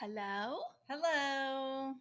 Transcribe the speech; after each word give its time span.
Hello. 0.00 0.60
Hello. 0.88 1.94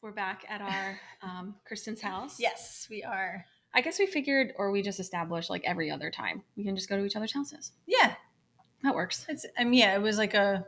We're 0.00 0.10
back 0.12 0.44
at 0.48 0.60
our 0.60 0.98
um, 1.22 1.54
Kristen's 1.66 2.00
house. 2.00 2.40
Yes, 2.40 2.86
we 2.90 3.02
are. 3.02 3.44
I 3.74 3.80
guess 3.80 3.98
we 3.98 4.06
figured, 4.06 4.52
or 4.56 4.70
we 4.70 4.82
just 4.82 5.00
established, 5.00 5.50
like 5.50 5.62
every 5.64 5.90
other 5.90 6.10
time, 6.10 6.42
we 6.56 6.64
can 6.64 6.74
just 6.76 6.88
go 6.88 6.96
to 6.96 7.04
each 7.04 7.16
other's 7.16 7.32
houses. 7.32 7.72
Yeah, 7.86 8.14
That 8.82 8.94
works. 8.94 9.24
it's. 9.28 9.46
I 9.58 9.64
mean, 9.64 9.74
yeah, 9.74 9.94
it 9.94 10.02
was 10.02 10.18
like 10.18 10.34
a 10.34 10.66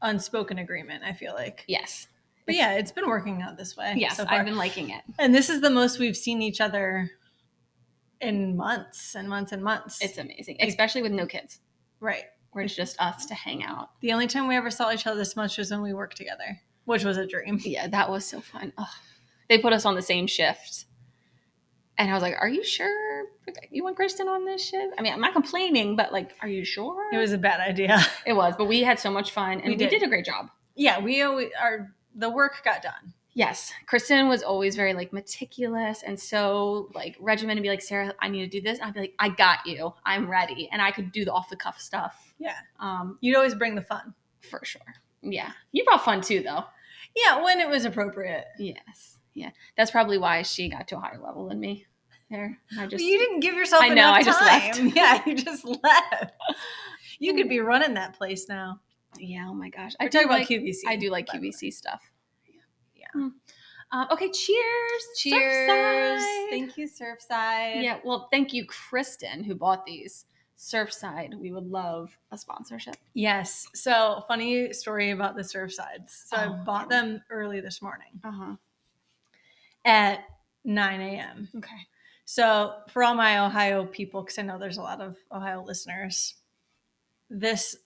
unspoken 0.00 0.58
agreement. 0.58 1.04
I 1.04 1.12
feel 1.12 1.32
like, 1.34 1.64
Yes. 1.68 2.06
but 2.46 2.54
yeah, 2.54 2.72
it's 2.74 2.92
been 2.92 3.08
working 3.08 3.40
out 3.42 3.56
this 3.56 3.76
way. 3.76 3.94
Yes, 3.96 4.16
so 4.16 4.24
far. 4.24 4.34
I've 4.34 4.44
been 4.44 4.56
liking 4.56 4.90
it. 4.90 5.02
and 5.18 5.34
this 5.34 5.48
is 5.48 5.60
the 5.60 5.70
most 5.70 5.98
we've 5.98 6.16
seen 6.16 6.42
each 6.42 6.60
other 6.60 7.10
in 8.20 8.56
months 8.56 9.14
and 9.14 9.28
months 9.28 9.52
and 9.52 9.62
months. 9.62 10.00
It's 10.02 10.18
amazing, 10.18 10.58
especially 10.60 11.02
with 11.02 11.12
no 11.12 11.26
kids, 11.26 11.60
right. 12.00 12.24
Where 12.52 12.64
it's 12.64 12.74
just 12.76 13.00
us 13.00 13.26
to 13.26 13.34
hang 13.34 13.64
out. 13.64 13.90
The 14.00 14.12
only 14.12 14.26
time 14.26 14.46
we 14.46 14.56
ever 14.56 14.70
saw 14.70 14.92
each 14.92 15.06
other 15.06 15.18
this 15.18 15.36
much 15.36 15.58
was 15.58 15.70
when 15.70 15.82
we 15.82 15.92
worked 15.94 16.16
together, 16.16 16.60
which 16.84 17.04
was 17.04 17.16
a 17.16 17.26
dream. 17.26 17.58
Yeah, 17.64 17.86
that 17.88 18.10
was 18.10 18.24
so 18.24 18.40
fun. 18.40 18.72
They 19.48 19.58
put 19.58 19.72
us 19.72 19.84
on 19.84 19.94
the 19.94 20.02
same 20.02 20.26
shift. 20.26 20.84
And 21.98 22.10
I 22.10 22.14
was 22.14 22.22
like, 22.22 22.34
Are 22.40 22.48
you 22.48 22.64
sure 22.64 23.24
you 23.70 23.84
want 23.84 23.96
Kristen 23.96 24.28
on 24.28 24.44
this 24.44 24.64
shift? 24.66 24.94
I 24.98 25.02
mean, 25.02 25.12
I'm 25.12 25.20
not 25.20 25.32
complaining, 25.34 25.94
but 25.96 26.12
like, 26.12 26.30
are 26.40 26.48
you 26.48 26.64
sure? 26.64 27.12
It 27.12 27.18
was 27.18 27.32
a 27.32 27.38
bad 27.38 27.60
idea. 27.60 28.00
It 28.26 28.32
was, 28.34 28.54
but 28.56 28.64
we 28.66 28.82
had 28.82 28.98
so 28.98 29.10
much 29.10 29.30
fun 29.32 29.52
and 29.54 29.64
We 29.64 29.70
we 29.70 29.76
did. 29.76 29.90
did 29.90 30.02
a 30.02 30.08
great 30.08 30.24
job. 30.24 30.48
yeah, 30.74 30.98
we 31.00 31.22
always 31.22 31.50
our 31.60 31.92
the 32.14 32.30
work 32.30 32.62
got 32.64 32.82
done. 32.82 33.14
Yes, 33.34 33.72
Kristen 33.86 34.28
was 34.28 34.42
always 34.42 34.76
very 34.76 34.92
like 34.92 35.12
meticulous 35.12 36.02
and 36.02 36.20
so 36.20 36.90
like 36.94 37.16
regimented. 37.18 37.58
And 37.58 37.62
be 37.62 37.70
like, 37.70 37.80
Sarah, 37.80 38.12
I 38.20 38.28
need 38.28 38.40
to 38.40 38.46
do 38.46 38.60
this. 38.60 38.78
And 38.78 38.88
I'd 38.88 38.94
be 38.94 39.00
like, 39.00 39.14
I 39.18 39.30
got 39.30 39.60
you. 39.66 39.94
I'm 40.04 40.28
ready, 40.30 40.68
and 40.70 40.82
I 40.82 40.90
could 40.90 41.12
do 41.12 41.24
the 41.24 41.32
off 41.32 41.48
the 41.48 41.56
cuff 41.56 41.80
stuff. 41.80 42.34
Yeah. 42.38 42.56
um, 42.78 43.16
You'd 43.22 43.36
always 43.36 43.54
bring 43.54 43.74
the 43.74 43.82
fun. 43.82 44.14
for 44.40 44.60
sure. 44.64 44.82
Yeah, 45.22 45.52
you 45.72 45.84
brought 45.84 46.04
fun 46.04 46.20
too, 46.20 46.42
though. 46.42 46.64
Yeah, 47.16 47.42
when 47.42 47.60
it 47.60 47.68
was 47.68 47.84
appropriate. 47.84 48.44
Yes, 48.58 49.18
yeah. 49.34 49.50
That's 49.76 49.90
probably 49.90 50.18
why 50.18 50.42
she 50.42 50.68
got 50.68 50.88
to 50.88 50.96
a 50.96 51.00
higher 51.00 51.18
level 51.22 51.48
than 51.48 51.60
me. 51.60 51.86
There, 52.30 52.58
I 52.78 52.86
just 52.86 53.00
Well, 53.02 53.10
you 53.10 53.18
didn't 53.18 53.40
give 53.40 53.54
yourself 53.54 53.82
I 53.82 53.88
know, 53.88 54.14
enough 54.14 54.16
I 54.16 54.22
just 54.22 54.38
time. 54.40 54.48
left. 54.48 54.80
Yeah, 54.96 55.22
you 55.26 55.34
just 55.36 55.64
left. 55.64 56.32
You 57.18 57.34
could 57.34 57.48
be 57.48 57.60
running 57.60 57.94
that 57.94 58.14
place 58.14 58.48
now. 58.48 58.80
yeah. 59.18 59.46
Oh 59.48 59.54
my 59.54 59.68
gosh, 59.68 59.92
We're 60.00 60.06
I 60.06 60.08
do 60.08 60.18
about 60.20 60.30
like 60.40 60.48
QVC. 60.48 60.78
I 60.86 60.96
do 60.96 61.10
like. 61.10 61.28
QVC 61.28 61.72
stuff. 61.72 62.02
Yeah. 63.14 63.28
Um, 63.92 64.06
okay, 64.10 64.30
cheers. 64.30 65.02
Cheers. 65.18 65.68
Surfside. 65.70 66.50
Thank 66.50 66.76
you, 66.78 66.88
Surfside. 66.88 67.82
Yeah, 67.82 67.98
well, 68.04 68.28
thank 68.32 68.52
you, 68.54 68.64
Kristen, 68.64 69.44
who 69.44 69.54
bought 69.54 69.84
these. 69.84 70.24
Surfside, 70.56 71.34
we 71.34 71.50
would 71.52 71.66
love 71.66 72.16
a 72.30 72.38
sponsorship. 72.38 72.96
Yes. 73.14 73.66
So, 73.74 74.24
funny 74.28 74.72
story 74.72 75.10
about 75.10 75.34
the 75.36 75.42
Surfsides. 75.42 76.08
So, 76.28 76.36
I 76.36 76.46
Oh, 76.46 76.52
bought 76.64 76.86
yeah. 76.90 77.00
them 77.02 77.22
early 77.30 77.60
this 77.60 77.82
morning 77.82 78.20
Uh 78.24 78.30
huh. 78.30 78.56
at 79.84 80.20
9 80.64 81.00
a.m. 81.00 81.48
Okay. 81.56 81.76
So, 82.24 82.74
for 82.88 83.02
all 83.02 83.14
my 83.14 83.40
Ohio 83.44 83.84
people, 83.86 84.22
because 84.22 84.38
I 84.38 84.42
know 84.42 84.58
there's 84.58 84.78
a 84.78 84.82
lot 84.82 85.00
of 85.00 85.16
Ohio 85.32 85.62
listeners, 85.64 86.36
this 87.28 87.76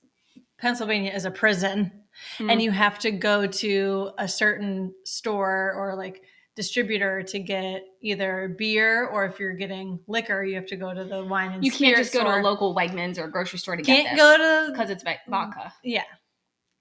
Pennsylvania 0.59 1.13
is 1.13 1.25
a 1.25 1.31
prison, 1.31 1.91
Hmm. 2.39 2.51
and 2.51 2.63
you 2.63 2.71
have 2.71 2.99
to 3.01 3.11
go 3.11 3.47
to 3.47 4.11
a 4.19 4.29
certain 4.29 4.95
store 5.05 5.73
or 5.77 5.95
like 5.97 6.23
distributor 6.57 7.23
to 7.23 7.39
get 7.39 7.85
either 8.01 8.55
beer 8.59 9.07
or 9.07 9.27
if 9.27 9.39
you're 9.39 9.53
getting 9.53 10.01
liquor, 10.09 10.43
you 10.43 10.55
have 10.55 10.67
to 10.67 10.77
go 10.77 10.93
to 10.93 11.05
the 11.05 11.25
wine 11.25 11.53
and 11.53 11.63
store. 11.63 11.63
You 11.63 11.73
can't 11.73 11.97
just 11.97 12.15
go 12.15 12.25
to 12.25 12.41
a 12.41 12.41
local 12.41 12.75
Wegmans 12.75 13.19
or 13.19 13.29
grocery 13.29 13.59
store 13.59 13.77
to 13.77 13.83
get 13.83 14.05
Can't 14.05 14.17
this 14.17 14.21
go 14.21 14.37
to 14.37 14.73
because 14.73 14.91
it's 14.91 15.03
va- 15.03 15.21
vodka. 15.29 15.73
Yeah, 15.85 16.05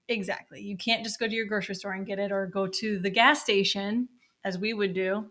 exactly. 0.08 0.62
You 0.62 0.76
can't 0.76 1.04
just 1.04 1.18
go 1.20 1.28
to 1.28 1.34
your 1.34 1.46
grocery 1.46 1.74
store 1.74 1.92
and 1.92 2.06
get 2.06 2.18
it 2.18 2.32
or 2.32 2.46
go 2.46 2.66
to 2.66 2.98
the 2.98 3.10
gas 3.10 3.42
station 3.42 4.08
as 4.44 4.58
we 4.58 4.72
would 4.72 4.94
do 4.94 5.26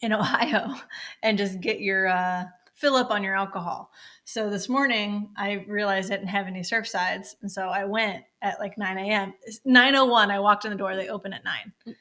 in 0.00 0.12
Ohio 0.12 0.74
and 1.22 1.36
just 1.36 1.60
get 1.60 1.80
your 1.80 2.08
uh, 2.08 2.44
fill 2.78 2.94
up 2.94 3.10
on 3.10 3.24
your 3.24 3.34
alcohol. 3.34 3.90
So 4.24 4.48
this 4.48 4.68
morning 4.68 5.30
I 5.36 5.64
realized 5.66 6.12
I 6.12 6.16
didn't 6.16 6.28
have 6.28 6.46
any 6.46 6.62
surf 6.62 6.86
sides. 6.86 7.34
And 7.42 7.50
so 7.50 7.68
I 7.68 7.84
went 7.84 8.22
at 8.40 8.60
like 8.60 8.78
9 8.78 8.98
a.m. 8.98 9.34
9.01, 9.66 10.30
I 10.30 10.38
walked 10.38 10.64
in 10.64 10.70
the 10.70 10.76
door. 10.76 10.94
They 10.94 11.08
open 11.08 11.32
at 11.32 11.44
9. 11.44 11.72
Mm, 11.88 11.94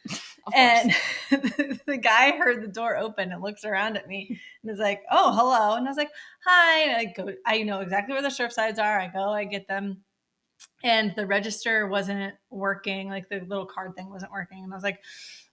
and 0.53 0.91
course. 1.29 1.79
the 1.87 1.97
guy 1.97 2.37
heard 2.37 2.61
the 2.61 2.67
door 2.67 2.95
open 2.95 3.31
and 3.31 3.41
looks 3.41 3.65
around 3.65 3.97
at 3.97 4.07
me 4.07 4.39
and 4.61 4.71
is 4.71 4.79
like, 4.79 5.01
"Oh, 5.11 5.33
hello." 5.33 5.75
And 5.75 5.85
I 5.85 5.89
was 5.89 5.97
like, 5.97 6.11
"Hi." 6.45 6.83
And 6.83 6.95
I 6.95 7.05
go, 7.05 7.33
I 7.45 7.63
know 7.63 7.81
exactly 7.81 8.13
where 8.13 8.21
the 8.21 8.31
surf 8.31 8.53
sides 8.53 8.79
are. 8.79 8.99
I 8.99 9.07
go, 9.07 9.29
I 9.31 9.43
get 9.43 9.67
them, 9.67 10.03
and 10.83 11.13
the 11.15 11.25
register 11.25 11.87
wasn't 11.87 12.33
working. 12.49 13.09
Like 13.09 13.29
the 13.29 13.41
little 13.41 13.65
card 13.65 13.95
thing 13.95 14.09
wasn't 14.09 14.31
working. 14.31 14.63
And 14.63 14.71
I 14.71 14.75
was 14.75 14.83
like, 14.83 15.01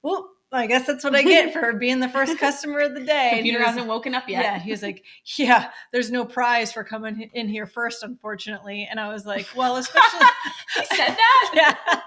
"Well, 0.03 0.31
I 0.55 0.67
guess 0.67 0.87
that's 0.87 1.05
what 1.05 1.15
I 1.15 1.23
get 1.35 1.53
for 1.53 1.73
being 1.73 2.01
the 2.01 2.09
first 2.09 2.39
customer 2.39 2.81
of 2.81 2.95
the 2.95 3.01
day." 3.05 3.31
Computer 3.35 3.59
was- 3.59 3.69
hasn't 3.69 3.87
woken 3.87 4.15
up 4.15 4.29
yet. 4.29 4.43
yeah, 4.43 4.59
he 4.59 4.71
was 4.71 4.83
like, 4.83 5.05
"Yeah, 5.37 5.71
there's 5.93 6.11
no 6.11 6.25
prize 6.25 6.73
for 6.73 6.85
coming 6.85 7.31
in 7.35 7.49
here 7.49 7.67
first, 7.67 8.03
unfortunately." 8.03 8.87
And 8.91 8.99
I 9.01 9.09
was 9.13 9.27
like, 9.27 9.47
"Well, 9.57 9.77
especially." 9.77 10.27
he 10.77 10.85
said 10.97 11.17
that. 11.17 11.51
yeah. 11.87 12.01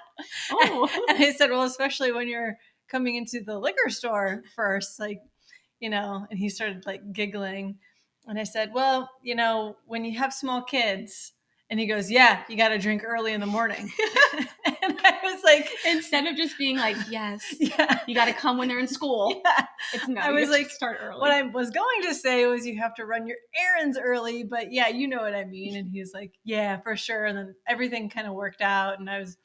Oh, 0.52 0.90
And 1.10 1.24
I 1.24 1.32
said, 1.32 1.52
well, 1.52 1.64
especially 1.64 2.12
when 2.12 2.28
you're 2.28 2.58
coming 2.90 3.16
into 3.16 3.42
the 3.42 3.58
liquor 3.60 3.90
store 3.90 4.44
first, 4.56 5.00
like, 5.00 5.22
you 5.80 5.90
know, 5.90 6.26
and 6.30 6.40
he 6.40 6.50
started 6.50 6.86
like 6.88 7.14
giggling. 7.14 7.78
And 8.26 8.40
I 8.40 8.44
said, 8.44 8.74
well, 8.74 9.10
you 9.22 9.36
know, 9.36 9.78
when 9.86 10.04
you 10.04 10.18
have 10.18 10.34
small 10.34 10.64
kids, 10.64 11.34
and 11.70 11.80
he 11.80 11.86
goes, 11.86 12.10
yeah, 12.10 12.44
you 12.48 12.56
got 12.56 12.70
to 12.70 12.78
drink 12.78 13.04
early 13.06 13.34
in 13.34 13.42
the 13.42 13.46
morning. 13.46 13.92
and 14.66 14.98
I 15.04 15.20
was 15.24 15.44
like, 15.44 15.70
instead 15.86 16.26
of 16.26 16.38
just 16.38 16.58
being 16.58 16.78
like, 16.78 16.96
yes, 17.10 17.44
yeah. 17.60 18.00
you 18.08 18.16
got 18.16 18.26
to 18.26 18.34
come 18.34 18.58
when 18.58 18.70
they're 18.70 18.80
in 18.80 18.88
school. 18.88 19.42
yeah. 19.46 19.66
It's 19.94 20.08
no. 20.08 20.22
I 20.22 20.32
was 20.32 20.50
like, 20.50 20.70
start 20.70 21.00
early. 21.02 21.20
What 21.20 21.32
I 21.32 21.42
was 21.42 21.70
going 21.70 22.04
to 22.04 22.16
say 22.16 22.46
was 22.46 22.66
you 22.66 22.80
have 22.80 22.96
to 22.96 23.06
run 23.06 23.28
your 23.28 23.38
errands 23.60 24.00
early, 24.02 24.44
but 24.44 24.72
yeah, 24.72 24.88
you 24.88 25.10
know 25.10 25.22
what 25.22 25.36
I 25.36 25.44
mean. 25.44 25.76
And 25.76 25.90
he's 25.92 26.14
like, 26.14 26.32
yeah, 26.46 26.80
for 26.80 26.96
sure. 26.96 27.26
And 27.26 27.38
then 27.38 27.56
everything 27.68 28.10
kind 28.10 28.28
of 28.28 28.34
worked 28.34 28.62
out, 28.62 29.00
and 29.00 29.10
I 29.10 29.20
was 29.20 29.38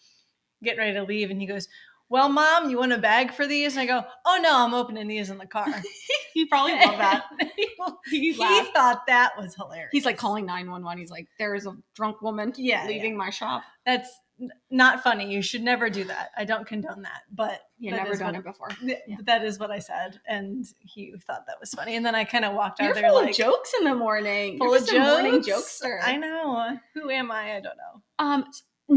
getting 0.62 0.78
ready 0.78 0.94
to 0.94 1.02
leave, 1.02 1.30
and 1.30 1.40
he 1.40 1.46
goes, 1.48 1.66
well, 2.12 2.28
mom, 2.28 2.68
you 2.70 2.78
want 2.78 2.92
a 2.92 2.98
bag 2.98 3.32
for 3.32 3.46
these? 3.46 3.72
And 3.76 3.80
I 3.80 3.86
go, 3.86 4.06
oh 4.26 4.38
no, 4.42 4.54
I'm 4.64 4.74
opening 4.74 5.08
these 5.08 5.30
in 5.30 5.38
the 5.38 5.46
car. 5.46 5.66
he 6.34 6.44
probably 6.46 6.74
loved 6.74 6.98
that. 7.00 7.24
he 7.56 7.68
He 8.10 8.32
he 8.32 8.62
thought 8.72 9.06
that 9.06 9.32
was 9.38 9.54
hilarious. 9.54 9.88
He's 9.92 10.04
like 10.04 10.18
calling 10.18 10.44
911. 10.46 10.98
He's 11.00 11.10
like, 11.10 11.26
there 11.38 11.54
is 11.54 11.66
a 11.66 11.72
drunk 11.96 12.20
woman 12.22 12.52
Yeah, 12.56 12.86
leaving 12.86 13.16
my 13.16 13.30
shop. 13.30 13.62
That's 13.86 14.10
n- 14.40 14.50
not 14.70 15.02
funny. 15.02 15.32
You 15.32 15.40
should 15.42 15.62
never 15.62 15.88
do 15.90 16.04
that. 16.04 16.30
I 16.36 16.44
don't 16.44 16.66
condone 16.66 17.02
that, 17.02 17.22
but 17.32 17.60
You 17.78 17.90
never 17.92 18.14
done 18.14 18.34
what- 18.34 18.40
it 18.40 18.44
before. 18.44 18.68
th- 18.80 18.98
Yeah. 19.06 19.16
That 19.24 19.44
is 19.44 19.58
what 19.58 19.70
I 19.70 19.78
said, 19.78 20.20
and 20.28 20.64
he 20.80 21.14
thought 21.26 21.46
that 21.46 21.56
was 21.60 21.70
funny. 21.70 21.96
And 21.96 22.04
then 22.04 22.14
I 22.14 22.24
kind 22.24 22.44
of 22.44 22.52
walked 22.54 22.80
out 22.80 22.84
You're 22.86 22.94
there 22.94 23.08
full 23.10 23.22
like 23.22 23.30
of 23.30 23.36
jokes 23.36 23.72
in 23.78 23.84
the 23.84 23.94
morning. 23.94 24.58
full 24.58 24.68
You're 24.68 24.76
of 24.78 24.88
a 24.88 24.98
morning 24.98 25.42
jokes. 25.42 25.80
jokester. 25.82 25.98
I 26.02 26.16
know. 26.18 26.76
Who 26.94 27.08
am 27.10 27.30
I? 27.30 27.56
I 27.56 27.60
don't 27.60 27.76
know. 27.76 28.02
Um, 28.18 28.44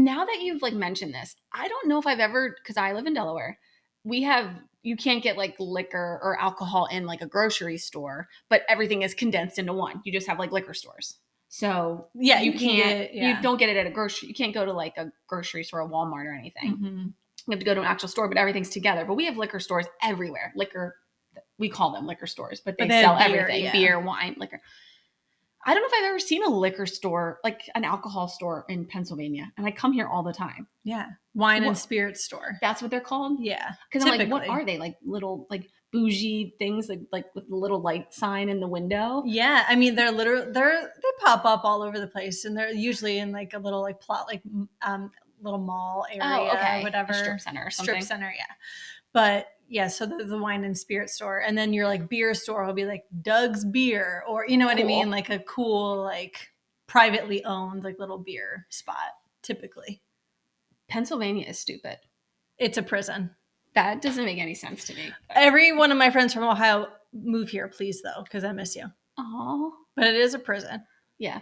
now 0.04 0.24
that 0.24 0.40
you've 0.42 0.62
like 0.62 0.74
mentioned 0.74 1.14
this, 1.14 1.34
I 1.52 1.68
don't 1.68 1.88
know 1.88 1.98
if 1.98 2.06
I've 2.06 2.20
ever 2.20 2.56
because 2.62 2.76
I 2.76 2.92
live 2.92 3.06
in 3.06 3.14
Delaware. 3.14 3.58
We 4.04 4.22
have 4.22 4.50
you 4.82 4.96
can't 4.96 5.22
get 5.22 5.36
like 5.36 5.56
liquor 5.58 6.20
or 6.22 6.38
alcohol 6.40 6.86
in 6.86 7.06
like 7.06 7.20
a 7.22 7.26
grocery 7.26 7.76
store, 7.78 8.28
but 8.48 8.62
everything 8.68 9.02
is 9.02 9.14
condensed 9.14 9.58
into 9.58 9.72
one. 9.72 10.00
You 10.04 10.12
just 10.12 10.28
have 10.28 10.38
like 10.38 10.52
liquor 10.52 10.74
stores. 10.74 11.16
So 11.48 12.08
Yeah, 12.14 12.40
you, 12.40 12.52
you 12.52 12.58
can 12.58 12.68
can't 12.68 12.98
get- 13.00 13.14
yeah. 13.14 13.28
you 13.36 13.42
don't 13.42 13.56
get 13.58 13.68
it 13.68 13.76
at 13.76 13.86
a 13.86 13.90
grocery 13.90 14.28
you 14.28 14.34
can't 14.34 14.54
go 14.54 14.64
to 14.64 14.72
like 14.72 14.96
a 14.96 15.10
grocery 15.26 15.64
store, 15.64 15.80
a 15.80 15.88
Walmart 15.88 16.26
or 16.26 16.34
anything. 16.34 16.76
Mhm. 16.76 17.12
You 17.46 17.50
have 17.50 17.58
to 17.60 17.64
go 17.64 17.74
to 17.74 17.80
an 17.80 17.86
actual 17.86 18.08
store, 18.08 18.28
but 18.28 18.36
everything's 18.38 18.70
together. 18.70 19.04
But 19.04 19.14
we 19.14 19.24
have 19.26 19.36
liquor 19.36 19.60
stores 19.60 19.86
everywhere. 20.02 20.52
Liquor 20.56 20.96
we 21.58 21.68
call 21.68 21.92
them 21.92 22.06
liquor 22.06 22.26
stores, 22.26 22.60
but 22.64 22.76
they, 22.78 22.86
But 22.86 23.00
sell 23.00 23.16
beer, 23.18 23.40
everything. 23.40 23.64
yeah. 23.64 23.72
Beer, 23.72 23.98
wine, 24.00 24.36
liquor. 24.38 24.60
I 25.66 25.74
don't 25.74 25.82
know 25.82 25.88
if 25.88 26.02
I've 26.04 26.08
ever 26.10 26.18
seen 26.20 26.42
a 26.44 26.48
liquor 26.48 26.86
store, 26.86 27.40
like 27.44 27.68
an 27.74 27.84
alcohol 27.84 28.28
store 28.28 28.64
in 28.68 28.86
Pennsylvania. 28.86 29.52
And 29.58 29.66
I 29.66 29.70
come 29.72 29.92
here 29.92 30.06
all 30.06 30.22
the 30.22 30.32
time. 30.32 30.66
Yeah, 30.84 31.08
wine 31.34 31.64
and 31.64 31.76
spirit 31.76 32.16
store. 32.16 32.56
That's 32.62 32.80
what 32.80 32.90
they're 32.90 33.00
called. 33.00 33.40
Yeah, 33.40 33.72
Because 33.90 34.08
I'm 34.08 34.16
like, 34.16 34.30
what 34.30 34.48
are 34.48 34.64
they? 34.64 34.78
Like 34.78 34.96
little 35.04 35.46
like 35.50 35.68
bougie 35.92 36.54
things, 36.58 36.88
like 36.88 37.00
like 37.10 37.26
with 37.34 37.48
the 37.48 37.56
little 37.56 37.80
light 37.80 38.14
sign 38.14 38.48
in 38.48 38.60
the 38.60 38.68
window. 38.68 39.22
Yeah, 39.26 39.64
I 39.68 39.74
mean 39.76 39.96
they're 39.96 40.12
literally 40.12 40.52
they're 40.52 40.82
they 40.82 41.08
pop 41.24 41.44
up 41.44 41.64
all 41.64 41.82
over 41.82 41.98
the 41.98 42.06
place, 42.06 42.44
and 42.44 42.56
they're 42.56 42.72
usually 42.72 43.18
in 43.18 43.32
like 43.32 43.52
a 43.52 43.58
little 43.58 43.82
like 43.82 44.00
plot 44.00 44.26
like 44.28 44.42
um 44.82 45.10
little 45.42 45.58
mall 45.60 46.06
area, 46.08 46.22
Oh, 46.24 46.48
okay. 46.56 46.82
whatever 46.82 47.12
A 47.12 47.14
strip 47.14 47.40
center 47.40 47.64
or 47.66 47.70
something. 47.70 47.94
strip 47.96 48.04
center, 48.06 48.32
yeah. 48.36 48.44
But 49.12 49.48
yeah, 49.68 49.88
so 49.88 50.06
the, 50.06 50.24
the 50.24 50.38
wine 50.38 50.64
and 50.64 50.76
spirit 50.76 51.10
store, 51.10 51.38
and 51.38 51.56
then 51.58 51.72
your 51.72 51.86
like 51.86 52.08
beer 52.08 52.34
store 52.34 52.64
will 52.66 52.72
be 52.74 52.84
like 52.84 53.04
Doug's 53.22 53.64
Beer, 53.64 54.22
or 54.28 54.46
you 54.46 54.56
know 54.56 54.66
what 54.66 54.78
I 54.78 54.84
mean, 54.84 55.10
like 55.10 55.30
a 55.30 55.38
cool 55.40 56.02
like 56.02 56.48
privately 56.86 57.44
owned 57.44 57.82
like 57.84 57.98
little 57.98 58.18
beer 58.18 58.66
spot. 58.70 58.96
Typically, 59.42 60.00
Pennsylvania 60.88 61.46
is 61.48 61.58
stupid. 61.58 61.98
it's 62.58 62.78
a 62.78 62.82
prison. 62.82 63.30
That 63.74 64.00
doesn't 64.00 64.24
make 64.24 64.38
any 64.38 64.54
sense 64.54 64.84
to 64.86 64.94
me. 64.94 65.12
Every 65.30 65.72
one 65.72 65.92
of 65.92 65.98
my 65.98 66.10
friends 66.10 66.32
from 66.32 66.44
Ohio 66.44 66.86
move 67.12 67.50
here, 67.50 67.68
please 67.68 68.00
though, 68.02 68.22
because 68.22 68.42
I 68.44 68.52
miss 68.52 68.74
you. 68.74 68.86
Oh, 69.18 69.72
But 69.94 70.06
it 70.06 70.16
is 70.16 70.34
a 70.34 70.38
prison. 70.38 70.82
Yeah. 71.18 71.40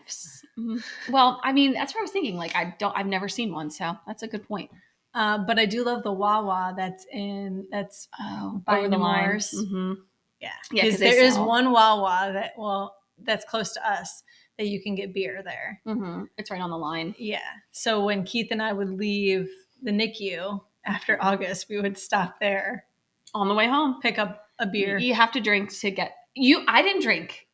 Mhm. 0.58 0.82
Well, 1.10 1.40
I 1.44 1.52
mean, 1.52 1.72
that's 1.72 1.94
what 1.94 2.00
I 2.00 2.02
was 2.02 2.10
thinking. 2.12 2.36
Like, 2.36 2.54
I 2.56 2.74
don't, 2.78 2.96
I've 2.96 3.06
never 3.06 3.28
seen 3.28 3.52
one, 3.52 3.70
so 3.70 3.96
that's 4.06 4.22
a 4.22 4.28
good 4.28 4.46
point. 4.46 4.70
Uh, 5.14 5.38
but 5.38 5.58
I 5.58 5.66
do 5.66 5.84
love 5.84 6.02
the 6.02 6.12
Wawa 6.12 6.74
that's 6.76 7.06
in 7.12 7.66
that's 7.70 8.08
Oh, 8.20 8.62
By 8.66 8.78
over 8.80 8.88
the 8.88 8.98
line. 8.98 9.22
Nemours. 9.28 9.50
hmm 9.70 9.92
yeah 10.40 10.50
Yeah, 10.72 10.82
'cause 10.84 10.98
because 10.98 11.00
there 11.00 11.24
is 11.24 11.38
one 11.38 11.70
Wawa 11.70 12.30
that 12.32 12.52
well 12.58 12.96
that's 13.22 13.44
close 13.44 13.72
to 13.74 13.88
us 13.88 14.24
that 14.58 14.66
you 14.66 14.82
can 14.82 14.94
get 14.96 15.14
beer 15.14 15.42
there. 15.44 15.80
hmm 15.84 16.24
It's 16.36 16.50
right 16.50 16.60
on 16.60 16.70
the 16.70 16.76
line. 16.78 17.14
Yeah. 17.18 17.40
So 17.72 18.04
when 18.04 18.24
Keith 18.24 18.48
and 18.50 18.60
I 18.62 18.72
would 18.72 18.90
leave 18.90 19.48
the 19.82 19.92
NICU 19.92 20.60
after 20.84 21.16
August, 21.22 21.68
we 21.68 21.80
would 21.80 21.96
stop 21.96 22.40
there, 22.40 22.86
On 23.34 23.48
the 23.48 23.54
way 23.54 23.68
home. 23.68 24.00
pick 24.00 24.18
up 24.18 24.48
a 24.58 24.66
beer. 24.66 24.98
You 24.98 25.14
have 25.14 25.30
to 25.32 25.40
drink 25.40 25.72
to 25.80 25.90
get 25.90 26.14
you. 26.34 26.64
I 26.68 26.82
didn't 26.82 27.02
drink 27.02 27.46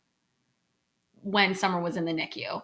when 1.23 1.55
Summer 1.55 1.81
was 1.81 1.97
in 1.97 2.05
the 2.07 2.13
NICU, 2.13 2.63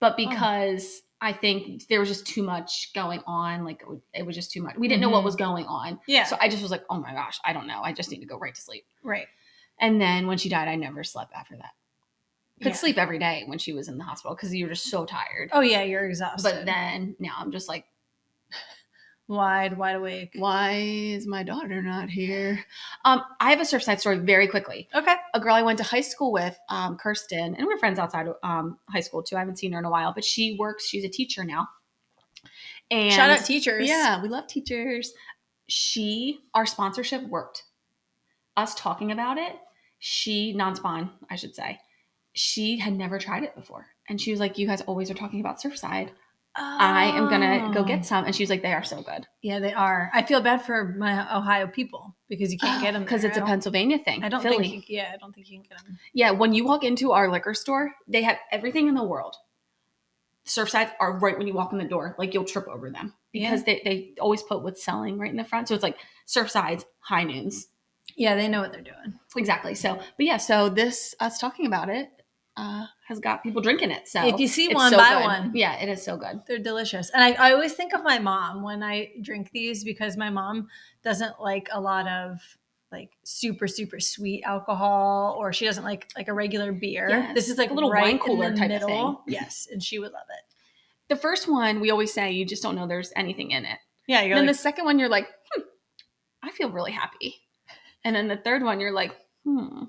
but 0.00 0.16
because 0.16 1.02
I 1.22 1.32
think 1.32 1.86
there 1.88 2.00
was 2.00 2.08
just 2.08 2.26
too 2.26 2.42
much 2.42 2.92
going 2.94 3.20
on. 3.26 3.64
Like 3.64 3.82
it 3.82 3.88
was, 3.88 4.00
it 4.14 4.24
was 4.24 4.34
just 4.34 4.50
too 4.52 4.62
much. 4.62 4.76
We 4.78 4.88
didn't 4.88 5.02
know 5.02 5.10
what 5.10 5.20
Mhm. 5.20 5.24
was 5.24 5.36
going 5.36 5.66
on. 5.66 6.00
Yeah. 6.06 6.24
So 6.24 6.36
I 6.40 6.48
just 6.48 6.62
was 6.62 6.70
like, 6.70 6.84
oh 6.88 6.98
my 6.98 7.12
gosh, 7.12 7.38
I 7.44 7.52
don't 7.52 7.66
know. 7.66 7.82
I 7.82 7.92
just 7.92 8.10
need 8.10 8.20
to 8.20 8.26
go 8.26 8.38
right 8.38 8.54
to 8.54 8.60
sleep. 8.60 8.84
right. 9.02 9.26
And 9.82 10.00
then 10.00 10.26
when 10.26 10.36
she 10.38 10.48
died, 10.50 10.68
I 10.68 10.76
never 10.76 11.02
slept 11.04 11.32
after 11.34 11.56
that. 11.56 11.70
Could 12.62 12.72
Yeah. 12.72 12.76
sleep 12.76 12.98
every 12.98 13.18
day 13.18 13.44
when 13.46 13.58
she 13.58 13.72
was 13.72 13.88
in 13.88 13.96
the 13.96 14.04
hospital 14.04 14.34
because 14.34 14.54
you 14.54 14.66
were 14.66 14.72
just 14.72 14.90
so 14.90 15.06
tired. 15.06 15.48
Oh 15.52 15.60
yeah, 15.60 15.82
you're 15.82 16.04
exhausted. 16.06 16.42
But 16.42 16.66
then 16.66 17.16
now 17.18 17.34
I'm 17.38 17.50
just 17.50 17.68
like, 17.68 17.86
wide, 19.30 19.78
wide 19.78 19.96
awake. 19.96 20.32
why 20.34 20.72
is 20.72 21.26
my 21.26 21.42
daughter 21.42 21.80
not 21.80 22.10
here? 22.10 22.62
Um, 23.04 23.22
I 23.40 23.50
have 23.50 23.60
a 23.60 23.64
Surfside 23.64 24.00
story 24.00 24.18
very 24.18 24.46
quickly. 24.48 24.88
Okay. 24.94 25.14
a 25.32 25.40
girl 25.40 25.54
I 25.54 25.62
went 25.62 25.78
to 25.78 25.84
high 25.84 26.00
school 26.00 26.32
with, 26.32 26.58
um, 26.68 26.96
Kirsten, 26.96 27.54
and 27.54 27.66
we're 27.66 27.78
friends 27.78 27.98
outside 27.98 28.28
of 28.28 28.36
um, 28.42 28.78
high 28.88 29.00
school 29.00 29.22
too. 29.22 29.36
I 29.36 29.38
haven't 29.38 29.58
seen 29.58 29.72
her 29.72 29.78
in 29.78 29.84
a 29.84 29.90
while, 29.90 30.12
but 30.12 30.24
she 30.24 30.56
works. 30.58 30.86
She's 30.86 31.04
a 31.04 31.08
teacher 31.08 31.44
now. 31.44 31.68
And 32.90 33.12
Shout 33.12 33.30
out 33.30 33.44
teachers. 33.44 33.88
Yeah, 33.88 34.20
we 34.20 34.28
love 34.28 34.48
teachers. 34.48 35.12
She, 35.68 36.40
our 36.54 36.66
sponsorship 36.66 37.22
worked. 37.28 37.64
Us 38.56 38.74
talking 38.74 39.12
about 39.12 39.38
it, 39.38 39.52
she 40.00 40.52
non-spawn, 40.52 41.10
I 41.30 41.36
should 41.36 41.54
say. 41.54 41.78
She 42.32 42.78
had 42.78 42.94
never 42.94 43.18
tried 43.18 43.44
it 43.44 43.54
before, 43.54 43.86
and 44.08 44.20
she 44.20 44.30
was 44.32 44.40
like, 44.40 44.58
"You 44.58 44.66
guys 44.66 44.80
always 44.82 45.10
are 45.10 45.14
talking 45.14 45.40
about 45.40 45.60
Surfside. 45.60 46.10
I 46.56 47.04
am 47.16 47.28
gonna 47.30 47.70
go 47.72 47.80
Oh. 47.80 47.84
get 47.84 48.04
some." 48.04 48.24
And 48.24 48.34
she's 48.34 48.50
like, 48.50 48.62
"They 48.62 48.72
are 48.72 48.82
so 48.82 49.02
good." 49.02 49.26
Yeah, 49.42 49.60
they 49.60 49.72
are. 49.72 50.10
I 50.12 50.22
feel 50.22 50.40
bad 50.40 50.62
for 50.62 50.94
my 50.98 51.34
Ohio 51.36 51.66
people 51.66 52.16
because 52.28 52.52
you 52.52 52.58
can't 52.58 52.82
get 52.82 52.92
them 52.94 53.02
because 53.04 53.24
it's 53.24 53.36
a 53.38 53.42
Pennsylvania 53.42 53.98
thing. 53.98 54.24
I 54.24 54.28
don't 54.28 54.42
Philly. 54.42 54.68
think. 54.68 54.88
You, 54.88 54.96
yeah, 54.98 55.10
I 55.14 55.16
don't 55.16 55.32
think 55.34 55.48
you 55.48 55.58
can 55.58 55.68
get 55.68 55.78
them. 55.84 55.98
Yeah, 56.12 56.32
when 56.32 56.52
you 56.52 56.64
walk 56.64 56.82
into 56.84 57.12
our 57.12 57.30
liquor 57.30 57.54
store, 57.54 57.92
they 58.08 58.22
have 58.22 58.36
everything 58.50 58.88
in 58.88 58.94
the 58.94 59.04
world. 59.04 59.36
Surfsides 60.46 60.90
are 60.98 61.18
right 61.18 61.36
when 61.38 61.46
you 61.46 61.54
walk 61.54 61.72
in 61.72 61.78
the 61.78 61.84
door, 61.84 62.16
like 62.18 62.34
you'll 62.34 62.44
trip 62.44 62.66
over 62.66 62.90
them 62.90 63.14
because 63.32 63.62
they, 63.62 63.80
they 63.84 64.14
always 64.20 64.42
put 64.42 64.62
what's 64.62 64.82
selling 64.82 65.18
right 65.18 65.30
in 65.30 65.36
the 65.36 65.44
front. 65.44 65.68
So 65.68 65.74
it's 65.74 65.82
like 65.82 65.98
Surfsides, 66.26 66.84
high 67.00 67.22
noons. 67.24 67.68
Yeah, 68.16 68.34
they 68.34 68.48
know 68.48 68.60
what 68.60 68.72
they're 68.72 68.80
doing. 68.82 69.18
Exactly. 69.36 69.74
So, 69.76 69.94
but 69.96 70.26
yeah, 70.26 70.38
so 70.38 70.68
this, 70.68 71.14
us 71.20 71.38
talking 71.38 71.66
about 71.66 71.88
it, 71.88 72.10
uh, 72.56 72.86
has 73.06 73.18
got 73.20 73.42
people 73.42 73.62
drinking 73.62 73.90
it. 73.90 74.06
So 74.08 74.26
if 74.26 74.38
you 74.38 74.48
see 74.48 74.72
one, 74.74 74.90
so 74.90 74.96
buy 74.96 75.14
good. 75.14 75.24
one. 75.24 75.52
Yeah, 75.54 75.80
it 75.80 75.88
is 75.88 76.02
so 76.02 76.16
good. 76.16 76.42
They're 76.46 76.58
delicious. 76.58 77.10
And 77.10 77.22
I, 77.22 77.32
I 77.32 77.52
always 77.52 77.72
think 77.72 77.94
of 77.94 78.02
my 78.02 78.18
mom 78.18 78.62
when 78.62 78.82
I 78.82 79.10
drink 79.22 79.50
these 79.52 79.84
because 79.84 80.16
my 80.16 80.30
mom 80.30 80.68
doesn't 81.02 81.40
like 81.40 81.68
a 81.72 81.80
lot 81.80 82.06
of 82.08 82.38
like 82.92 83.10
super 83.22 83.68
super 83.68 84.00
sweet 84.00 84.42
alcohol 84.44 85.36
or 85.38 85.52
she 85.52 85.64
doesn't 85.64 85.84
like 85.84 86.10
like 86.16 86.28
a 86.28 86.34
regular 86.34 86.72
beer. 86.72 87.08
Yes, 87.08 87.34
This 87.34 87.48
is 87.48 87.56
like 87.56 87.70
a 87.70 87.74
little 87.74 87.90
right 87.90 88.02
wine 88.02 88.12
in 88.14 88.18
cooler 88.18 88.50
type 88.50 88.62
of 88.62 88.68
middle. 88.68 88.88
thing. 88.88 89.16
Yes, 89.34 89.68
and 89.70 89.82
she 89.82 89.98
would 89.98 90.12
love 90.12 90.26
it. 90.30 90.44
The 91.08 91.16
first 91.16 91.48
one, 91.48 91.80
we 91.80 91.90
always 91.90 92.12
say 92.12 92.32
you 92.32 92.44
just 92.44 92.62
don't 92.62 92.76
know 92.76 92.86
there's 92.86 93.12
anything 93.16 93.52
in 93.52 93.64
it. 93.64 93.78
Yeah, 94.06 94.22
you're 94.22 94.36
then 94.36 94.46
like, 94.46 94.56
the 94.56 94.62
second 94.62 94.84
one, 94.84 94.98
you're 94.98 95.08
like, 95.08 95.28
hmm, 95.52 95.62
I 96.42 96.50
feel 96.50 96.70
really 96.70 96.92
happy. 96.92 97.36
And 98.04 98.14
then 98.16 98.28
the 98.28 98.36
third 98.36 98.62
one, 98.62 98.80
you're 98.80 98.92
like, 98.92 99.12
hmm. 99.44 99.84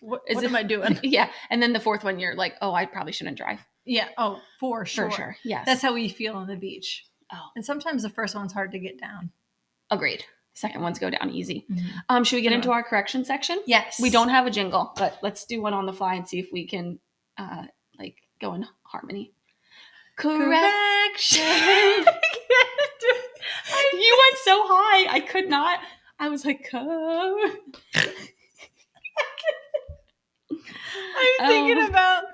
What, 0.00 0.22
is 0.28 0.36
what 0.36 0.44
am 0.44 0.56
I 0.56 0.62
doing? 0.62 0.98
yeah. 1.02 1.28
And 1.50 1.62
then 1.62 1.72
the 1.72 1.80
fourth 1.80 2.04
one, 2.04 2.18
you're 2.18 2.34
like, 2.34 2.54
oh, 2.62 2.72
I 2.74 2.86
probably 2.86 3.12
shouldn't 3.12 3.36
drive. 3.36 3.60
yeah. 3.84 4.08
Oh, 4.18 4.40
for 4.60 4.84
sure. 4.86 5.10
For 5.10 5.16
sure. 5.16 5.36
Yes. 5.44 5.66
That's 5.66 5.82
how 5.82 5.92
we 5.94 6.08
feel 6.08 6.34
on 6.34 6.46
the 6.46 6.56
beach. 6.56 7.04
Oh. 7.32 7.48
And 7.56 7.64
sometimes 7.64 8.02
the 8.02 8.10
first 8.10 8.34
one's 8.34 8.52
hard 8.52 8.72
to 8.72 8.78
get 8.78 9.00
down. 9.00 9.30
agreed. 9.90 10.24
Second 10.54 10.82
ones 10.82 10.98
go 10.98 11.08
down 11.08 11.30
easy. 11.30 11.66
Um, 12.10 12.24
should 12.24 12.36
we 12.36 12.42
get 12.42 12.50
Yeah. 12.50 12.56
into 12.56 12.72
our 12.72 12.82
correction 12.82 13.24
section? 13.24 13.58
Yes. 13.66 13.98
We 14.00 14.10
don't 14.10 14.28
have 14.28 14.46
a 14.46 14.50
jingle, 14.50 14.92
but 14.96 15.18
let's 15.22 15.46
do 15.46 15.62
one 15.62 15.72
on 15.72 15.86
the 15.86 15.94
fly 15.94 16.14
and 16.14 16.28
see 16.28 16.38
if 16.40 16.48
we 16.52 16.66
can 16.66 16.98
uh 17.38 17.64
like 17.98 18.16
go 18.38 18.52
in 18.52 18.66
harmony. 18.82 19.32
Correction. 20.16 21.40
you 23.94 24.18
went 24.18 24.38
so 24.44 24.62
high. 24.66 25.10
I 25.14 25.20
could 25.26 25.48
not. 25.48 25.78
I 26.18 26.28
was 26.28 26.44
like, 26.44 26.68
co. 26.70 27.50
I'm 31.40 31.48
thinking 31.48 31.78
Um, 31.78 31.88
about 31.90 32.24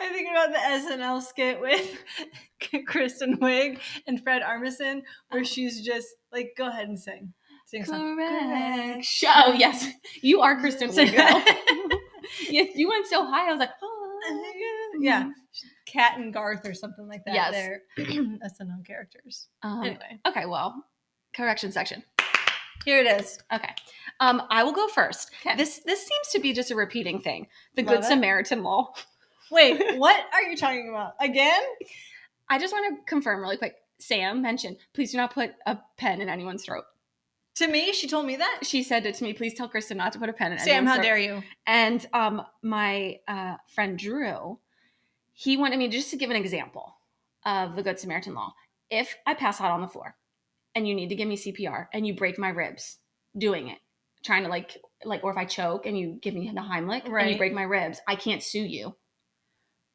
I'm 0.00 0.12
thinking 0.12 0.32
about 0.32 0.52
the 0.52 0.58
SNL 0.58 1.22
skit 1.22 1.60
with 1.60 1.98
Kristen 2.86 3.38
Wiig 3.38 3.78
and 4.06 4.22
Fred 4.22 4.42
Armisen, 4.42 5.02
where 5.30 5.44
she's 5.44 5.84
just 5.84 6.08
like, 6.32 6.50
"Go 6.56 6.68
ahead 6.68 6.88
and 6.88 6.98
sing, 6.98 7.32
sing 7.66 7.84
something." 7.84 8.16
Correction. 8.16 9.30
Oh 9.34 9.52
yes, 9.52 9.88
you 10.22 10.40
are 10.40 10.58
Kristen 10.60 10.90
Wiig. 10.90 11.14
girl. 11.16 11.42
yeah, 12.50 12.64
you 12.74 12.88
went 12.88 13.06
so 13.06 13.24
high. 13.24 13.48
I 13.48 13.50
was 13.52 13.60
like, 13.60 13.70
oh. 13.82 14.20
yeah, 15.00 15.30
Kat 15.86 16.18
and 16.18 16.32
Garth 16.32 16.66
or 16.66 16.74
something 16.74 17.06
like 17.06 17.24
that. 17.26 17.34
Yes. 17.34 17.52
They're 17.52 17.80
SNL 17.98 18.84
characters. 18.86 19.48
Um, 19.62 19.80
Anyway, 19.84 20.20
Okay, 20.26 20.46
well, 20.46 20.74
correction 21.34 21.70
section. 21.72 22.02
Here 22.86 23.00
it 23.00 23.20
is. 23.20 23.38
Okay. 23.52 23.74
Um, 24.20 24.42
I 24.48 24.62
will 24.62 24.72
go 24.72 24.88
first. 24.88 25.30
Okay. 25.44 25.56
This 25.56 25.80
this 25.80 26.00
seems 26.00 26.28
to 26.32 26.38
be 26.38 26.54
just 26.54 26.70
a 26.70 26.76
repeating 26.76 27.20
thing. 27.20 27.48
The 27.74 27.82
Love 27.82 27.96
Good 27.96 28.04
it. 28.04 28.08
Samaritan 28.08 28.62
law. 28.62 28.94
Wait, 29.50 29.80
what 29.98 30.24
are 30.32 30.42
you 30.42 30.56
talking 30.56 30.88
about 30.88 31.14
again? 31.20 31.62
I 32.48 32.58
just 32.58 32.72
want 32.72 32.96
to 32.96 33.04
confirm 33.04 33.42
really 33.42 33.58
quick. 33.58 33.74
Sam 33.98 34.40
mentioned, 34.40 34.76
please 34.94 35.10
do 35.10 35.18
not 35.18 35.34
put 35.34 35.50
a 35.66 35.78
pen 35.96 36.20
in 36.20 36.28
anyone's 36.28 36.64
throat. 36.64 36.84
To 37.56 37.66
me, 37.66 37.92
she 37.92 38.06
told 38.06 38.26
me 38.26 38.36
that. 38.36 38.60
She 38.62 38.82
said 38.82 39.06
it 39.06 39.14
to 39.16 39.24
me, 39.24 39.32
please 39.32 39.54
tell 39.54 39.68
Kristen 39.68 39.96
not 39.96 40.12
to 40.12 40.18
put 40.18 40.28
a 40.28 40.32
pen 40.32 40.52
in 40.52 40.58
Sam, 40.58 40.68
anyone's 40.68 40.88
how 40.88 40.94
throat. 40.96 41.02
dare 41.04 41.18
you? 41.18 41.42
And 41.66 42.06
um, 42.12 42.42
my 42.62 43.18
uh, 43.26 43.56
friend 43.68 43.98
Drew, 43.98 44.58
he 45.32 45.56
wanted 45.56 45.78
me 45.78 45.88
just 45.88 46.10
to 46.10 46.16
give 46.16 46.28
an 46.30 46.36
example 46.36 46.94
of 47.46 47.74
the 47.74 47.82
Good 47.82 47.98
Samaritan 47.98 48.34
law. 48.34 48.52
If 48.90 49.16
I 49.26 49.34
pass 49.34 49.60
out 49.60 49.70
on 49.70 49.80
the 49.80 49.88
floor 49.88 50.14
and 50.76 50.86
you 50.86 50.94
need 50.94 51.08
to 51.08 51.16
give 51.16 51.26
me 51.26 51.36
CPR 51.36 51.86
and 51.92 52.06
you 52.06 52.14
break 52.14 52.38
my 52.38 52.50
ribs 52.50 52.98
doing 53.36 53.68
it, 53.68 53.78
trying 54.24 54.44
to 54.44 54.48
like, 54.48 54.76
like, 55.04 55.24
or 55.24 55.32
if 55.32 55.36
I 55.36 55.44
choke 55.46 55.86
and 55.86 55.98
you 55.98 56.18
give 56.22 56.34
me 56.34 56.48
the 56.54 56.60
Heimlich 56.60 57.04
and 57.06 57.30
you 57.30 57.36
break 57.38 57.52
my 57.52 57.62
ribs, 57.62 58.00
I 58.06 58.14
can't 58.14 58.42
sue 58.42 58.60
you 58.64 58.94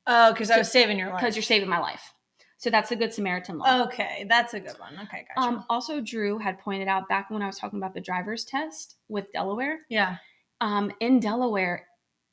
Oh, 0.07 0.33
because 0.33 0.49
I 0.51 0.57
was 0.57 0.71
saving 0.71 0.97
your 0.97 1.09
life. 1.09 1.19
because 1.21 1.35
you're 1.35 1.43
saving 1.43 1.69
my 1.69 1.79
life. 1.79 2.13
So 2.57 2.69
that's 2.69 2.89
the 2.89 2.95
Good 2.95 3.13
Samaritan 3.13 3.57
law. 3.57 3.83
Okay, 3.85 4.25
that's 4.29 4.53
a 4.53 4.59
good 4.59 4.77
one. 4.79 4.93
Okay, 5.05 5.25
gotcha. 5.35 5.47
Um, 5.47 5.63
also, 5.69 5.99
Drew 6.01 6.37
had 6.37 6.59
pointed 6.59 6.87
out 6.87 7.07
back 7.09 7.29
when 7.29 7.41
I 7.41 7.47
was 7.47 7.57
talking 7.57 7.79
about 7.79 7.93
the 7.93 8.01
driver's 8.01 8.43
test 8.45 8.97
with 9.07 9.31
Delaware. 9.31 9.79
yeah. 9.89 10.17
Um, 10.59 10.91
in 10.99 11.19
Delaware, 11.19 11.87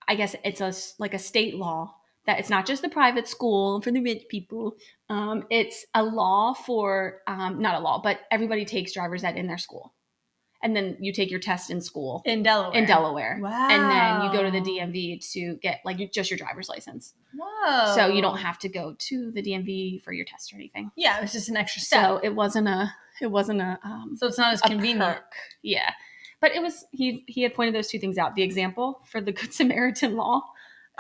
I 0.07 0.15
guess 0.15 0.37
it's 0.45 0.61
a 0.61 0.73
like 0.99 1.15
a 1.15 1.19
state 1.19 1.55
law 1.55 1.95
that 2.29 2.39
it's 2.39 2.51
not 2.51 2.67
just 2.67 2.83
the 2.83 2.91
private 2.91 3.27
school 3.27 3.81
for 3.81 3.91
the 3.91 4.03
rich 4.03 4.25
people. 4.29 4.77
Um, 5.09 5.45
it's 5.51 5.87
a 5.95 6.03
law 6.05 6.53
for 6.53 7.23
um, 7.27 7.61
not 7.63 7.75
a 7.75 7.81
law, 7.81 8.01
but 8.03 8.21
everybody 8.31 8.67
takes 8.67 8.93
driver's 8.93 9.25
ed 9.25 9.37
in 9.39 9.47
their 9.47 9.57
school, 9.57 9.95
and 10.63 10.77
then 10.77 10.99
you 11.01 11.11
take 11.11 11.31
your 11.31 11.41
test 11.41 11.71
in 11.71 11.81
school 11.81 12.21
In 12.27 12.43
Delaware. 12.43 12.79
in 12.79 12.85
Delaware. 12.87 13.39
Wow. 13.41 13.69
And 13.71 13.83
then 13.91 14.27
you 14.27 14.31
go 14.39 14.43
to 14.45 14.51
the 14.51 14.61
DMV 14.61 15.33
to 15.33 15.57
get 15.63 15.81
like 15.87 15.97
just 16.13 16.31
your 16.31 16.37
driver's 16.37 16.69
license. 16.69 17.15
Whoa. 17.35 17.95
So 17.95 18.09
you 18.09 18.21
don't 18.21 18.37
have 18.39 18.59
to 18.59 18.69
go 18.69 18.95
to 18.99 19.31
the 19.33 19.43
DMV 19.43 20.03
for 20.03 20.13
your 20.13 20.27
test 20.27 20.53
or 20.53 20.57
anything. 20.57 20.91
Yeah, 20.97 21.17
it 21.19 21.23
was 21.23 21.33
just 21.33 21.49
an 21.49 21.57
extra 21.57 21.81
step. 21.81 22.05
So 22.05 22.21
it 22.23 22.35
wasn't 22.35 22.69
a 22.69 22.93
it 23.23 23.29
wasn't 23.29 23.63
a 23.63 23.79
um, 23.83 24.17
So 24.19 24.27
it's 24.27 24.37
not 24.39 24.53
as 24.53 24.61
convenient. 24.61 25.01
perk. 25.17 25.33
Yeah. 25.63 25.91
But 26.43 26.53
it 26.55 26.61
was 26.61 26.85
he 26.93 27.25
he 27.27 27.43
had 27.43 27.55
pointed 27.55 27.75
those 27.75 27.89
two 27.89 27.99
things 27.99 28.19
out. 28.19 28.35
The 28.35 28.43
example 28.43 29.01
for 29.11 29.21
the 29.23 29.33
Good 29.39 29.55
Samaritan 29.55 30.15
law. 30.15 30.43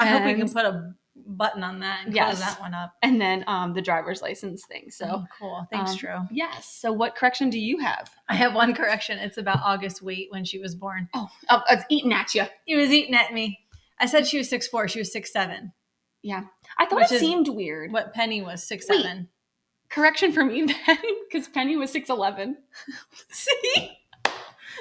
I 0.00 0.06
hope 0.06 0.25
we 0.25 0.35
can 0.35 0.49
put 0.49 0.64
a 0.64 0.94
button 1.26 1.62
on 1.62 1.80
that 1.80 2.06
and 2.06 2.14
Yes. 2.14 2.38
close 2.38 2.40
that 2.54 2.60
one 2.60 2.75
up. 2.75 2.94
And 3.02 3.20
then 3.20 3.44
um 3.46 3.75
the 3.75 3.82
driver's 3.82 4.22
license 4.22 4.64
thing. 4.66 4.90
So 4.90 5.06
oh, 5.08 5.25
cool. 5.38 5.66
Thanks, 5.70 5.92
um, 5.92 5.96
Drew. 5.96 6.16
yes. 6.30 6.68
So 6.80 6.92
what 6.92 7.14
correction 7.14 7.50
do 7.50 7.58
you 7.58 7.78
have? 7.78 8.10
I 8.28 8.34
have 8.34 8.54
one 8.54 8.75
correction. 8.75 9.18
It's 9.18 9.38
about 9.38 9.60
August 9.62 10.02
Wait 10.02 10.28
when 10.30 10.44
she 10.44 10.58
was 10.58 10.75
born. 10.75 11.08
Oh, 11.14 11.28
oh 11.50 11.62
it's 11.70 11.84
eating 11.88 12.12
at 12.12 12.34
you. 12.34 12.44
He 12.64 12.76
was 12.76 12.90
eating 12.90 13.14
at 13.14 13.32
me. 13.32 13.58
I 13.98 14.06
said 14.06 14.26
she 14.26 14.38
was 14.38 14.48
six 14.48 14.68
four. 14.68 14.88
She 14.88 14.98
was 15.00 15.12
six 15.12 15.32
seven. 15.32 15.72
Yeah. 16.22 16.44
I 16.76 16.87
thought 16.87 17.00
Which 17.00 17.12
it 17.12 17.20
seemed 17.20 17.48
weird. 17.48 17.92
What 17.92 18.12
Penny 18.14 18.42
was 18.42 18.62
six 18.62 18.87
Wait. 18.88 19.02
seven. 19.02 19.28
Correction 19.90 20.32
for 20.32 20.44
me 20.44 20.62
then, 20.87 20.98
because 21.30 21.48
Penny 21.48 21.76
was 21.76 21.90
six 21.90 22.10
eleven. 22.10 22.58
See, 23.30 23.97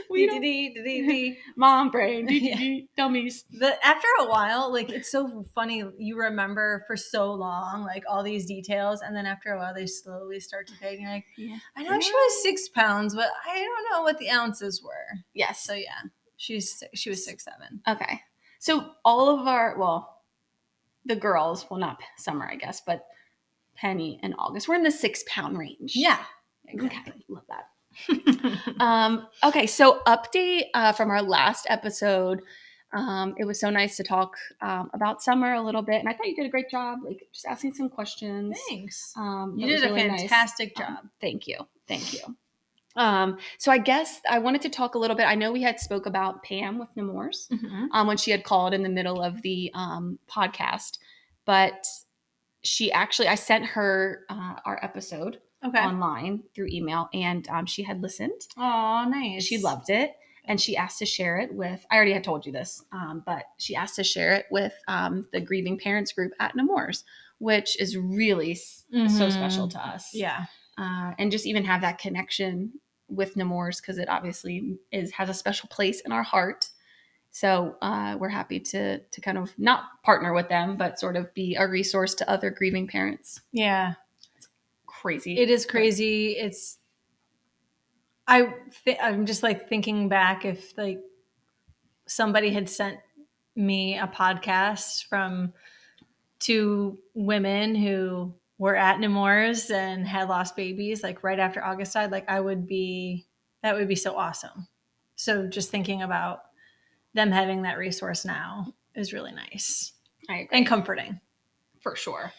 We 0.11 0.25
don't- 0.25 0.41
Dee-dee-dee-dee-dee. 0.41 1.37
Mom 1.55 1.91
brain, 1.91 2.27
Yeah. 2.29 2.85
dummies. 2.95 3.45
the 3.51 3.75
after 3.85 4.07
a 4.21 4.27
while, 4.29 4.71
like 4.71 4.89
it's 4.89 5.11
so 5.11 5.43
funny. 5.55 5.83
You 5.97 6.17
remember 6.17 6.83
for 6.87 6.95
so 6.97 7.33
long, 7.33 7.83
like 7.83 8.03
all 8.09 8.23
these 8.23 8.45
details, 8.45 9.01
and 9.01 9.15
then 9.15 9.25
after 9.25 9.51
a 9.53 9.57
while, 9.57 9.73
they 9.73 9.85
slowly 9.87 10.39
start 10.39 10.67
to 10.67 10.75
fade. 10.75 10.99
You're 10.99 11.09
like, 11.11 11.25
Yeah. 11.37 11.57
I 11.75 11.83
know 11.83 11.99
she 11.99 12.11
was 12.11 12.41
six 12.43 12.69
pounds, 12.69 13.15
but 13.15 13.29
I 13.47 13.55
don't 13.55 13.91
know 13.91 14.01
what 14.03 14.17
the 14.19 14.29
ounces 14.29 14.81
were. 14.83 15.19
Yes. 15.33 15.63
So 15.63 15.73
yeah, 15.73 16.01
she's 16.37 16.83
she 16.93 17.09
was 17.09 17.25
six 17.25 17.43
seven. 17.43 17.81
Okay. 17.87 18.21
So 18.59 18.91
all 19.05 19.39
of 19.39 19.47
our 19.47 19.77
well, 19.77 20.21
the 21.05 21.15
girls, 21.15 21.65
well 21.69 21.79
not 21.79 21.99
Summer, 22.17 22.47
I 22.49 22.55
guess, 22.55 22.81
but 22.85 23.05
Penny 23.75 24.19
and 24.23 24.33
August, 24.39 24.67
we're 24.67 24.75
in 24.75 24.83
the 24.83 24.91
six 24.91 25.23
pound 25.27 25.57
range. 25.57 25.93
Yeah, 25.95 26.17
Okay. 26.73 26.97
Love 27.29 27.43
that. 27.49 27.69
Um, 28.79 29.27
okay, 29.43 29.65
so 29.67 30.01
update 30.05 30.65
uh, 30.73 30.91
from 30.91 31.09
our 31.09 31.21
last 31.21 31.65
episode. 31.69 32.41
Um, 32.93 33.35
it 33.37 33.43
was 33.45 33.59
so 33.59 33.69
nice 33.69 33.97
to 33.97 34.03
talk 34.03 34.35
um, 34.61 34.89
about 34.93 35.21
summer 35.21 35.53
a 35.55 35.61
little 35.61 35.81
bit, 35.81 35.95
and 35.99 36.07
I 36.07 36.13
thought 36.13 36.27
you 36.27 36.35
did 36.35 36.45
a 36.45 36.49
great 36.49 36.69
job, 36.69 36.99
like 37.03 37.27
just 37.33 37.45
asking 37.45 37.73
some 37.73 37.89
questions. 37.89 38.57
Thanks. 38.69 39.13
Um, 39.17 39.55
You 39.57 39.67
did 39.67 39.83
a 39.83 39.93
really 39.93 40.07
nice. 40.07 40.21
fantastic 40.21 40.79
Um, 40.79 40.85
job. 40.85 41.05
thank 41.19 41.47
you, 41.47 41.57
thank 41.87 42.13
you. 42.13 42.19
Um, 42.95 43.37
so 43.57 43.71
I 43.71 43.77
guess 43.77 44.21
I 44.29 44.39
wanted 44.39 44.61
to 44.63 44.69
talk 44.69 44.95
a 44.95 44.97
little 44.99 45.15
bit. 45.17 45.25
I 45.27 45.35
know 45.35 45.51
we 45.51 45.61
had 45.61 45.79
spoke 45.79 46.05
about 46.05 46.43
Pam 46.43 46.79
with 46.79 46.89
Nemours 46.95 47.47
Mhm. 47.51 47.89
um, 47.91 48.07
when 48.07 48.17
she 48.17 48.31
had 48.31 48.43
called 48.43 48.73
in 48.73 48.83
the 48.83 48.89
middle 48.89 49.21
of 49.21 49.41
the 49.43 49.69
um, 49.73 50.17
podcast, 50.29 50.97
but 51.45 51.85
she 52.63 52.91
actually 52.91 53.27
I 53.27 53.35
sent 53.35 53.65
her 53.65 54.23
uh, 54.29 54.55
our 54.65 54.79
episode 54.83 55.39
Okay. 55.65 55.79
online 55.79 56.43
through 56.53 56.67
email, 56.71 57.09
and 57.13 57.47
um, 57.49 57.65
she 57.65 57.83
had 57.83 58.01
listened. 58.01 58.41
Oh, 58.57 59.05
nice. 59.09 59.43
She 59.43 59.57
loved 59.57 59.89
it, 59.89 60.15
and 60.45 60.61
she 60.61 60.77
asked 60.77 60.99
to 60.99 61.05
share 61.05 61.37
it 61.37 61.53
with. 61.53 61.85
I 61.89 61.95
already 61.95 62.13
had 62.13 62.23
told 62.23 62.45
you 62.45 62.51
this, 62.51 62.83
um, 62.91 63.23
but 63.25 63.43
she 63.57 63.75
asked 63.75 63.95
to 63.95 64.03
share 64.03 64.33
it 64.33 64.45
with 64.51 64.73
um, 64.87 65.27
the 65.33 65.41
grieving 65.41 65.77
parents 65.79 66.13
group 66.13 66.31
at 66.39 66.55
Nemours, 66.55 67.03
which 67.39 67.79
is 67.81 67.97
really 67.97 68.51
s 68.51 68.85
so 69.17 69.29
special 69.29 69.67
to 69.69 69.79
us. 69.79 70.13
Yeah. 70.13 70.45
uh, 70.77 71.13
and 71.17 71.31
just 71.31 71.45
even 71.47 71.65
have 71.65 71.81
that 71.81 71.97
connection 71.97 72.73
with 73.09 73.35
Nemours 73.35 73.81
because 73.81 73.97
it 73.97 74.09
obviously 74.09 74.77
is 74.91 75.11
has 75.13 75.29
a 75.29 75.33
special 75.33 75.69
place 75.69 76.01
in 76.01 76.11
our 76.11 76.23
heart. 76.23 76.69
So 77.31 77.75
uh, 77.81 78.15
we're 78.19 78.29
happy 78.29 78.59
to 78.59 78.99
to 78.99 79.21
kind 79.21 79.37
of 79.37 79.57
not 79.57 79.83
partner 80.03 80.33
with 80.33 80.49
them, 80.49 80.77
but 80.77 80.99
sort 80.99 81.15
of 81.15 81.33
be 81.33 81.55
a 81.55 81.67
resource 81.67 82.13
to 82.15 82.29
other 82.29 82.49
grieving 82.51 82.87
parents. 82.87 83.41
Yeah. 83.51 83.93
Crazy. 85.01 85.37
It 85.37 85.49
is 85.49 85.65
crazy. 85.65 86.31
It's 86.31 86.77
I 88.27 88.53
th- 88.83 88.97
I'm 89.01 89.25
just 89.25 89.43
like 89.43 89.69
thinking 89.69 90.09
back 90.09 90.43
if 90.43 90.77
like 90.77 90.99
somebody 92.07 92.49
had 92.51 92.69
sent 92.69 92.97
me 93.55 93.97
a 93.97 94.07
podcast 94.07 95.05
from 95.07 95.53
two 96.39 96.97
women 97.13 97.73
who 97.75 98.33
were 98.57 98.75
at 98.75 98.99
Nemours 98.99 99.69
and 99.69 100.07
had 100.07 100.29
lost 100.29 100.55
babies 100.55 101.03
like 101.03 101.23
right 101.23 101.39
after 101.39 101.63
August 101.63 101.93
died, 101.93 102.11
like 102.11 102.27
I 102.29 102.39
would 102.39 102.67
be 102.67 103.27
that 103.63 103.75
would 103.75 103.87
be 103.87 103.95
so 103.95 104.15
awesome. 104.17 104.67
So 105.15 105.47
just 105.47 105.69
thinking 105.69 106.01
about 106.01 106.41
them 107.13 107.31
having 107.31 107.63
that 107.63 107.77
resource 107.77 108.25
now 108.25 108.73
is 108.95 109.13
really 109.13 109.31
nice 109.31 109.93
I 110.29 110.39
agree. 110.39 110.57
and 110.57 110.67
comforting. 110.67 111.19
for 111.81 111.95
sure. 111.95 112.33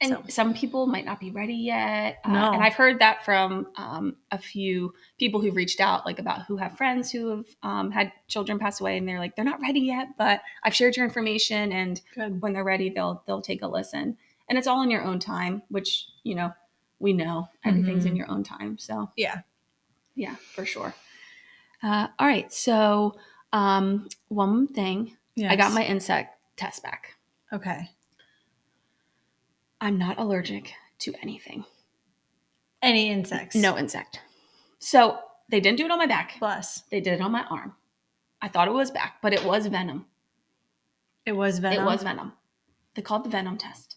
And 0.00 0.10
So- 0.12 0.22
some 0.28 0.54
people 0.54 0.86
might 0.86 1.04
not 1.04 1.20
be 1.20 1.30
ready 1.30 1.54
yet. 1.54 2.18
Uh, 2.24 2.30
And 2.52 2.62
I've 2.62 2.74
heard 2.74 2.98
that 2.98 3.24
from 3.24 3.68
um, 3.76 4.16
a 4.30 4.38
few 4.38 4.92
people 5.18 5.40
who've 5.40 5.54
reached 5.54 5.80
out, 5.80 6.04
like 6.04 6.18
about 6.18 6.42
who 6.46 6.56
have 6.56 6.76
friends 6.76 7.10
who 7.10 7.28
have 7.28 7.46
um, 7.62 7.90
had 7.90 8.12
children 8.28 8.58
pass 8.58 8.80
away, 8.80 8.98
and 8.98 9.08
they're 9.08 9.18
like, 9.20 9.36
they're 9.36 9.44
not 9.44 9.60
ready 9.60 9.80
yet, 9.80 10.08
but 10.18 10.42
I've 10.62 10.74
shared 10.74 10.96
your 10.96 11.06
information, 11.06 11.72
and 11.72 12.00
Good. 12.14 12.42
when 12.42 12.52
they're 12.52 12.64
ready, 12.64 12.90
they'll 12.90 13.22
they'll 13.26 13.40
take 13.42 13.62
a 13.62 13.68
listen. 13.68 14.18
And 14.48 14.58
it's 14.58 14.66
all 14.66 14.82
in 14.82 14.90
your 14.90 15.02
own 15.02 15.20
time, 15.20 15.62
which 15.68 16.06
you 16.22 16.34
know 16.34 16.52
we 16.98 17.12
know 17.12 17.48
everything's 17.64 18.04
in 18.04 18.14
Mhm. 18.14 18.16
your 18.18 18.30
own 18.30 18.42
time. 18.42 18.76
So 18.78 19.10
Yeah. 19.16 19.40
yeah, 20.14 20.34
for 20.54 20.66
sure. 20.66 20.94
Uh, 21.82 22.08
all 22.18 22.26
right, 22.26 22.52
so 22.52 23.16
um, 23.52 24.08
one 24.28 24.66
thing, 24.66 25.16
I 25.48 25.54
got 25.56 25.72
my 25.72 25.84
insect 25.84 26.36
test 26.56 26.82
back. 26.82 27.14
Okay. 27.52 27.90
I'm 29.84 29.98
not 29.98 30.18
allergic 30.18 30.72
to 31.00 31.12
anything. 31.22 31.64
Any 32.80 33.10
insects? 33.10 33.54
No 33.54 33.76
insect. 33.76 34.18
So 34.78 35.18
they 35.50 35.60
didn't 35.60 35.76
do 35.76 35.84
it 35.84 35.90
on 35.90 35.98
my 35.98 36.06
back. 36.06 36.36
Plus, 36.38 36.84
They 36.90 37.00
did 37.02 37.12
it 37.12 37.20
on 37.20 37.30
my 37.32 37.44
arm. 37.50 37.74
I 38.40 38.48
thought 38.48 38.66
it 38.66 38.72
was 38.72 38.90
back, 38.90 39.16
but 39.22 39.34
it 39.34 39.44
was 39.44 39.66
venom. 39.66 40.06
it 41.26 41.32
was 41.32 41.58
venom. 41.58 41.82
It 41.82 41.86
was 41.86 42.02
venom. 42.02 42.32
They 42.94 43.02
called 43.02 43.24
the 43.24 43.30
venom 43.30 43.56
test. 43.58 43.96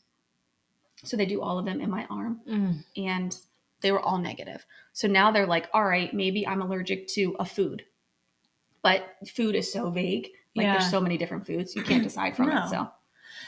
So 1.04 1.16
they 1.18 1.26
do 1.26 1.42
all 1.42 1.58
of 1.60 1.66
them 1.66 1.80
in 1.82 1.90
my 1.90 2.06
arm, 2.10 2.42
Mm. 2.48 2.84
and 2.98 3.38
they 3.82 3.92
were 3.92 4.00
all 4.02 4.18
negative. 4.18 4.66
So 4.94 5.08
now 5.08 5.32
they're 5.32 5.46
like, 5.46 5.70
all 5.74 5.84
right, 5.86 6.14
maybe 6.14 6.46
I'm 6.48 6.62
allergic 6.62 7.08
to 7.10 7.36
a 7.40 7.46
food. 7.46 7.84
But 8.82 9.16
food 9.28 9.56
is 9.56 9.72
so 9.72 9.90
vague. 9.90 10.30
Like 10.56 10.66
Yeah. 10.66 10.72
there's 10.74 10.90
so 10.90 11.00
many 11.02 11.18
different 11.18 11.46
foods. 11.46 11.76
You 11.76 11.84
can't 11.84 12.04
decide 12.10 12.36
from 12.36 12.48
No. 12.50 12.64
it. 12.64 12.70
So 12.70 12.90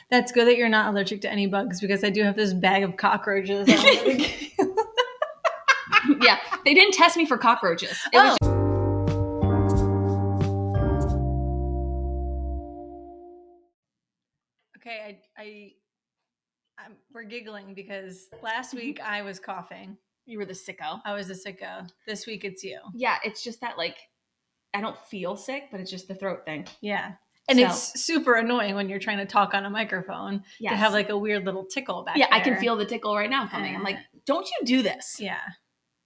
That's 0.10 0.32
good 0.32 0.48
that 0.48 0.58
you're 0.58 0.70
not 0.70 0.88
allergic 0.92 1.22
to 1.22 1.32
any 1.32 1.46
bugs 1.46 1.80
because 1.80 2.04
I 2.04 2.10
do 2.10 2.24
have 2.24 2.36
this 2.36 2.52
bag 2.54 2.84
of 2.84 2.98
cockroaches. 2.98 3.70
I'm 3.70 3.76
gonna 3.76 4.16
give 4.18 4.42
you. 4.58 4.76
yeah, 6.22 6.40
they 6.66 6.74
didn't 6.74 6.94
test 6.94 7.16
me 7.16 7.26
for 7.28 7.38
cockroaches. 7.38 7.98
It 8.12 8.18
Oh. 8.18 8.36
was 8.42 8.50
okay, 14.78 15.20
I, 15.38 15.42
I, 15.42 15.72
I'm, 16.84 16.96
we're 17.14 17.24
giggling 17.24 17.74
because 17.74 18.30
last 18.42 18.70
mm-hmm. 18.70 18.86
week 18.86 19.00
I 19.02 19.22
was 19.22 19.40
coughing. 19.40 19.98
you 20.26 20.38
were 20.40 20.46
the 20.46 20.54
sicko. 20.54 21.02
I 21.06 21.14
was 21.14 21.30
a 21.30 21.34
sicko. 21.36 21.90
This 22.08 22.26
week 22.26 22.46
it's 22.46 22.64
you. 22.64 22.80
Yeah, 22.96 23.18
it's 23.24 23.44
just 23.44 23.62
that 23.62 23.78
like 23.78 23.98
I 24.74 24.82
don't 24.82 24.98
feel 24.98 25.36
sick, 25.36 25.66
but 25.72 25.80
it's 25.80 25.92
just 25.92 26.08
the 26.08 26.16
throat 26.16 26.46
thing. 26.46 26.66
Yeah. 26.82 27.14
And 27.50 27.60
So- 27.60 27.66
it's 27.66 28.02
super 28.02 28.36
annoying 28.36 28.76
when 28.76 28.88
you're 28.90 29.00
trying 29.00 29.18
to 29.18 29.26
talk 29.26 29.54
on 29.54 29.66
a 29.66 29.70
microphone 29.70 30.44
Yeah, 30.60 30.70
to 30.72 30.78
have 30.78 30.94
like 30.94 31.10
a 31.10 31.18
weird 31.18 31.46
little 31.46 31.66
tickle 31.66 32.04
back 32.04 32.16
yeah, 32.18 32.28
I 32.32 32.40
can 32.40 32.58
feel 32.58 32.76
the 32.78 32.86
tickle 32.86 33.16
right 33.16 33.30
now 33.30 33.48
coming. 33.48 33.76
I'm 33.76 33.84
like, 33.84 33.98
don't 34.26 34.48
you 34.48 34.66
do 34.66 34.82
this? 34.84 35.18
Yeah, 35.20 35.40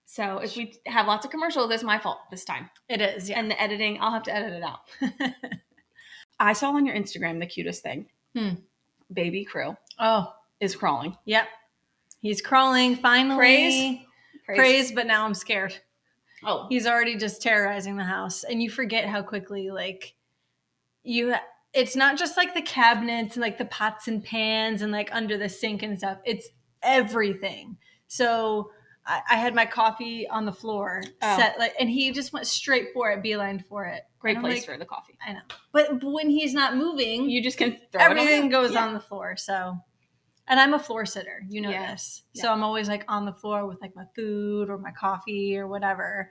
So 0.05 0.37
if 0.37 0.55
we 0.55 0.75
have 0.85 1.05
lots 1.07 1.25
of 1.25 1.31
commercials, 1.31 1.69
it's 1.71 1.83
my 1.83 1.99
fault 1.99 2.19
this 2.31 2.45
time. 2.45 2.69
it 2.87 3.01
is. 3.01 3.29
Yeah. 3.29 3.39
And 3.39 3.51
the 3.51 3.61
editing, 3.61 3.97
I'll 3.99 4.11
have 4.11 4.23
to 4.23 4.33
edit 4.35 4.53
it 4.53 4.63
out. 4.63 5.33
I 6.39 6.53
saw 6.53 6.71
on 6.71 6.85
your 6.85 6.95
Instagram 6.95 7.39
the 7.39 7.45
cutest 7.45 7.83
thing. 7.83 8.07
Hmm. 8.35 8.49
Baby 9.11 9.45
crew 9.45 9.77
oh, 9.99 10.33
is 10.59 10.75
crawling. 10.75 11.15
yep. 11.25 11.47
He's 12.21 12.41
crawling 12.41 12.95
finally. 12.95 13.35
Praise. 13.37 13.99
Praise. 14.45 14.57
Praise, 14.57 14.91
but 14.93 15.07
now 15.07 15.25
I'm 15.25 15.33
scared. 15.33 15.75
Oh, 16.45 16.67
he's 16.69 16.87
already 16.87 17.15
just 17.17 17.41
terrorizing 17.41 17.95
the 17.97 18.03
house 18.03 18.43
and 18.43 18.61
you 18.63 18.69
forget 18.69 19.05
how 19.05 19.21
quickly 19.21 19.69
like 19.71 20.13
you 21.03 21.33
it's 21.73 21.95
not 21.95 22.17
just 22.17 22.37
like 22.37 22.53
the 22.53 22.61
cabinets 22.61 23.35
and 23.35 23.41
like 23.41 23.57
the 23.57 23.65
pots 23.65 24.07
and 24.07 24.23
pans 24.23 24.81
and 24.81 24.91
like 24.91 25.09
under 25.11 25.37
the 25.37 25.49
sink 25.49 25.83
and 25.83 25.97
stuff 25.97 26.17
it's 26.25 26.49
everything 26.81 27.77
so 28.07 28.69
i, 29.05 29.21
I 29.31 29.35
had 29.35 29.55
my 29.55 29.65
coffee 29.65 30.27
on 30.27 30.45
the 30.45 30.51
floor 30.51 31.01
Oh. 31.21 31.37
set 31.37 31.57
like 31.59 31.73
and 31.79 31.89
he 31.89 32.11
just 32.11 32.31
went 32.33 32.45
straight 32.47 32.87
for 32.93 33.11
it 33.11 33.23
beeline 33.23 33.63
for 33.67 33.85
it 33.85 34.03
great 34.19 34.39
place 34.39 34.59
like, 34.59 34.65
for 34.65 34.77
the 34.77 34.85
coffee. 34.85 35.17
i 35.25 35.33
know 35.33 35.39
but, 35.71 35.99
but 35.99 36.09
when 36.11 36.29
he's 36.29 36.53
not 36.53 36.75
moving 36.77 37.29
You 37.29 37.41
just 37.41 37.57
can 37.57 37.77
throw 37.91 38.01
on 38.03 38.11
everything 38.11 38.49
goes 38.49 38.73
Yeah. 38.73 38.85
on 38.85 38.93
the 38.93 38.99
floor 38.99 39.35
so 39.35 39.77
and 40.47 40.59
i'm 40.59 40.73
a 40.73 40.79
floor 40.79 41.05
sitter 41.05 41.41
you 41.49 41.61
know 41.61 41.69
Yeah. 41.71 41.91
this 41.91 42.23
Yeah. 42.33 42.43
so 42.43 42.51
i'm 42.51 42.63
always 42.63 42.87
like 42.87 43.03
on 43.07 43.25
the 43.25 43.33
floor 43.33 43.65
with 43.65 43.81
like 43.81 43.95
my 43.95 44.05
food 44.15 44.69
or 44.69 44.77
my 44.77 44.91
coffee 44.91 45.57
or 45.57 45.67
whatever 45.67 46.29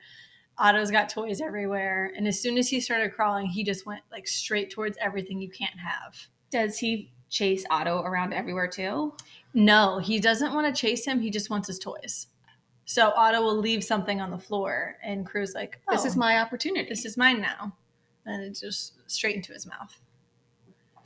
otto's 0.59 0.91
got 0.91 1.09
toys 1.09 1.41
everywhere 1.41 2.13
and 2.17 2.27
as 2.29 2.41
soon 2.41 2.59
as 2.59 2.69
he 2.69 2.81
started 2.81 3.13
crawling 3.15 3.47
he 3.47 3.65
just 3.65 3.87
went 3.87 4.03
like 4.11 4.27
straight 4.29 4.71
towards 4.71 4.97
everything 5.01 5.41
you 5.41 5.51
can't 5.51 5.79
have 5.79 6.15
Does 6.51 6.79
he 6.79 7.11
chase 7.31 7.65
Otto 7.71 8.03
around 8.03 8.33
everywhere 8.35 8.69
too? 8.69 9.15
no 9.55 9.99
he 9.99 10.19
doesn't 10.21 10.53
want 10.53 10.67
to 10.75 10.79
chase 10.81 11.05
him 11.07 11.21
he 11.21 11.31
just 11.31 11.49
wants 11.51 11.67
his 11.69 11.79
toys 11.79 12.27
so 12.85 13.13
otto 13.17 13.41
will 13.41 13.57
leave 13.57 13.83
something 13.83 14.21
on 14.21 14.31
the 14.31 14.39
floor 14.39 14.97
and 15.03 15.25
crew's 15.25 15.55
like 15.55 15.81
This 15.91 16.03
"Oh, 16.03 16.07
is 16.07 16.17
my 16.17 16.39
opportunity. 16.39 16.89
this 16.89 17.05
is 17.07 17.17
mine 17.17 17.41
now 17.41 17.75
and 18.27 18.43
it's 18.43 18.61
just 18.61 18.95
straight 19.11 19.37
into 19.37 19.53
his 19.53 19.67
mouth 19.67 19.97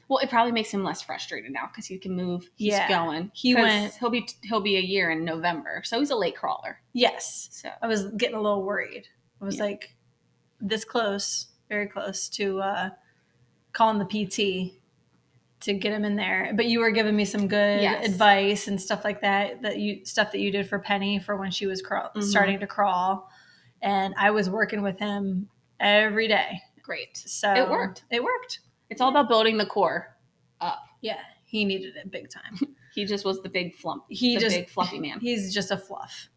well, 0.08 0.20
it 0.20 0.30
probably 0.30 0.52
makes 0.52 0.70
him 0.70 0.84
less 0.84 1.02
frustrated 1.02 1.50
now 1.50 1.66
because 1.66 1.86
he 1.86 1.98
can 1.98 2.12
move. 2.14 2.48
He's 2.54 2.74
Yeah. 2.74 2.88
going. 2.88 3.32
He 3.34 3.56
went- 3.56 3.92
He'll 3.94 4.08
be 4.08 4.28
he'll 4.44 4.60
be 4.60 4.76
a 4.76 4.80
year 4.80 5.10
in 5.10 5.24
November, 5.24 5.82
so 5.84 5.98
he's 5.98 6.10
a 6.12 6.14
late 6.16 6.36
crawler. 6.36 6.78
yes 6.92 7.48
So 7.50 7.70
I 7.82 7.88
was 7.88 8.04
getting 8.12 8.36
a 8.36 8.40
little 8.40 8.62
worried. 8.62 9.08
I 9.40 9.44
was 9.44 9.56
Yeah. 9.56 9.64
like 9.64 9.94
this 10.60 10.84
close, 10.84 11.48
very 11.68 11.86
close 11.86 12.28
to 12.30 12.60
uh, 12.60 12.90
calling 13.72 13.98
the 13.98 14.04
PT 14.06 14.80
to 15.60 15.72
get 15.74 15.92
him 15.92 16.04
in 16.04 16.16
there. 16.16 16.52
But 16.54 16.66
you 16.66 16.80
were 16.80 16.90
giving 16.90 17.16
me 17.16 17.24
some 17.24 17.48
good 17.48 17.80
Yes. 17.82 18.06
advice 18.06 18.68
and 18.68 18.80
stuff 18.80 19.04
like 19.04 19.20
that. 19.22 19.62
That 19.62 19.78
you 19.78 20.04
stuff 20.04 20.32
that 20.32 20.38
you 20.40 20.50
did 20.50 20.68
for 20.68 20.78
Penny 20.78 21.18
for 21.18 21.36
when 21.36 21.50
she 21.50 21.66
was 21.66 21.82
crawl, 21.82 22.10
Mhm. 22.14 22.22
starting 22.22 22.60
to 22.60 22.66
crawl, 22.66 23.30
and 23.82 24.14
I 24.18 24.30
was 24.30 24.48
working 24.50 24.82
with 24.82 24.98
him 24.98 25.48
every 25.80 26.28
day. 26.28 26.60
Great. 26.82 27.16
So 27.16 27.52
It 27.54 27.68
worked. 27.68 28.04
It 28.10 28.22
worked. 28.22 28.60
It's 28.90 29.00
all 29.00 29.10
about 29.10 29.28
building 29.28 29.56
the 29.58 29.66
core. 29.66 30.16
Up. 30.60 30.86
Yeah, 31.00 31.20
he 31.44 31.64
needed 31.64 31.96
it 31.96 32.10
big 32.10 32.30
time. 32.30 32.58
He 32.94 33.04
just 33.04 33.26
was 33.26 33.42
the 33.42 33.50
big 33.50 33.74
flump. 33.74 34.04
He 34.08 34.36
the 34.36 34.40
just 34.40 34.56
big 34.56 34.70
fluffy 34.70 34.98
man. 34.98 35.20
he's 35.20 35.52
just 35.52 35.70
a 35.70 35.76
fluff, 35.76 36.30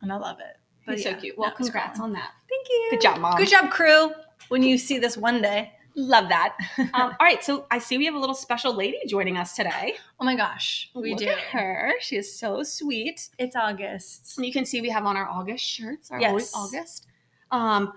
and 0.00 0.12
I 0.12 0.16
love 0.16 0.38
it. 0.38 0.56
But 0.86 0.96
He's 0.96 1.04
yeah, 1.04 1.14
so 1.14 1.20
cute. 1.20 1.36
Well, 1.38 1.52
was 1.58 1.68
congrats 1.68 2.00
on 2.00 2.12
that. 2.12 2.30
Thank 2.48 2.68
you. 2.70 2.88
Good 2.90 3.00
job, 3.00 3.18
mom. 3.20 3.36
Good 3.36 3.48
job, 3.48 3.70
crew. 3.70 4.10
When 4.48 4.62
you 4.62 4.78
see 4.78 4.98
this 4.98 5.16
one 5.16 5.42
day. 5.42 5.72
Love 5.98 6.28
that. 6.28 6.54
um, 6.78 6.88
all 6.94 7.16
right, 7.22 7.42
so 7.42 7.66
I 7.70 7.78
see 7.78 7.96
we 7.96 8.04
have 8.04 8.14
a 8.14 8.18
little 8.18 8.34
special 8.34 8.74
lady 8.74 8.98
joining 9.08 9.38
us 9.38 9.54
today. 9.56 9.94
Oh 10.20 10.26
my 10.26 10.36
gosh, 10.36 10.90
we 10.94 11.10
Look 11.12 11.20
do. 11.20 11.28
at 11.28 11.38
her. 11.38 11.94
She 12.00 12.16
is 12.16 12.38
so 12.38 12.62
sweet. 12.62 13.28
It's 13.38 13.56
August. 13.56 14.34
And 14.36 14.44
you 14.46 14.52
can 14.52 14.66
see 14.66 14.82
we 14.82 14.90
have 14.90 15.06
on 15.06 15.16
our 15.16 15.26
August 15.26 15.64
shirts. 15.64 16.10
Our 16.10 16.20
Yes. 16.20 16.52
August. 16.54 17.06
Um, 17.50 17.94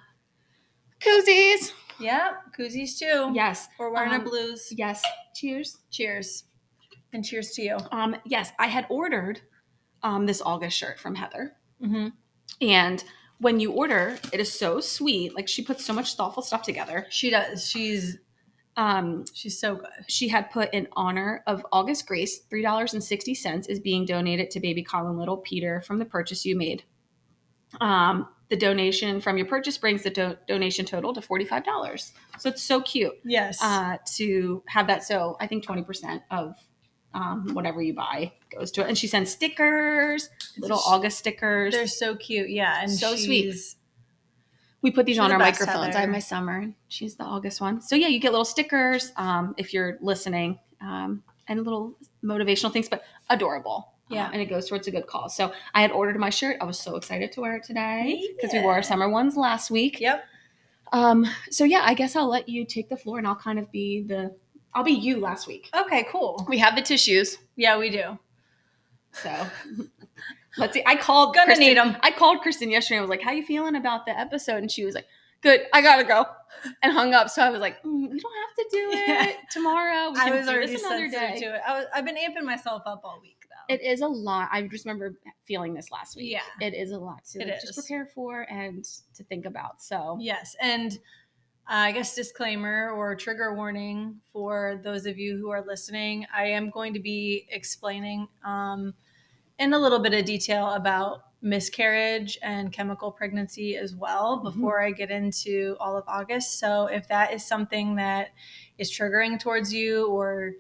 koozies. 1.02 1.74
Yeah, 2.00 2.32
koozies 2.58 2.98
too. 2.98 3.32
Yes. 3.34 3.68
We're 3.78 3.92
wearing 3.92 4.12
our 4.12 4.20
Um, 4.20 4.24
blues. 4.24 4.72
Yes. 4.72 5.04
Cheers. 5.36 5.78
Cheers. 5.92 6.46
And 7.12 7.26
cheers 7.26 7.52
to 7.52 7.62
you. 7.62 7.78
Um, 7.92 8.16
yes, 8.26 8.52
I 8.60 8.68
had 8.68 8.86
ordered 8.90 9.42
um, 10.04 10.26
this 10.26 10.42
August 10.42 10.78
shirt 10.78 11.00
from 11.00 11.16
Heather. 11.16 11.54
Mm-hmm. 11.84 12.08
And 12.62 13.04
when 13.40 13.60
you 13.60 13.72
order, 13.72 14.18
it 14.34 14.40
is 14.40 14.52
so 14.52 14.80
sweet. 14.82 15.34
Like 15.36 15.48
she 15.48 15.62
puts 15.64 15.86
so 15.86 15.94
much 15.94 16.16
thoughtful 16.16 16.44
stuff 16.44 16.64
together. 16.64 17.06
She 17.10 17.30
does. 17.30 17.70
She's 17.70 18.18
Um, 18.78 19.26
she's 19.34 19.60
so 19.60 19.76
good. 19.76 19.90
she 20.08 20.28
had 20.30 20.52
put 20.52 20.74
in 20.74 20.88
honor 20.94 21.44
of 21.48 21.66
August 21.72 22.06
Grace, 22.08 22.42
$3.60 22.52 23.70
is 23.70 23.80
being 23.80 24.06
donated 24.06 24.50
to 24.52 24.60
baby 24.60 24.84
Colin 24.84 25.18
Little 25.18 25.38
Peter 25.38 25.82
from 25.82 26.00
the 26.00 26.06
purchase 26.06 26.46
you 26.46 26.56
made. 26.58 26.84
Um, 27.82 28.28
the 28.50 28.56
donation 28.58 29.22
from 29.22 29.38
your 29.38 29.46
purchase 29.48 29.78
brings 29.78 30.02
the 30.04 30.10
do- 30.10 30.38
donation 30.48 30.86
total 30.86 31.14
to 31.14 31.22
$45. 31.22 32.12
So 32.40 32.50
it's 32.50 32.64
so 32.64 32.82
cute 32.82 33.14
Yes. 33.24 33.62
uh, 33.62 33.98
to 34.16 34.64
have 34.68 34.88
that. 34.88 35.04
So 35.04 35.38
I 35.40 35.46
think 35.48 35.64
20% 35.66 36.22
of 36.32 36.56
um, 37.14 37.54
whatever 37.54 37.82
you 37.82 37.94
buy 37.94 38.32
goes 38.52 38.72
to 38.72 38.82
it. 38.82 38.88
And 38.88 38.98
she 38.98 39.08
sends 39.08 39.32
stickers, 39.32 40.30
little 40.58 40.78
sh- 40.78 40.84
August 40.88 41.20
stickers. 41.20 41.74
They're 41.74 41.88
so 41.88 42.16
cute. 42.16 42.50
Yeah, 42.50 42.80
and 42.82 42.92
So 42.92 43.16
sweet. 43.16 43.56
we 44.82 44.92
put 44.92 45.06
these 45.06 45.20
on 45.20 45.32
our 45.32 45.40
microphones. 45.40 45.96
I 45.96 46.02
have 46.02 46.10
my 46.10 46.20
summer, 46.20 46.60
and 46.60 46.74
she's 46.88 47.16
the 47.16 47.24
August 47.24 47.62
one. 47.62 47.82
So 47.82 47.96
yeah, 47.96 48.08
you 48.08 48.20
get 48.20 48.32
little 48.32 48.46
stickers 48.46 49.12
um, 49.18 49.54
if 49.58 49.74
you're 49.74 49.98
listening, 50.02 50.60
um, 50.82 51.24
and 51.48 51.64
little 51.64 51.96
motivational 52.24 52.72
things, 52.72 52.88
but 52.88 53.04
adorable. 53.30 53.94
Yeah. 54.10 54.26
Um, 54.28 54.34
and 54.34 54.42
it 54.42 54.46
goes 54.46 54.68
towards 54.68 54.88
a 54.88 54.92
good 54.92 55.06
cause. 55.06 55.36
So 55.36 55.52
I 55.76 55.82
had 55.82 55.92
ordered 55.92 56.18
my 56.20 56.30
shirt. 56.32 56.58
I 56.62 56.64
was 56.66 56.80
so 56.80 56.96
excited 56.96 57.32
to 57.34 57.42
wear 57.42 57.56
it 57.58 57.64
today 57.64 58.24
because 58.36 58.54
we 58.54 58.60
wore 58.60 58.74
our 58.74 58.82
summer 58.82 59.08
ones 59.10 59.38
last 59.38 59.70
week. 59.70 60.00
Yep. 60.00 60.24
Um, 60.92 61.28
so 61.52 61.64
yeah, 61.64 61.82
I 61.84 61.94
guess 61.94 62.16
I'll 62.16 62.28
let 62.30 62.50
you 62.50 62.66
take 62.66 62.90
the 62.90 62.98
floor, 62.98 63.20
and 63.20 63.28
I'll 63.28 63.36
kind 63.36 63.60
of 63.60 63.72
be 63.72 64.02
the. 64.02 64.36
I'll 64.74 64.84
be 64.84 64.92
you 64.92 65.20
last 65.20 65.48
week. 65.48 65.70
Okay. 65.76 66.06
Cool. 66.12 66.46
We 66.48 66.58
have 66.60 66.76
the 66.76 66.82
tissues, 66.82 67.38
Yeah, 67.56 67.78
we 67.78 67.90
do. 67.90 68.18
so 69.12 69.48
let's 70.58 70.74
see. 70.74 70.84
I 70.86 70.96
called. 70.96 71.34
Gonna 71.36 71.48
Kristen- 71.48 71.68
need 71.68 71.78
'em. 71.78 71.98
I 72.02 72.12
called 72.12 72.42
Kristen 72.42 72.70
yesterday. 72.70 72.98
I 73.00 73.02
was 73.02 73.10
like, 73.10 73.22
"How 73.22 73.32
you 73.32 73.46
feeling 73.46 73.76
about 73.76 74.06
the 74.06 74.18
episode?" 74.18 74.58
And 74.58 74.72
she 74.72 74.86
was 74.86 74.96
like, 74.96 75.06
"Good. 75.42 75.62
I 75.74 75.82
gotta 75.82 76.04
go," 76.04 76.26
and 76.84 76.92
hung 76.94 77.14
up. 77.14 77.30
So 77.30 77.42
I 77.42 77.50
was 77.50 77.60
like, 77.62 77.82
mm, 77.84 78.10
"We 78.12 78.20
don't 78.20 78.34
have 78.48 78.56
to 78.58 78.68
do 78.72 78.90
it 78.92 79.08
Yeah. 79.08 79.32
tomorrow. 79.52 80.12
We 80.12 80.20
I 80.20 80.24
can 80.26 80.36
was 80.38 80.46
do 80.48 80.52
already 80.54 80.72
this 80.74 80.84
another 80.84 81.10
day." 81.10 81.40
to 81.40 81.56
it. 81.56 81.62
I 81.66 81.74
was, 81.80 81.86
I've 81.94 82.06
been 82.06 82.18
amping 82.18 82.44
myself 82.44 82.84
up 82.86 83.02
all 83.04 83.20
week 83.22 83.38
though. 83.50 83.74
It 83.74 83.82
is 83.82 84.02
a 84.02 84.08
lot. 84.08 84.50
I 84.52 84.62
just 84.64 84.86
remember 84.86 85.16
feeling 85.46 85.74
this 85.74 85.92
last 85.92 86.16
week. 86.16 86.32
Yeah. 86.32 86.42
it 86.68 86.74
is 86.74 86.92
a 86.92 87.00
lot 87.00 87.24
to 87.32 87.40
like, 87.40 87.62
just 87.62 87.74
prepare 87.76 88.06
for 88.06 88.42
and 88.52 88.84
to 89.16 89.24
think 89.24 89.46
about. 89.46 89.82
So 89.82 90.18
Yes, 90.20 90.56
and 90.62 90.98
I 91.72 91.92
guess 91.92 92.16
disclaimer 92.16 92.90
or 92.90 93.16
trigger 93.16 93.54
warning 93.54 94.20
for 94.34 94.82
those 94.84 95.06
of 95.06 95.20
you 95.20 95.38
who 95.38 95.52
are 95.52 95.64
listening. 95.64 96.26
I 96.34 96.46
am 96.46 96.72
going 96.72 96.96
to 96.96 97.00
be 97.00 97.48
explaining 97.52 98.28
um, 98.44 98.96
in 99.60 99.74
a 99.74 99.78
little 99.78 100.00
bit 100.00 100.16
of 100.16 100.26
detail 100.26 100.72
about 100.72 101.26
miscarriage 101.44 102.40
and 102.42 102.74
chemical 102.74 103.12
pregnancy 103.12 103.78
as 103.78 103.96
well 103.96 104.40
Mhm. 104.40 104.44
before 104.46 104.82
I 104.82 104.90
get 104.90 105.12
into 105.12 105.78
all 105.80 105.96
of 105.96 106.06
August. 106.08 106.58
So 106.60 106.88
if 106.88 107.08
that 107.10 107.34
is 107.34 107.46
something 107.46 107.96
that 107.98 108.32
is 108.80 108.92
triggering 108.92 109.40
towards 109.40 109.72
you 109.72 110.08
or 110.08 110.54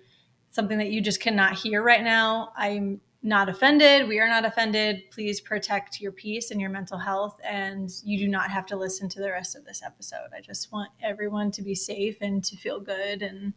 something 0.51 0.77
that 0.77 0.91
you 0.91 1.01
just 1.01 1.19
cannot 1.19 1.55
hear 1.55 1.81
right 1.81 2.03
now, 2.03 2.53
I'm 2.55 3.01
not 3.21 3.49
offended. 3.49 4.08
We 4.08 4.19
are 4.19 4.27
not 4.29 4.45
offended. 4.45 5.01
Please 5.12 5.41
protect 5.41 5.99
your 5.99 6.12
peace 6.13 6.51
and 6.51 6.62
your 6.62 6.69
mental 6.69 6.97
health. 6.97 7.39
And 7.43 7.89
you 8.03 8.17
do 8.17 8.27
not 8.29 8.49
have 8.49 8.65
to 8.67 8.77
listen 8.77 9.10
to 9.10 9.19
the 9.19 9.29
rest 9.32 9.55
of 9.58 9.65
this 9.65 9.82
episode. 9.86 10.29
I 10.36 10.39
just 10.41 10.71
want 10.71 10.89
everyone 11.03 11.51
to 11.51 11.62
be 11.62 11.75
safe 11.75 12.17
and 12.21 12.41
to 12.45 12.55
feel 12.55 12.79
good. 12.79 13.21
And 13.21 13.53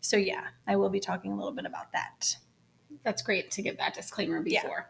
so, 0.00 0.16
yeah, 0.16 0.48
I 0.66 0.74
will 0.76 0.88
be 0.90 0.98
talking 1.00 1.30
a 1.32 1.36
little 1.36 1.52
bit 1.52 1.66
about 1.66 1.92
that. 1.92 2.36
that's 3.04 3.22
great 3.22 3.50
to 3.52 3.62
give 3.62 3.78
that 3.78 3.94
disclaimer 3.94 4.42
Yeah. 4.44 4.62
before. 4.62 4.86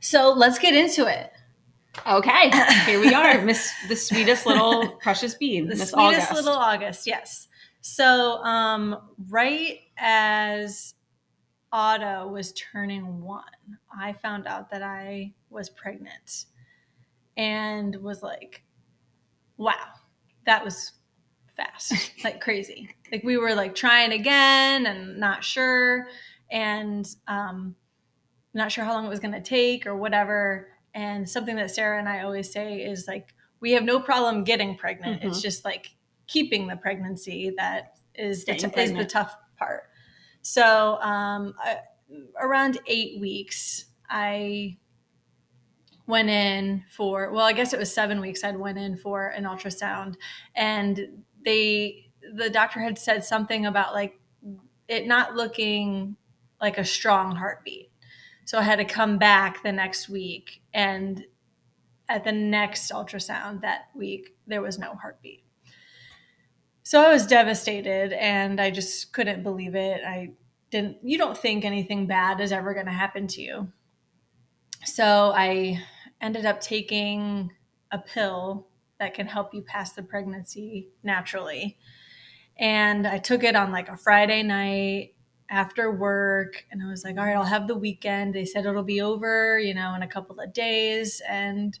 So, 0.00 0.32
let's 0.32 0.58
get 0.60 0.74
into 0.74 1.06
it. 1.06 1.32
Okay, 2.06 2.50
here 2.86 3.00
we 3.00 3.12
are, 3.12 3.40
Miss 3.42 3.72
the 3.88 3.96
sweetest 3.96 4.46
little 4.46 4.88
precious 5.02 5.34
bean, 5.34 5.64
The 5.68 5.76
Miss 5.76 5.90
sweetest 5.90 6.30
August. 6.30 6.32
little 6.32 6.58
August, 6.58 7.06
yes. 7.06 7.48
So, 7.80 8.42
um, 8.44 8.96
right 9.28 9.78
as 9.96 10.93
Otto 11.74 12.28
was 12.28 12.52
turning 12.52 13.20
one, 13.20 13.42
I 13.92 14.12
found 14.12 14.46
out 14.46 14.70
that 14.70 14.80
I 14.80 15.34
was 15.50 15.68
pregnant 15.68 16.44
and 17.36 17.96
was 17.96 18.22
like, 18.22 18.62
wow, 19.56 19.88
that 20.46 20.64
was 20.64 20.92
fast, 21.56 22.12
like 22.24 22.40
crazy. 22.40 22.90
Like 23.10 23.24
we 23.24 23.36
were 23.38 23.56
like 23.56 23.74
trying 23.74 24.12
again 24.12 24.86
and 24.86 25.18
not 25.18 25.42
sure, 25.42 26.06
and 26.48 27.08
um, 27.26 27.74
not 28.54 28.70
sure 28.70 28.84
how 28.84 28.92
long 28.92 29.06
it 29.06 29.10
was 29.10 29.18
going 29.18 29.34
to 29.34 29.42
take 29.42 29.84
or 29.84 29.96
whatever. 29.96 30.68
And 30.94 31.28
something 31.28 31.56
that 31.56 31.72
Sarah 31.72 31.98
and 31.98 32.08
I 32.08 32.22
always 32.22 32.52
say 32.52 32.82
is 32.82 33.08
like, 33.08 33.34
we 33.58 33.72
have 33.72 33.82
no 33.82 33.98
problem 33.98 34.44
getting 34.44 34.76
pregnant. 34.76 35.24
It's 35.24 35.42
just 35.42 35.64
like 35.64 35.88
keeping 36.28 36.68
the 36.68 36.76
pregnancy 36.76 37.52
that 37.56 37.98
is 38.14 38.44
the, 38.44 38.54
t- 38.54 38.80
is 38.80 38.92
the 38.92 39.04
tough 39.04 39.34
part. 39.58 39.88
So 40.44 41.00
um, 41.00 41.54
around 42.38 42.78
eight 42.86 43.18
weeks, 43.18 43.86
I 44.10 44.76
went 46.06 46.28
in 46.28 46.84
for 46.94 47.32
well, 47.32 47.46
I 47.46 47.54
guess 47.54 47.72
it 47.72 47.78
was 47.78 47.92
seven 47.92 48.20
weeks. 48.20 48.44
I'd 48.44 48.58
went 48.58 48.76
in 48.76 48.98
for 48.98 49.28
an 49.28 49.44
ultrasound, 49.44 50.16
and 50.54 51.24
they 51.44 52.10
the 52.34 52.50
doctor 52.50 52.80
had 52.80 52.98
said 52.98 53.24
something 53.24 53.64
about 53.64 53.94
like 53.94 54.20
it 54.86 55.06
not 55.06 55.34
looking 55.34 56.16
like 56.60 56.76
a 56.76 56.84
strong 56.84 57.34
heartbeat. 57.36 57.90
So 58.44 58.58
I 58.58 58.62
had 58.62 58.76
to 58.76 58.84
come 58.84 59.16
back 59.16 59.62
the 59.62 59.72
next 59.72 60.10
week, 60.10 60.62
and 60.74 61.24
at 62.10 62.22
the 62.22 62.32
next 62.32 62.92
ultrasound 62.92 63.62
that 63.62 63.86
week, 63.94 64.36
there 64.46 64.60
was 64.60 64.78
no 64.78 64.94
heartbeat. 64.94 65.43
So 66.94 67.02
I 67.02 67.12
was 67.12 67.26
devastated 67.26 68.12
and 68.12 68.60
I 68.60 68.70
just 68.70 69.12
couldn't 69.12 69.42
believe 69.42 69.74
it. 69.74 70.02
I 70.06 70.30
didn't, 70.70 70.98
you 71.02 71.18
don't 71.18 71.36
think 71.36 71.64
anything 71.64 72.06
bad 72.06 72.40
is 72.40 72.52
ever 72.52 72.72
going 72.72 72.86
to 72.86 72.92
happen 72.92 73.26
to 73.26 73.42
you. 73.42 73.72
So 74.84 75.32
I 75.34 75.82
ended 76.20 76.46
up 76.46 76.60
taking 76.60 77.50
a 77.90 77.98
pill 77.98 78.68
that 79.00 79.12
can 79.12 79.26
help 79.26 79.52
you 79.52 79.62
pass 79.62 79.94
the 79.94 80.04
pregnancy 80.04 80.90
naturally. 81.02 81.78
And 82.60 83.08
I 83.08 83.18
took 83.18 83.42
it 83.42 83.56
on 83.56 83.72
like 83.72 83.88
a 83.88 83.96
Friday 83.96 84.44
night 84.44 85.16
after 85.50 85.90
work 85.90 86.64
and 86.70 86.80
I 86.80 86.88
was 86.88 87.02
like, 87.02 87.18
all 87.18 87.24
right, 87.24 87.34
I'll 87.34 87.42
have 87.42 87.66
the 87.66 87.74
weekend. 87.74 88.34
They 88.34 88.44
said 88.44 88.66
it'll 88.66 88.84
be 88.84 89.00
over, 89.00 89.58
you 89.58 89.74
know, 89.74 89.96
in 89.96 90.02
a 90.02 90.08
couple 90.08 90.38
of 90.38 90.52
days. 90.52 91.20
And 91.28 91.76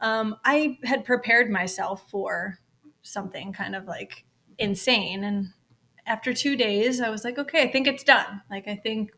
um, 0.00 0.36
I 0.46 0.78
had 0.82 1.04
prepared 1.04 1.50
myself 1.50 2.08
for 2.10 2.58
something 3.02 3.52
kind 3.52 3.76
of 3.76 3.84
like 3.84 4.24
insane. 4.58 5.24
And 5.24 5.48
after 6.06 6.32
two 6.32 6.56
days, 6.56 7.00
I 7.00 7.10
was 7.10 7.24
like, 7.24 7.38
okay, 7.38 7.62
I 7.62 7.70
think 7.70 7.86
it's 7.86 8.04
done. 8.04 8.42
Like, 8.50 8.68
I 8.68 8.76
think 8.76 9.10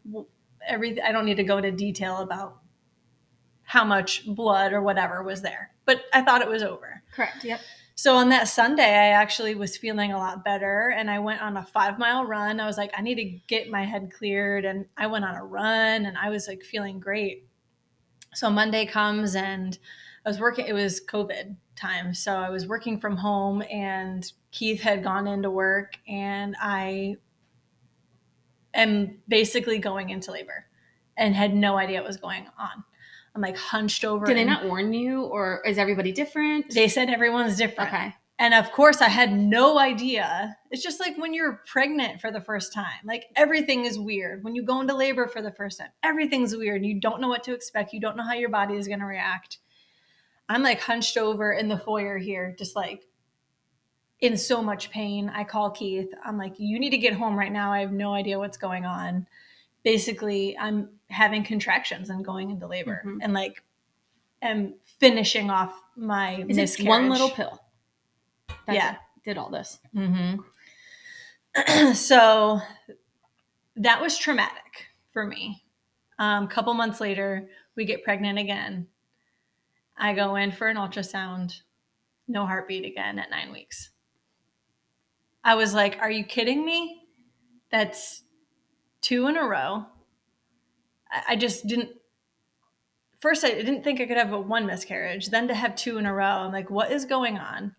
every, 0.66 1.00
I 1.00 1.12
don't 1.12 1.24
need 1.24 1.36
to 1.36 1.44
go 1.44 1.58
into 1.58 1.72
detail 1.72 2.18
about 2.18 2.58
how 3.62 3.84
much 3.84 4.24
blood 4.26 4.72
or 4.72 4.80
whatever 4.80 5.22
was 5.22 5.42
there, 5.42 5.70
but 5.84 6.00
I 6.12 6.22
thought 6.22 6.40
it 6.40 6.48
was 6.48 6.62
over. 6.62 7.02
Correct. 7.12 7.44
Yep. 7.44 7.60
So 7.94 8.14
on 8.14 8.28
that 8.28 8.48
Sunday, 8.48 8.94
I 8.94 9.08
actually 9.08 9.56
was 9.56 9.76
feeling 9.76 10.12
a 10.12 10.18
lot 10.18 10.44
better 10.44 10.94
and 10.96 11.10
I 11.10 11.18
went 11.18 11.42
on 11.42 11.56
a 11.56 11.66
five 11.66 11.98
mile 11.98 12.24
run. 12.24 12.60
I 12.60 12.66
was 12.66 12.78
like, 12.78 12.92
I 12.96 13.02
need 13.02 13.16
to 13.16 13.38
get 13.48 13.68
my 13.70 13.84
head 13.84 14.12
cleared. 14.16 14.64
And 14.64 14.86
I 14.96 15.08
went 15.08 15.24
on 15.24 15.34
a 15.34 15.44
run 15.44 16.06
and 16.06 16.16
I 16.16 16.30
was 16.30 16.46
like 16.46 16.62
feeling 16.62 17.00
great. 17.00 17.48
So 18.34 18.48
Monday 18.50 18.86
comes 18.86 19.34
and 19.34 19.76
I 20.24 20.28
was 20.28 20.38
working, 20.38 20.66
it 20.66 20.74
was 20.74 21.00
COVID 21.04 21.56
time. 21.74 22.14
So 22.14 22.36
I 22.36 22.50
was 22.50 22.68
working 22.68 23.00
from 23.00 23.16
home 23.16 23.62
and 23.68 24.32
Keith 24.58 24.80
had 24.80 25.04
gone 25.04 25.28
into 25.28 25.50
work 25.50 25.92
and 26.08 26.56
I 26.60 27.16
am 28.74 29.18
basically 29.28 29.78
going 29.78 30.10
into 30.10 30.32
labor 30.32 30.66
and 31.16 31.32
had 31.32 31.54
no 31.54 31.76
idea 31.76 32.00
what 32.00 32.08
was 32.08 32.16
going 32.16 32.46
on. 32.58 32.82
I'm 33.36 33.40
like 33.40 33.56
hunched 33.56 34.04
over. 34.04 34.26
Did 34.26 34.36
they 34.36 34.44
not 34.44 34.64
warn 34.64 34.92
you, 34.92 35.22
or 35.22 35.62
is 35.64 35.78
everybody 35.78 36.10
different? 36.10 36.74
They 36.74 36.88
said 36.88 37.08
everyone's 37.08 37.56
different. 37.56 37.92
okay. 37.92 38.14
And 38.40 38.52
of 38.52 38.72
course, 38.72 39.00
I 39.00 39.08
had 39.08 39.32
no 39.32 39.78
idea. 39.78 40.56
It's 40.72 40.82
just 40.82 40.98
like 40.98 41.16
when 41.18 41.34
you're 41.34 41.60
pregnant 41.66 42.20
for 42.20 42.32
the 42.32 42.40
first 42.40 42.72
time, 42.72 43.04
like 43.04 43.26
everything 43.36 43.84
is 43.84 43.96
weird. 43.96 44.42
When 44.42 44.56
you 44.56 44.64
go 44.64 44.80
into 44.80 44.94
labor 44.94 45.28
for 45.28 45.40
the 45.40 45.52
first 45.52 45.78
time, 45.78 45.90
everything's 46.02 46.56
weird. 46.56 46.84
You 46.84 47.00
don't 47.00 47.20
know 47.20 47.28
what 47.28 47.44
to 47.44 47.54
expect. 47.54 47.92
You 47.92 48.00
don't 48.00 48.16
know 48.16 48.24
how 48.24 48.34
your 48.34 48.48
body 48.48 48.74
is 48.74 48.88
going 48.88 49.00
to 49.00 49.06
react. 49.06 49.58
I'm 50.48 50.62
like 50.62 50.80
hunched 50.80 51.16
over 51.16 51.52
in 51.52 51.68
the 51.68 51.78
foyer 51.78 52.18
here, 52.18 52.56
just 52.58 52.74
like 52.74 53.04
in 54.20 54.36
so 54.36 54.62
much 54.62 54.90
pain. 54.90 55.28
I 55.28 55.44
call 55.44 55.70
Keith. 55.70 56.12
I'm 56.24 56.36
like, 56.36 56.58
you 56.58 56.78
need 56.78 56.90
to 56.90 56.98
get 56.98 57.12
home 57.14 57.38
right 57.38 57.52
now. 57.52 57.72
I 57.72 57.80
have 57.80 57.92
no 57.92 58.12
idea 58.12 58.38
what's 58.38 58.56
going 58.56 58.84
on. 58.84 59.26
Basically, 59.84 60.56
I'm 60.58 60.90
having 61.08 61.44
contractions 61.44 62.10
and 62.10 62.24
going 62.24 62.50
into 62.50 62.66
labor 62.66 63.02
Mhm. 63.04 63.18
and 63.22 63.32
like 63.32 63.62
am 64.42 64.74
finishing 64.84 65.50
off 65.50 65.80
my 65.96 66.44
Is 66.48 66.56
miscarriage. 66.56 66.86
it 66.86 66.88
one 66.88 67.08
little 67.08 67.30
pill? 67.30 67.60
That's 68.66 68.76
Yeah. 68.76 68.92
it. 68.94 68.98
Did 69.24 69.38
all 69.38 69.50
this. 69.50 69.78
Mm-hmm. 69.94 71.92
so 71.94 72.60
that 73.76 74.00
was 74.00 74.18
traumatic 74.18 74.86
for 75.12 75.24
me. 75.26 75.62
A 76.18 76.24
um, 76.24 76.48
couple 76.48 76.74
months 76.74 77.00
later, 77.00 77.48
we 77.76 77.84
get 77.84 78.02
pregnant 78.04 78.38
again. 78.38 78.88
I 79.96 80.14
go 80.14 80.36
in 80.36 80.52
for 80.52 80.68
an 80.68 80.76
ultrasound, 80.76 81.60
no 82.26 82.46
heartbeat 82.46 82.84
again 82.84 83.18
at 83.18 83.30
nine 83.30 83.52
weeks. 83.52 83.90
I 85.44 85.54
was 85.54 85.74
like, 85.74 85.98
Are 86.00 86.10
you 86.10 86.24
kidding 86.24 86.64
me? 86.64 87.02
That's 87.70 88.22
two 89.00 89.26
in 89.26 89.36
a 89.36 89.44
row. 89.44 89.86
I, 91.26 91.36
just 91.36 91.66
didn't. 91.66 91.90
First, 93.20 93.44
I 93.44 93.50
didn't 93.50 93.82
think 93.82 94.00
I 94.00 94.06
could 94.06 94.16
have 94.16 94.32
a 94.32 94.40
one 94.40 94.66
miscarriage. 94.66 95.28
Then 95.28 95.48
to 95.48 95.54
have 95.54 95.74
two 95.74 95.98
in 95.98 96.06
a 96.06 96.12
row, 96.14 96.24
I'm 96.24 96.52
like, 96.52 96.70
What 96.70 96.92
is 96.92 97.04
going 97.04 97.38
on? 97.38 97.74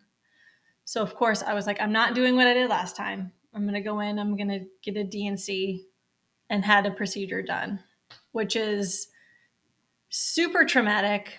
So 0.85 1.03
of 1.03 1.13
course 1.15 1.43
I 1.43 1.53
was 1.53 1.67
like, 1.67 1.79
I'm 1.79 1.91
not 1.91 2.15
doing 2.15 2.35
what 2.35 2.47
I 2.47 2.53
did 2.53 2.69
last 2.69 2.95
time. 2.95 3.31
I'm 3.53 3.65
gonna 3.65 3.81
go 3.81 3.99
in, 3.99 4.17
I'm 4.17 4.35
gonna 4.35 4.61
get 4.81 4.97
a 4.97 5.03
DNC 5.03 5.81
and 6.49 6.65
had 6.65 6.85
a 6.87 6.91
procedure 6.91 7.43
done, 7.43 7.79
which 8.31 8.55
is 8.55 9.07
super 10.09 10.65
traumatic. 10.65 11.29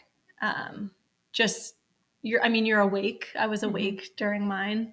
Um, 0.41 0.93
just 1.33 1.75
you're 2.23 2.43
I 2.45 2.49
mean, 2.49 2.67
you're 2.67 2.81
awake. 2.81 3.27
I 3.39 3.47
was 3.47 3.63
Mhm. 3.63 3.69
awake 3.71 4.11
during 4.17 4.47
mine. 4.47 4.93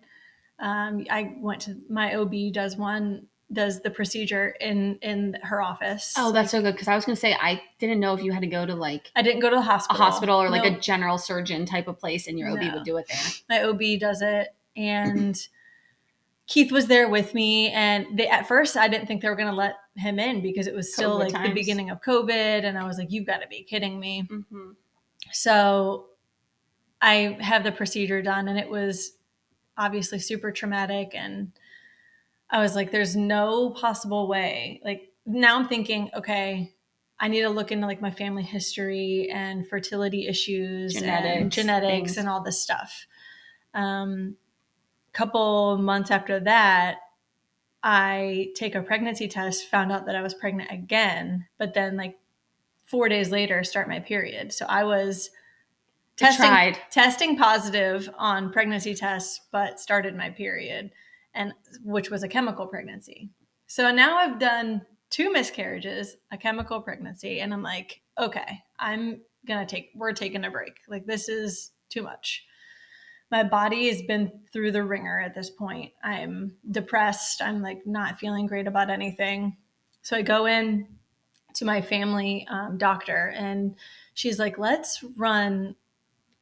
Um, 0.60 1.06
I 1.10 1.36
went 1.40 1.62
to 1.62 1.78
my 1.90 2.16
OB 2.16 2.34
does 2.52 2.76
one 2.78 3.28
does 3.54 3.80
the 3.82 3.90
procedure 3.90 4.50
in 4.60 4.98
in 5.02 5.38
her 5.44 5.62
office. 5.62 6.14
Oh, 6.18 6.32
that's 6.32 6.52
so 6.52 6.62
good. 6.62 6.74
Because 6.74 6.88
I 6.88 6.96
was 6.96 7.06
gonna 7.06 7.16
say 7.16 7.34
I 7.34 7.62
didn't 7.80 8.00
know 8.00 8.14
if 8.14 8.22
you 8.24 8.32
had 8.32 8.42
to 8.42 8.48
go 8.48 8.66
to 8.66 8.76
like 8.76 9.12
I 9.16 9.22
didn't 9.22 9.40
go 9.42 9.50
to 9.50 9.56
the 9.56 9.62
a 9.62 9.66
hospital. 9.66 10.04
hospital 10.04 10.42
or 10.42 10.50
like 10.50 10.66
a 10.66 10.80
general 10.80 11.18
surgeon 11.18 11.66
type 11.66 11.88
of 11.88 12.00
place, 12.00 12.28
and 12.28 12.38
your 12.38 12.50
OB 12.50 12.62
No. 12.62 12.74
would 12.76 12.84
do 12.84 12.98
it 12.98 13.06
there. 13.08 13.18
my 13.50 13.64
OB 13.64 14.00
does 14.00 14.22
it 14.22 14.50
and 14.76 15.38
Keith 16.48 16.72
was 16.72 16.88
there 16.88 17.10
with 17.10 17.34
me 17.34 17.70
and 17.72 18.18
they 18.18 18.28
at 18.28 18.48
first 18.48 18.78
I 18.78 18.88
didn't 18.88 19.06
think 19.08 19.22
they 19.22 19.30
were 19.30 19.36
going 19.36 19.50
to 19.50 19.56
let 19.56 19.76
him 19.96 20.18
in 20.18 20.42
because 20.42 20.66
it 20.68 20.74
was 20.74 20.94
still 20.94 21.20
COVID 21.20 21.34
like 21.34 21.44
the 21.50 21.54
beginning 21.54 21.90
of 21.90 22.02
COVID 22.02 22.64
and 22.64 22.78
I 22.78 22.86
was 22.88 22.98
like 22.98 23.12
you've 23.12 23.26
got 23.28 23.42
to 23.42 23.48
be 23.48 23.64
kidding 23.64 24.00
me. 24.00 24.24
Mm-hmm. 24.30 24.72
So 25.32 26.08
I 27.02 27.38
have 27.42 27.64
the 27.64 27.72
procedure 27.72 28.22
done 28.22 28.48
and 28.48 28.58
it 28.58 28.70
was 28.70 29.17
obviously 29.78 30.20
super 30.20 30.52
traumatic 30.52 31.12
and 31.14 31.52
I 32.50 32.62
was 32.62 32.76
like 32.76 32.92
there's 32.92 33.16
no 33.16 33.72
possible 33.72 34.28
way. 34.28 34.82
Like 34.84 35.12
now 35.26 35.58
I'm 35.58 35.68
thinking 35.68 36.10
okay, 36.16 36.74
I 37.20 37.28
need 37.28 37.42
to 37.42 37.50
look 37.50 37.72
into 37.72 37.88
like 37.88 38.02
my 38.02 38.12
family 38.12 38.44
history 38.44 39.30
and 39.32 39.68
fertility 39.68 40.28
issues 40.28 40.96
and 40.96 41.06
Genetics, 41.06 41.56
genetics 41.56 41.92
things. 41.92 42.18
and 42.18 42.30
all 42.30 42.42
this 42.42 42.62
stuff. 42.62 43.06
Um 43.74 44.36
couple 45.14 45.78
months 45.78 46.12
after 46.12 46.40
that 46.42 47.00
I 47.84 48.50
take 48.56 48.76
a 48.76 48.82
pregnancy 48.82 49.28
test, 49.28 49.70
found 49.70 49.92
out 49.92 50.06
that 50.08 50.16
I 50.16 50.22
was 50.22 50.34
pregnant 50.34 50.72
again, 50.72 51.48
but 51.58 51.74
then 51.74 51.96
like 51.96 52.18
4 52.86 53.10
days 53.10 53.32
later 53.32 53.64
start 53.64 53.88
my 53.88 54.00
period. 54.00 54.52
So 54.54 54.66
I 54.68 54.84
was 54.84 55.30
testing 56.18 56.48
tried. 56.48 56.80
testing 56.92 57.38
positive 57.38 58.10
on 58.18 58.52
pregnancy 58.52 58.94
tests 58.94 59.42
but 59.52 59.80
started 59.80 60.16
my 60.16 60.30
period 60.30 60.92
and 61.34 61.54
which 61.84 62.10
was 62.10 62.24
a 62.24 62.28
chemical 62.28 62.68
pregnancy. 62.68 63.30
So 63.68 63.92
now 63.92 64.18
i've 64.18 64.40
done 64.40 64.82
two 65.10 65.32
miscarriages 65.32 66.18
a 66.32 66.38
chemical 66.38 66.82
pregnancy 66.82 67.40
and 67.40 67.54
i'm 67.54 67.64
like 67.64 68.02
okay 68.20 68.60
i'm 68.80 69.22
gonna 69.48 69.66
take 69.66 69.92
we're 69.96 70.12
taking 70.12 70.46
a 70.46 70.52
break. 70.52 70.74
Like 70.88 71.06
this 71.06 71.30
is 71.30 71.72
too 71.90 72.04
much. 72.04 72.46
My 73.32 73.44
body 73.44 73.90
has 73.90 74.02
been 74.02 74.32
through 74.54 74.72
the 74.72 74.84
ringer 74.84 75.20
at 75.20 75.36
this 75.36 75.50
point. 75.50 75.92
I'm 76.04 76.56
depressed. 76.70 77.42
I'm 77.42 77.62
like 77.62 77.86
not 77.86 78.20
feeling 78.20 78.46
great 78.46 78.68
about 78.68 78.90
anything. 78.90 79.58
So 80.02 80.16
i 80.18 80.22
go 80.22 80.46
in 80.46 80.88
to 81.56 81.66
my 81.66 81.82
family 81.82 82.46
um, 82.50 82.78
doctor 82.78 83.34
and 83.36 83.76
she's 84.14 84.38
like 84.38 84.60
let's 84.60 85.04
run 85.16 85.76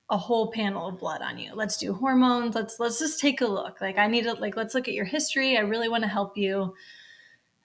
a 0.09 0.17
whole 0.17 0.51
panel 0.51 0.87
of 0.87 0.99
blood 0.99 1.21
on 1.21 1.37
you. 1.39 1.51
Let's 1.55 1.77
do 1.77 1.93
hormones. 1.93 2.53
Let's 2.55 2.79
let's 2.79 2.99
just 2.99 3.19
take 3.19 3.41
a 3.41 3.47
look. 3.47 3.81
Like 3.81 3.97
I 3.97 4.07
need 4.07 4.23
to 4.25 4.33
like 4.33 4.55
let's 4.55 4.75
look 4.75 4.87
at 4.87 4.93
your 4.93 5.05
history. 5.05 5.57
I 5.57 5.61
really 5.61 5.89
want 5.89 6.03
to 6.03 6.07
help 6.09 6.37
you. 6.37 6.75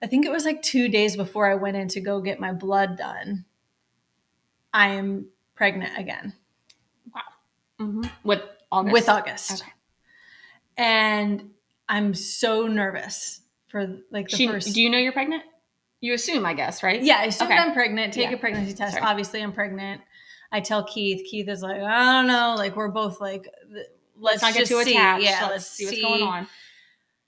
I 0.01 0.07
think 0.07 0.25
it 0.25 0.31
was 0.31 0.45
like 0.45 0.63
2 0.63 0.89
days 0.89 1.15
before 1.15 1.49
I 1.51 1.53
went 1.53 1.77
in 1.77 1.87
to 1.89 2.01
go 2.01 2.21
get 2.21 2.39
my 2.39 2.51
blood 2.53 2.97
done. 2.97 3.45
I 4.73 4.89
am 4.89 5.27
pregnant 5.55 5.97
again 5.97 6.33
Mm-hmm. 7.79 8.03
With 8.23 8.41
August. 8.71 8.93
with 8.93 9.09
August. 9.09 9.61
Okay. 9.61 9.71
And 10.77 11.49
I'm 11.89 12.13
so 12.13 12.67
nervous 12.67 13.41
for 13.67 13.97
like 14.11 14.29
the 14.29 14.37
She, 14.37 14.47
first 14.47 14.73
do 14.73 14.81
you 14.81 14.89
know 14.89 14.99
you're 14.99 15.11
pregnant? 15.11 15.43
You 15.99 16.13
assume, 16.13 16.45
I 16.45 16.53
guess, 16.53 16.83
right? 16.83 17.01
Yeah, 17.01 17.17
I 17.17 17.25
assumed 17.25 17.51
Okay. 17.51 17.59
I'm 17.59 17.73
pregnant. 17.73 18.13
Take 18.13 18.29
Yeah. 18.29 18.35
a 18.35 18.39
pregnancy 18.39 18.73
test. 18.73 18.93
Sorry. 18.93 19.05
Obviously, 19.05 19.41
I'm 19.41 19.51
pregnant. 19.53 20.01
I 20.51 20.59
tell 20.59 20.83
Keith. 20.83 21.25
Keith 21.29 21.47
is 21.47 21.61
like, 21.61 21.81
I 21.81 22.13
don't 22.13 22.27
know. 22.27 22.55
Like 22.57 22.75
we're 22.75 22.89
both 22.89 23.21
like, 23.21 23.47
Let's 24.21 24.41
let's, 24.41 24.41
not 24.43 24.53
get 24.53 24.59
just 24.59 24.71
too 24.71 24.83
see. 24.83 24.91
attached. 24.91 25.23
Yeah, 25.23 25.47
let's, 25.49 25.65
see 25.67 25.85
what's 25.85 26.01
going 26.01 26.21
on. 26.23 26.47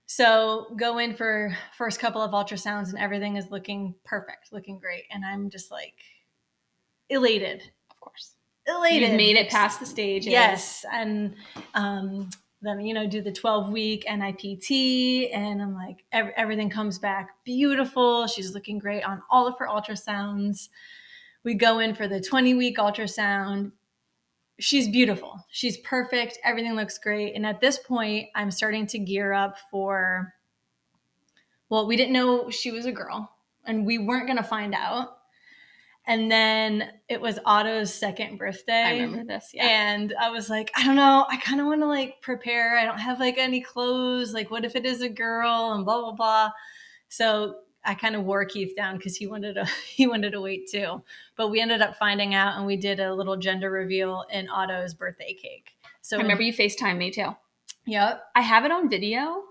So 0.05 0.67
go 0.77 0.99
in 0.99 1.15
for 1.15 1.55
first 1.75 1.99
couple 1.99 2.21
of 2.21 2.31
ultrasounds, 2.31 2.89
and 2.89 2.99
everything 2.99 3.35
is 3.35 3.49
looking 3.49 3.95
perfect, 4.03 4.51
looking 4.51 4.77
great, 4.77 5.05
and 5.11 5.25
I'm 5.25 5.49
just 5.49 5.71
like 5.71 5.95
elated, 7.09 7.63
Of 7.89 7.99
course. 7.99 8.33
elated. 8.67 9.09
You've 9.09 9.17
made 9.17 9.37
it 9.37 9.49
past 9.49 9.79
the 9.79 9.87
stage. 9.87 10.27
Yes, 10.27 10.85
and 10.91 11.33
um, 11.73 12.29
then 12.61 12.81
you 12.81 12.93
know 12.93 13.07
do 13.07 13.21
the 13.21 13.31
12 13.31 13.71
week 13.71 14.05
NIPT, 14.07 15.31
and 15.33 15.61
I'm 15.61 15.73
like 15.73 16.03
ev- 16.11 16.33
everything 16.35 16.69
comes 16.69 16.99
back 16.99 17.29
beautiful. 17.43 18.27
She's 18.27 18.53
looking 18.53 18.77
great 18.77 19.03
on 19.03 19.21
all 19.31 19.47
of 19.47 19.57
her 19.57 19.67
ultrasounds. 19.67 20.69
We 21.43 21.55
go 21.55 21.79
in 21.79 21.95
for 21.95 22.07
the 22.07 22.21
20 22.21 22.53
week 22.53 22.77
ultrasound. 22.77 23.71
She's 24.59 24.87
beautiful. 24.87 25.45
She's 25.49 25.77
perfect. 25.77 26.37
Everything 26.43 26.75
looks 26.75 26.97
great. 26.97 27.35
And 27.35 27.45
at 27.45 27.59
this 27.59 27.77
point, 27.79 28.29
I'm 28.35 28.51
starting 28.51 28.87
to 28.87 28.99
gear 28.99 29.33
up 29.33 29.57
for. 29.71 30.33
Well, 31.69 31.87
we 31.87 31.97
didn't 31.97 32.13
know 32.13 32.49
she 32.49 32.71
was 32.71 32.85
a 32.85 32.91
girl, 32.91 33.31
and 33.65 33.85
we 33.85 33.97
weren't 33.97 34.27
going 34.27 34.37
to 34.37 34.43
find 34.43 34.75
out. 34.75 35.17
And 36.05 36.29
then 36.29 36.89
it 37.07 37.21
was 37.21 37.39
Otto's 37.45 37.93
second 37.93 38.37
birthday. 38.37 38.73
I 38.73 38.91
remember 38.99 39.23
this. 39.23 39.51
Yeah. 39.53 39.65
And 39.65 40.13
I 40.19 40.29
was 40.29 40.49
like, 40.49 40.69
I 40.75 40.85
don't 40.85 40.97
know. 40.97 41.25
I 41.29 41.37
kind 41.37 41.61
of 41.61 41.67
want 41.67 41.81
to 41.81 41.87
like 41.87 42.21
prepare. 42.21 42.77
I 42.77 42.85
don't 42.85 42.99
have 42.99 43.19
like 43.19 43.37
any 43.37 43.61
clothes. 43.61 44.33
Like, 44.33 44.51
what 44.51 44.65
if 44.65 44.75
it 44.75 44.85
is 44.85 45.01
a 45.01 45.09
girl 45.09 45.71
and 45.73 45.85
blah, 45.85 46.01
blah, 46.01 46.11
blah. 46.11 46.51
So 47.07 47.55
I 47.85 47.95
kind 47.95 48.15
of 48.15 48.23
wore 48.23 48.45
Keith 48.45 48.75
down 48.75 48.97
because 48.97 49.15
he 49.15 49.27
wanted 49.27 49.53
to 49.55 49.65
he 49.87 50.07
wanted 50.07 50.31
to 50.31 50.41
wait 50.41 50.69
too. 50.69 51.03
But 51.35 51.49
we 51.49 51.59
ended 51.61 51.81
up 51.81 51.97
finding 51.97 52.33
out 52.33 52.57
and 52.57 52.65
we 52.65 52.77
did 52.77 52.99
a 52.99 53.13
little 53.13 53.37
gender 53.37 53.69
reveal 53.69 54.25
in 54.31 54.49
Otto's 54.49 54.93
birthday 54.93 55.33
cake. 55.33 55.71
So 56.01 56.17
I 56.17 56.21
remember 56.21 56.43
you 56.43 56.53
FaceTime 56.53 56.97
me 56.97 57.11
too. 57.11 57.35
Yep. 57.85 58.23
I 58.35 58.41
have 58.41 58.65
it 58.65 58.71
on 58.71 58.89
video, 58.89 59.43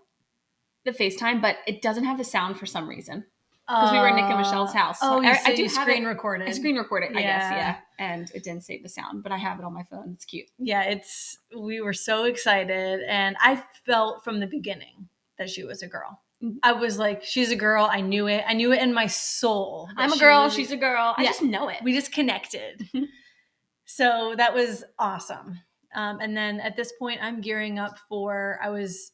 the 0.84 0.92
FaceTime, 0.92 1.40
but 1.42 1.56
it 1.66 1.82
doesn't 1.82 2.04
have 2.04 2.18
the 2.18 2.24
sound 2.24 2.58
for 2.58 2.66
some 2.66 2.88
reason. 2.88 3.24
Because 3.68 3.92
we 3.92 3.98
were 3.98 4.08
at 4.08 4.16
Nick 4.16 4.24
and 4.24 4.38
Michelle's 4.38 4.70
uh, 4.74 4.78
house. 4.78 4.98
Oh, 5.02 5.22
So 5.22 5.28
I- 5.28 5.40
I 5.46 5.54
do 5.54 5.68
screen 5.68 6.02
it. 6.04 6.08
recorded. 6.08 6.48
I 6.48 6.52
screen 6.52 6.76
recorded, 6.76 7.10
I 7.16 7.22
guess, 7.22 7.42
Yeah. 7.50 7.56
yeah. 7.56 7.76
And 7.98 8.30
it 8.34 8.42
didn't 8.42 8.64
save 8.64 8.82
the 8.82 8.88
sound, 8.88 9.22
but 9.22 9.30
I 9.32 9.36
have 9.38 9.58
it 9.60 9.64
on 9.64 9.72
my 9.72 9.84
phone. 9.84 10.10
It's 10.14 10.24
cute. 10.24 10.48
yeah, 10.58 10.82
it's 10.82 11.38
we 11.56 11.80
were 11.80 11.92
so 11.92 12.24
excited 12.24 13.00
and 13.06 13.36
I 13.40 13.62
felt 13.86 14.24
from 14.24 14.40
the 14.40 14.46
beginning 14.46 15.08
that 15.38 15.48
she 15.48 15.62
was 15.64 15.82
a 15.82 15.86
girl. 15.86 16.20
I 16.62 16.72
was 16.72 16.98
like, 16.98 17.22
she's 17.24 17.50
a 17.50 17.56
girl. 17.56 17.88
I 17.90 18.00
knew 18.00 18.26
it. 18.26 18.42
I 18.46 18.54
knew 18.54 18.72
it 18.72 18.82
in 18.82 18.92
my 18.92 19.06
soul. 19.06 19.88
I'm 19.96 20.10
a 20.10 20.14
she 20.14 20.20
girl. 20.20 20.44
was- 20.44 20.54
She's 20.54 20.72
a 20.72 20.76
girl. 20.76 21.14
I 21.16 21.22
Yeah. 21.22 21.28
just 21.28 21.42
know 21.42 21.68
it. 21.68 21.76
we 21.82 21.92
just 21.92 22.12
connected. 22.12 22.88
so 23.84 24.34
that 24.36 24.54
was 24.54 24.84
awesome. 24.98 25.60
Um, 25.94 26.18
and 26.20 26.36
then 26.36 26.58
at 26.60 26.76
this 26.76 26.92
point, 26.98 27.20
I'm 27.22 27.40
gearing 27.40 27.78
up 27.78 27.98
for. 28.08 28.58
I 28.62 28.70
was, 28.70 29.12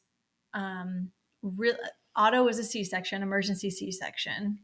um, 0.53 1.11
real. 1.41 1.75
Otto 2.15 2.43
was 2.43 2.57
a 2.59 2.63
C-section, 2.63 3.21
emergency 3.21 3.69
C-section, 3.69 4.59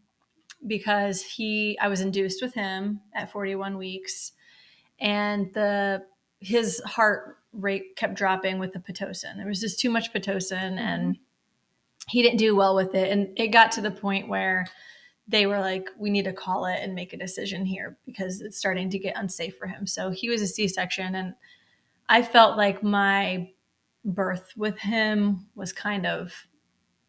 because 0.65 1.21
he. 1.21 1.77
I 1.79 1.87
was 1.89 2.01
induced 2.01 2.41
with 2.41 2.53
him 2.53 3.01
at 3.13 3.31
41 3.31 3.77
weeks, 3.77 4.31
and 4.99 5.53
the 5.53 6.03
his 6.39 6.79
heart 6.85 7.37
rate 7.53 7.95
kept 7.95 8.15
dropping 8.15 8.59
with 8.59 8.73
the 8.73 8.79
pitocin. 8.79 9.35
There 9.37 9.47
was 9.47 9.59
just 9.61 9.79
too 9.79 9.89
much 9.89 10.13
pitocin, 10.13 10.77
and 10.79 11.17
he 12.07 12.21
didn't 12.21 12.37
do 12.37 12.55
well 12.55 12.75
with 12.75 12.93
it. 12.95 13.11
And 13.11 13.37
it 13.37 13.47
got 13.47 13.71
to 13.73 13.81
the 13.81 13.91
point 13.91 14.27
where 14.27 14.67
they 15.27 15.47
were 15.47 15.59
like, 15.59 15.89
"We 15.97 16.09
need 16.09 16.25
to 16.25 16.33
call 16.33 16.65
it 16.65 16.79
and 16.81 16.93
make 16.93 17.13
a 17.13 17.17
decision 17.17 17.65
here 17.65 17.97
because 18.05 18.41
it's 18.41 18.57
starting 18.57 18.89
to 18.91 18.99
get 18.99 19.17
unsafe 19.17 19.57
for 19.57 19.67
him." 19.67 19.87
So 19.87 20.11
he 20.11 20.29
was 20.29 20.41
a 20.41 20.47
C-section, 20.47 21.15
and 21.15 21.33
I 22.07 22.21
felt 22.21 22.57
like 22.57 22.83
my 22.83 23.49
birth 24.03 24.51
with 24.55 24.77
him 24.77 25.47
was 25.55 25.73
kind 25.73 26.05
of 26.05 26.31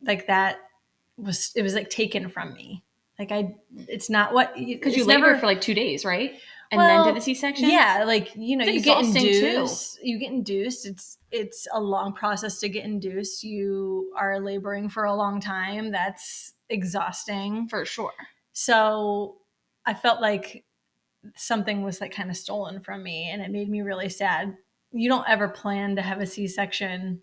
like 0.02 0.26
that 0.26 0.58
was 1.16 1.52
it 1.54 1.62
was 1.62 1.74
like 1.74 1.90
taken 1.90 2.28
from 2.28 2.54
me. 2.54 2.82
Like 3.18 3.32
I, 3.32 3.54
it's 3.88 4.10
not 4.10 4.34
what 4.34 4.54
Because 4.54 4.96
you 4.96 5.04
labor 5.04 5.26
labored 5.26 5.40
for 5.40 5.46
like 5.46 5.60
two 5.60 5.74
days, 5.74 6.04
right? 6.04 6.38
And 6.70 6.78
Well, 6.80 7.04
then 7.04 7.14
did 7.14 7.16
the 7.16 7.24
C 7.24 7.34
section? 7.34 7.70
yeah, 7.70 8.04
like 8.06 8.34
you 8.36 8.56
know, 8.56 8.64
you 8.64 8.80
get 8.80 8.98
exhausting, 8.98 9.22
too. 9.32 9.46
induced. 9.46 9.98
You 10.02 10.18
get 10.18 10.32
induced. 10.32 10.86
It's 10.86 11.18
it's 11.30 11.66
a 11.72 11.80
long 11.80 12.12
process 12.12 12.58
to 12.60 12.68
get 12.68 12.84
induced. 12.84 13.44
You 13.44 14.12
are 14.16 14.40
laboring 14.40 14.88
for 14.88 15.04
a 15.04 15.14
long 15.14 15.40
time. 15.40 15.92
That's 15.92 16.54
exhausting. 16.68 17.68
For 17.68 17.84
sure. 17.84 18.12
So 18.52 19.38
I 19.84 19.94
felt 19.94 20.20
like 20.20 20.64
something 21.36 21.82
was 21.82 22.00
like 22.00 22.12
kind 22.12 22.30
of 22.30 22.36
stolen 22.36 22.80
from 22.80 23.02
me, 23.02 23.30
and 23.30 23.42
it 23.42 23.50
made 23.50 23.68
me 23.68 23.80
really 23.82 24.08
sad. 24.08 24.56
You 24.92 25.08
don't 25.08 25.28
ever 25.28 25.48
plan 25.48 25.96
to 25.96 26.02
have 26.02 26.20
a 26.20 26.26
C 26.26 26.46
section 26.48 27.22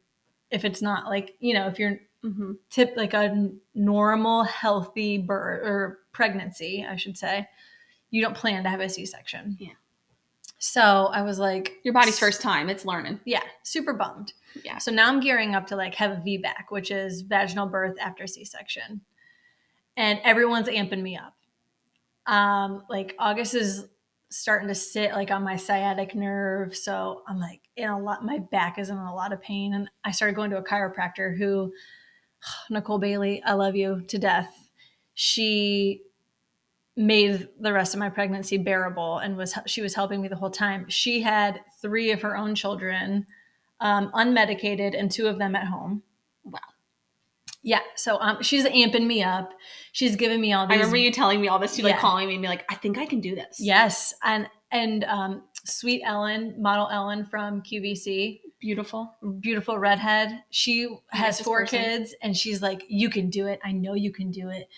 if 0.51 0.63
it's 0.65 0.81
not 0.81 1.05
like 1.07 1.35
you 1.39 1.53
know 1.53 1.67
if 1.67 1.79
you're 1.79 1.99
Mm-hmm. 2.23 2.53
tip 2.69 2.93
like 2.95 3.13
a 3.13 3.49
normal 3.75 4.45
healthy 4.45 5.17
birth 5.17 5.67
or 5.67 5.99
pregnancy 6.13 6.87
i 6.89 6.95
should 6.95 7.17
say 7.17 7.45
you 8.13 8.21
don't 8.21 8.35
plan 8.35 8.63
to 8.63 8.69
have 8.69 8.79
a 8.79 8.87
c-section 8.87 9.57
Yeah. 9.59 9.69
so 10.59 10.81
i 11.13 11.21
was 11.23 11.39
like 11.39 11.73
Your 11.83 11.93
body's 11.93 12.19
first 12.19 12.41
time. 12.41 12.69
It's 12.69 12.85
learning. 12.85 13.19
yeah 13.25 13.41
super 13.63 13.93
bummed 13.93 14.33
Yeah. 14.63 14.77
so 14.77 14.91
now 14.91 15.07
i'm 15.09 15.19
gearing 15.19 15.55
up 15.55 15.65
to 15.67 15.75
like 15.75 15.95
have 15.95 16.11
a 16.11 16.21
vbac 16.21 16.65
which 16.69 16.91
is 16.91 17.21
vaginal 17.21 17.67
birth 17.67 17.95
after 17.99 18.27
c-section 18.27 19.01
and 19.97 20.19
everyone's 20.23 20.67
amping 20.67 21.01
me 21.01 21.17
up 21.17 21.35
um 22.31 22.83
like 22.89 23.15
august 23.19 23.53
is 23.55 23.85
starting 24.29 24.67
to 24.67 24.73
sit 24.75 25.11
like 25.11 25.29
on 25.29 25.43
my 25.43 25.55
sciatic 25.55 26.15
nerve 26.15 26.75
so 26.75 27.21
i'm 27.27 27.39
like 27.39 27.61
in 27.75 27.89
a 27.89 27.99
lot 27.99 28.23
my 28.25 28.39
back 28.51 28.79
is 28.79 28.89
in 28.89 28.97
a 28.97 29.13
lot 29.13 29.33
of 29.33 29.41
pain 29.41 29.73
and 29.73 29.89
i 30.05 30.11
started 30.11 30.35
going 30.35 30.49
to 30.51 30.57
a 30.57 30.63
chiropractor 30.63 31.37
who 31.37 31.71
nicole 32.69 32.97
bailey 32.99 33.41
i 33.45 33.53
love 33.53 33.75
you 33.75 34.01
to 34.07 34.17
death 34.17 34.69
she 35.15 36.01
made 36.95 37.47
the 37.59 37.73
rest 37.73 37.93
of 37.93 37.99
my 37.99 38.09
pregnancy 38.09 38.57
bearable 38.57 39.17
and 39.17 39.35
was 39.35 39.53
she 39.65 39.81
was 39.81 39.95
helping 39.95 40.21
me 40.21 40.27
the 40.27 40.35
whole 40.35 40.51
time 40.51 40.85
she 40.89 41.21
had 41.21 41.59
three 41.81 42.11
of 42.11 42.21
her 42.21 42.37
own 42.37 42.53
children 42.55 43.25
um, 43.79 44.11
unmedicated 44.13 44.97
and 44.97 45.11
two 45.11 45.27
of 45.27 45.39
them 45.39 45.55
at 45.55 45.65
home 45.65 46.03
Wow. 46.45 46.59
yeah 47.63 47.79
so 47.95 48.19
um, 48.19 48.43
she's 48.43 48.65
amping 48.65 49.07
me 49.07 49.23
up 49.23 49.49
she's 49.91 50.15
giving 50.15 50.39
me 50.39 50.53
all 50.53 50.67
these. 50.67 50.73
I 50.75 50.77
remember 50.77 50.97
you 50.97 51.11
telling 51.11 51.39
me 51.41 51.47
all 51.47 51.57
this. 51.59 51.77
You 51.77 51.83
like 51.83 51.97
calling 51.99 52.27
me 52.27 52.33
and 52.35 52.41
be 52.43 52.47
like, 52.47 52.65
I 52.69 52.75
think 52.75 52.97
I 52.97 53.05
can 53.05 53.21
do 53.21 53.33
this. 53.33 53.57
yes 53.59 54.13
and 54.23 54.47
and 54.71 55.03
um, 55.05 55.43
sweet 55.65 56.01
ellen 56.05 56.55
model 56.61 56.89
ellen 56.91 57.25
from 57.25 57.61
qvc 57.61 58.39
Beautiful. 58.63 59.13
beautiful 59.41 59.77
redhead. 59.77 60.41
She 60.49 60.87
has 61.09 61.41
four 61.41 61.63
person. 61.63 61.79
kids 61.79 62.15
and 62.21 62.35
she's 62.35 62.61
like, 62.61 62.85
You 62.87 63.09
can 63.09 63.29
do 63.29 63.45
it. 63.47 63.59
I 63.61 63.73
know 63.73 63.93
you 63.93 64.09
can 64.09 64.31
do 64.31 64.47
it. 64.47 64.69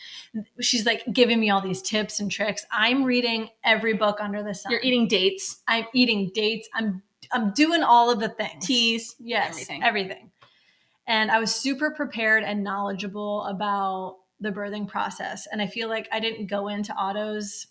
She's 0.59 0.87
like 0.87 1.03
giving 1.13 1.39
me 1.39 1.51
all 1.51 1.61
these 1.61 1.83
tips 1.83 2.19
and 2.19 2.31
tricks. 2.31 2.65
I'm 2.71 3.03
reading 3.03 3.47
every 3.63 3.93
book 3.93 4.17
under 4.19 4.41
the 4.41 4.55
sun. 4.55 4.71
You're 4.71 4.81
eating 4.81 5.07
dates, 5.07 5.61
I'm 5.67 5.85
eating 5.93 6.31
dates. 6.33 6.67
I'm 6.73 7.03
I'm 7.31 7.51
doing 7.51 7.83
all 7.83 8.09
of 8.09 8.19
the 8.19 8.29
things. 8.29 8.65
teas. 8.65 9.15
Yes. 9.19 9.49
everything. 9.51 9.83
Everything. 9.83 10.31
And 11.05 11.29
I 11.29 11.37
was 11.37 11.53
super 11.53 11.91
prepared 11.91 12.43
and 12.43 12.63
knowledgeable 12.63 13.43
about 13.43 14.17
the 14.39 14.49
birthing 14.49 14.87
process. 14.87 15.47
And 15.51 15.61
I 15.61 15.67
feel 15.67 15.89
like 15.89 16.07
I 16.11 16.19
didn't 16.19 16.47
go 16.47 16.69
into 16.69 16.91
Otto's 16.95 17.67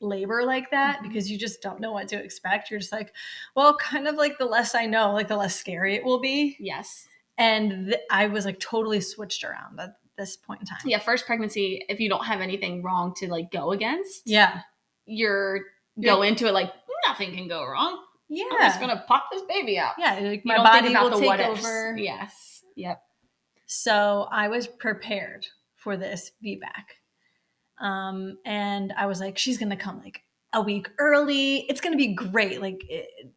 labor 0.00 0.44
like 0.44 0.70
that 0.70 0.98
Mhm. 1.00 1.02
because 1.04 1.30
you 1.30 1.38
just 1.38 1.60
don't 1.62 1.80
know 1.80 1.92
what 1.92 2.08
to 2.08 2.16
expect. 2.22 2.70
You're 2.70 2.80
just 2.80 2.92
like, 2.92 3.12
well, 3.54 3.76
kind 3.76 4.08
of 4.08 4.14
like 4.16 4.38
the 4.38 4.46
less 4.46 4.74
I 4.74 4.86
know, 4.86 5.12
like 5.12 5.28
the 5.28 5.36
less 5.36 5.54
scary 5.54 5.94
it 5.96 6.04
will 6.04 6.20
be 6.20 6.56
Yes. 6.58 7.06
and 7.38 7.86
th- 7.88 8.00
I 8.10 8.26
was 8.28 8.44
like 8.44 8.58
totally 8.60 9.00
switched 9.00 9.44
around 9.44 9.78
at 9.80 9.96
this 10.16 10.36
point 10.36 10.60
in 10.60 10.66
time. 10.66 10.78
Yeah. 10.84 10.98
First 10.98 11.26
pregnancy, 11.26 11.84
if 11.88 12.00
you 12.00 12.08
don't 12.08 12.24
have 12.24 12.40
anything 12.40 12.82
wrong 12.82 13.14
to 13.16 13.28
like 13.30 13.50
go 13.50 13.72
against, 13.72 14.22
Yeah. 14.26 14.62
you're 15.06 15.56
You're- 15.96 16.14
go 16.16 16.22
into 16.22 16.46
it 16.46 16.52
like 16.52 16.72
nothing 17.06 17.34
can 17.34 17.48
go 17.48 17.64
wrong. 17.66 18.02
Yeah. 18.28 18.44
I'm 18.52 18.58
just 18.58 18.80
gonna 18.80 19.04
pop 19.08 19.28
this 19.32 19.42
baby 19.42 19.78
out. 19.78 19.94
yeah. 19.98 20.18
Like 20.20 20.44
my 20.44 20.56
body 20.58 20.94
will 20.94 21.10
the 21.10 21.20
take 21.20 21.40
over. 21.40 21.96
Yes. 21.98 22.62
Yep. 22.76 23.02
So 23.66 24.28
I 24.30 24.48
was 24.48 24.66
prepared 24.66 25.46
for 25.76 25.96
this 25.96 26.32
VBAC. 26.44 26.84
Um, 27.80 28.38
and 28.44 28.92
I 28.96 29.06
was 29.06 29.20
like, 29.20 29.38
she's 29.38 29.58
going 29.58 29.70
to 29.70 29.76
come 29.76 30.00
like 30.00 30.22
a 30.52 30.60
week 30.60 30.90
early. 30.98 31.58
It's 31.68 31.80
going 31.80 31.92
to 31.92 31.98
be 31.98 32.14
great. 32.14 32.60
Like, 32.60 32.84
it, 32.88 33.32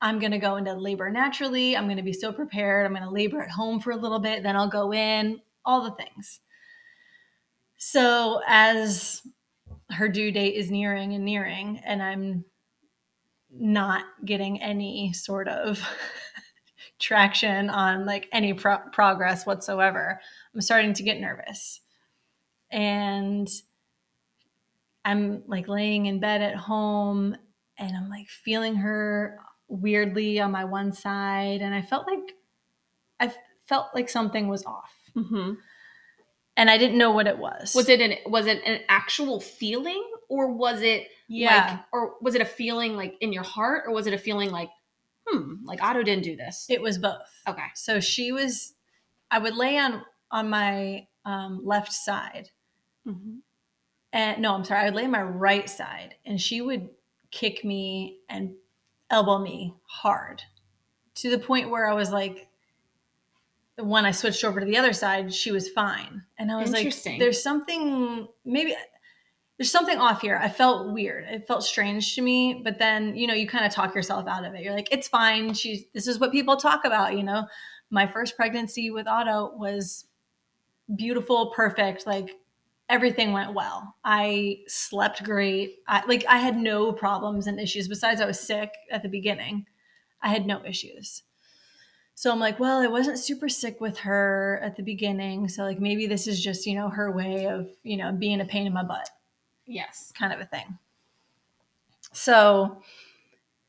I'm 0.00 0.18
going 0.18 0.32
to 0.32 0.38
go 0.38 0.56
into 0.56 0.74
labor 0.74 1.10
naturally. 1.10 1.76
I'm 1.76 1.84
going 1.84 1.96
to 1.96 2.02
be 2.02 2.12
so 2.12 2.32
prepared. 2.32 2.86
I'm 2.86 2.92
going 2.92 3.04
to 3.04 3.10
labor 3.10 3.40
at 3.40 3.50
home 3.50 3.80
for 3.80 3.92
a 3.92 3.96
little 3.96 4.18
bit. 4.18 4.42
Then 4.42 4.56
I'll 4.56 4.68
go 4.68 4.92
in, 4.92 5.40
all 5.64 5.82
the 5.82 5.92
things. 5.92 6.40
So 7.76 8.40
as 8.46 9.22
her 9.90 10.08
due 10.08 10.32
date 10.32 10.54
is 10.54 10.70
nearing 10.70 11.14
and 11.14 11.24
nearing, 11.24 11.80
and 11.84 12.02
I'm 12.02 12.44
not 13.50 14.04
getting 14.24 14.60
any 14.60 15.12
sort 15.12 15.46
of 15.46 15.80
traction 16.98 17.70
on 17.70 18.06
like 18.06 18.28
any 18.32 18.54
pro- 18.54 18.88
progress 18.92 19.46
whatsoever, 19.46 20.20
I'm 20.54 20.60
starting 20.60 20.94
to 20.94 21.02
get 21.02 21.20
nervous. 21.20 21.80
And 22.70 23.48
I'm 25.04 25.42
like 25.46 25.68
laying 25.68 26.06
in 26.06 26.20
bed 26.20 26.42
at 26.42 26.54
home 26.56 27.36
and 27.78 27.96
I'm 27.96 28.08
like 28.08 28.28
feeling 28.28 28.76
her 28.76 29.38
weirdly 29.68 30.40
on 30.40 30.50
my 30.52 30.64
one 30.64 30.92
side. 30.92 31.60
And 31.62 31.74
I 31.74 31.82
felt 31.82 32.06
like 32.06 32.34
I 33.20 33.32
felt 33.66 33.86
like 33.94 34.08
something 34.08 34.48
was 34.48 34.64
off. 34.64 34.92
Mm-hmm. 35.16 35.54
And 36.56 36.70
I 36.70 36.76
didn't 36.76 36.98
know 36.98 37.12
what 37.12 37.26
it 37.26 37.38
was. 37.38 37.74
Was 37.74 37.88
it 37.88 38.00
an 38.00 38.14
was 38.26 38.46
it 38.46 38.62
an 38.64 38.80
actual 38.88 39.40
feeling 39.40 40.04
or 40.28 40.52
was 40.52 40.82
it 40.82 41.08
Yeah. 41.28 41.66
like 41.70 41.80
or 41.92 42.14
was 42.20 42.34
it 42.34 42.42
a 42.42 42.46
feeling 42.46 42.94
like 42.94 43.14
in 43.20 43.32
your 43.32 43.42
heart 43.42 43.84
or 43.86 43.92
was 43.94 44.06
it 44.06 44.12
a 44.14 44.18
feeling 44.18 44.50
like 44.50 44.70
hmm 45.26 45.54
like 45.64 45.82
Otto 45.82 46.02
didn't 46.02 46.24
do 46.24 46.36
this? 46.36 46.66
it 46.68 46.82
was 46.82 46.98
both. 46.98 47.30
okay. 47.48 47.68
So 47.74 48.00
she 48.00 48.32
was, 48.32 48.74
I 49.30 49.38
would 49.38 49.54
lay 49.56 49.78
on 49.78 50.02
on 50.30 50.50
my 50.50 51.06
um, 51.24 51.60
left 51.64 51.92
side, 51.92 52.50
Mm-hmm. 53.06 53.36
And 54.12 54.40
no, 54.42 54.54
I'm 54.54 54.64
sorry, 54.64 54.82
I 54.82 54.84
would 54.86 54.94
lay 54.94 55.04
on 55.04 55.10
my 55.10 55.22
right 55.22 55.68
side, 55.68 56.14
and 56.24 56.40
she 56.40 56.60
would 56.60 56.88
kick 57.30 57.64
me 57.64 58.18
and 58.28 58.54
elbow 59.10 59.38
me 59.38 59.74
hard, 59.84 60.42
to 61.16 61.30
the 61.30 61.38
point 61.38 61.70
where 61.70 61.86
I 61.86 61.94
was 61.94 62.10
like, 62.10 62.48
when 63.78 64.04
I 64.04 64.10
switched 64.10 64.44
over 64.44 64.60
to 64.60 64.66
the 64.66 64.76
other 64.76 64.92
side, 64.92 65.32
she 65.32 65.50
was 65.50 65.68
fine, 65.68 66.22
and 66.38 66.52
I 66.52 66.60
was 66.60 66.70
like, 66.70 66.94
there's 67.18 67.42
something 67.42 68.28
maybe. 68.44 68.74
There's 69.58 69.70
something 69.70 69.98
off 69.98 70.22
here. 70.22 70.40
I 70.42 70.48
felt 70.48 70.92
weird. 70.92 71.24
It 71.28 71.46
felt 71.46 71.62
strange 71.62 72.16
to 72.16 72.22
me, 72.22 72.62
but 72.64 72.80
then, 72.80 73.14
you 73.14 73.28
know, 73.28 73.34
you 73.34 73.46
kind 73.46 73.64
of 73.64 73.70
talk 73.70 73.94
yourself 73.94 74.26
out 74.26 74.44
of 74.44 74.54
it. 74.54 74.62
You're 74.62 74.74
like, 74.74 74.88
it's 74.90 75.06
fine. 75.06 75.54
She's 75.54 75.84
this 75.92 76.08
is 76.08 76.18
what 76.18 76.32
people 76.32 76.56
talk 76.56 76.84
about, 76.84 77.16
you 77.16 77.22
know. 77.22 77.46
My 77.88 78.08
first 78.08 78.34
pregnancy 78.34 78.90
with 78.90 79.06
Otto 79.06 79.52
was 79.54 80.06
beautiful, 80.96 81.52
perfect. 81.54 82.08
Like 82.08 82.30
everything 82.88 83.32
went 83.32 83.54
well. 83.54 83.96
I 84.04 84.60
slept 84.66 85.24
great. 85.24 85.78
I 85.88 86.04
like 86.06 86.24
I 86.28 86.38
had 86.38 86.56
no 86.56 86.92
problems 86.92 87.46
and 87.46 87.58
issues 87.58 87.88
besides 87.88 88.20
I 88.20 88.26
was 88.26 88.40
sick 88.40 88.72
at 88.90 89.02
the 89.02 89.08
beginning. 89.08 89.66
I 90.20 90.28
had 90.28 90.46
no 90.46 90.64
issues. 90.64 91.22
So 92.14 92.30
I'm 92.30 92.38
like, 92.38 92.60
well, 92.60 92.80
I 92.80 92.86
wasn't 92.88 93.18
super 93.18 93.48
sick 93.48 93.80
with 93.80 93.98
her 93.98 94.60
at 94.62 94.76
the 94.76 94.82
beginning, 94.82 95.48
so 95.48 95.62
like 95.62 95.80
maybe 95.80 96.06
this 96.06 96.26
is 96.26 96.42
just, 96.42 96.66
you 96.66 96.74
know, 96.74 96.88
her 96.88 97.10
way 97.10 97.46
of, 97.46 97.68
you 97.82 97.96
know, 97.96 98.12
being 98.12 98.40
a 98.40 98.44
pain 98.44 98.66
in 98.66 98.72
my 98.72 98.84
butt 98.84 99.08
Yes. 99.66 100.12
kind 100.16 100.32
of 100.32 100.40
a 100.40 100.44
thing. 100.44 100.78
So 102.12 102.82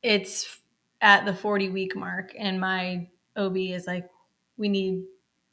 it's 0.02 0.60
at 1.00 1.24
the 1.24 1.34
40 1.34 1.70
week 1.70 1.96
mark, 1.96 2.32
and 2.38 2.60
my 2.60 3.08
OB 3.36 3.56
is 3.56 3.86
like, 3.86 4.08
we 4.56 4.68
need, 4.68 5.04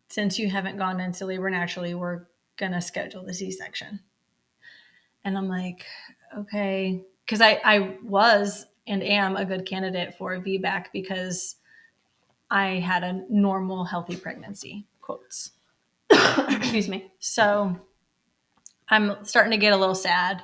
since 0.10 0.38
you 0.38 0.50
haven't 0.50 0.78
gone 0.78 1.00
into 1.00 1.26
labor 1.26 1.50
naturally, 1.50 1.96
we're 1.96 2.26
going 2.62 2.72
to 2.72 2.80
schedule 2.80 3.26
the 3.26 3.34
C 3.34 3.52
section. 3.52 4.00
And 5.26 5.38
I'm 5.38 5.50
like, 5.50 5.86
okay. 6.38 7.04
Because 7.26 7.42
I, 7.42 7.60
I 7.66 7.98
was 8.04 8.68
and 8.88 9.04
am 9.04 9.36
a 9.36 9.46
good 9.46 9.66
candidate 9.66 10.16
for 10.18 10.36
a 10.36 10.42
VBAC 10.42 10.86
because 10.94 11.56
I 12.50 12.80
had 12.80 13.04
a 13.04 13.24
normal, 13.30 13.84
healthy 13.84 14.16
pregnancy, 14.16 14.86
quotes. 15.02 15.52
Excuse 16.12 16.88
me. 16.88 17.12
So 17.20 17.76
I'm 18.90 19.26
starting 19.26 19.52
to 19.52 19.58
get 19.58 19.74
a 19.74 19.78
little 19.78 19.96
sad. 19.96 20.44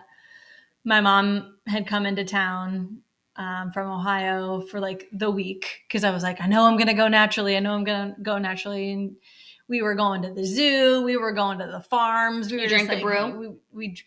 My 0.83 1.01
mom 1.01 1.57
had 1.67 1.87
come 1.87 2.05
into 2.05 2.23
town 2.23 3.01
um, 3.35 3.71
from 3.71 3.91
Ohio 3.91 4.61
for 4.61 4.79
like 4.79 5.07
the 5.11 5.29
week 5.29 5.81
because 5.87 6.03
I 6.03 6.11
was 6.11 6.23
like, 6.23 6.41
I 6.41 6.47
know 6.47 6.65
I'm 6.65 6.77
gonna 6.77 6.93
go 6.93 7.07
naturally. 7.07 7.55
I 7.55 7.59
know 7.59 7.73
I'm 7.73 7.83
gonna 7.83 8.15
go 8.21 8.37
naturally, 8.37 8.91
and 8.91 9.15
we 9.69 9.81
were 9.81 9.95
going 9.95 10.21
to 10.23 10.33
the 10.33 10.45
zoo. 10.45 11.03
We 11.03 11.17
were 11.17 11.31
going 11.33 11.59
to 11.59 11.67
the 11.67 11.81
farms. 11.81 12.51
We 12.51 12.61
You 12.61 12.67
drank 12.67 12.89
just 12.89 12.99
the 13.01 13.05
like- 13.05 13.31
brew? 13.31 13.57
We, 13.73 13.87
we 13.89 13.97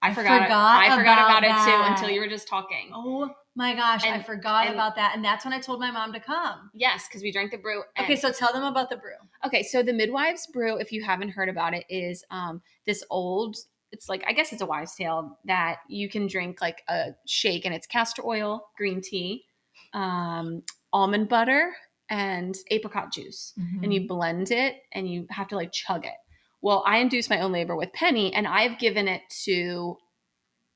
I 0.00 0.14
forgot. 0.14 0.42
forgot 0.42 0.82
I 0.84 0.96
forgot 0.96 1.18
about, 1.18 1.44
about 1.44 1.66
it 1.66 1.70
too 1.70 1.82
until 1.92 2.10
you 2.10 2.20
were 2.20 2.28
just 2.28 2.46
talking. 2.48 2.90
oh 2.94 3.30
my 3.56 3.74
gosh, 3.74 4.04
I 4.04 4.22
forgot 4.22 4.66
and- 4.66 4.74
about 4.74 4.94
that, 4.94 5.16
and 5.16 5.24
that's 5.24 5.44
when 5.44 5.52
I 5.52 5.58
told 5.58 5.80
my 5.80 5.90
mom 5.90 6.12
to 6.12 6.20
come. 6.20 6.70
Yes, 6.72 7.08
because 7.08 7.22
we 7.22 7.32
drank 7.32 7.50
the 7.50 7.58
brew. 7.58 7.82
and- 7.96 8.04
Okay, 8.04 8.14
so 8.14 8.30
tell 8.30 8.52
them 8.52 8.62
about 8.62 8.88
the 8.90 8.96
brew. 8.96 9.16
Okay, 9.44 9.64
so 9.64 9.82
the 9.82 9.92
midwives 9.92 10.46
brew, 10.46 10.76
if 10.78 10.92
you 10.92 11.02
haven't 11.02 11.30
heard 11.30 11.48
about 11.48 11.74
it, 11.74 11.84
is 11.88 12.24
um 12.30 12.62
this 12.86 13.04
old 13.10 13.56
it's 13.90 14.08
like 14.08 14.22
I 14.28 14.32
guess 14.32 14.52
it's 14.52 14.62
a 14.62 14.66
wives' 14.66 14.94
tale 14.94 15.36
that 15.46 15.78
you 15.88 16.08
can 16.08 16.26
drink 16.28 16.60
like 16.60 16.82
a 16.88 17.14
shake 17.26 17.64
and 17.64 17.74
it's 17.74 17.86
castor 17.86 18.22
oil, 18.24 18.68
green 18.76 19.00
tea, 19.00 19.46
um, 19.94 20.62
almond 20.92 21.28
butter, 21.28 21.74
and 22.10 22.56
apricot 22.70 23.12
juice. 23.12 23.52
And 23.82 23.92
you 23.92 24.06
blend 24.08 24.50
it 24.50 24.76
and 24.92 25.08
you 25.08 25.26
have 25.30 25.48
to 25.48 25.56
like 25.56 25.72
chug 25.72 26.06
it. 26.06 26.14
Well, 26.60 26.82
I 26.86 26.98
induced 26.98 27.30
my 27.30 27.40
own 27.40 27.52
labor 27.52 27.76
with 27.76 27.92
Penny 27.92 28.32
and 28.34 28.46
I've 28.46 28.78
given 28.78 29.06
it 29.08 29.22
to 29.44 29.96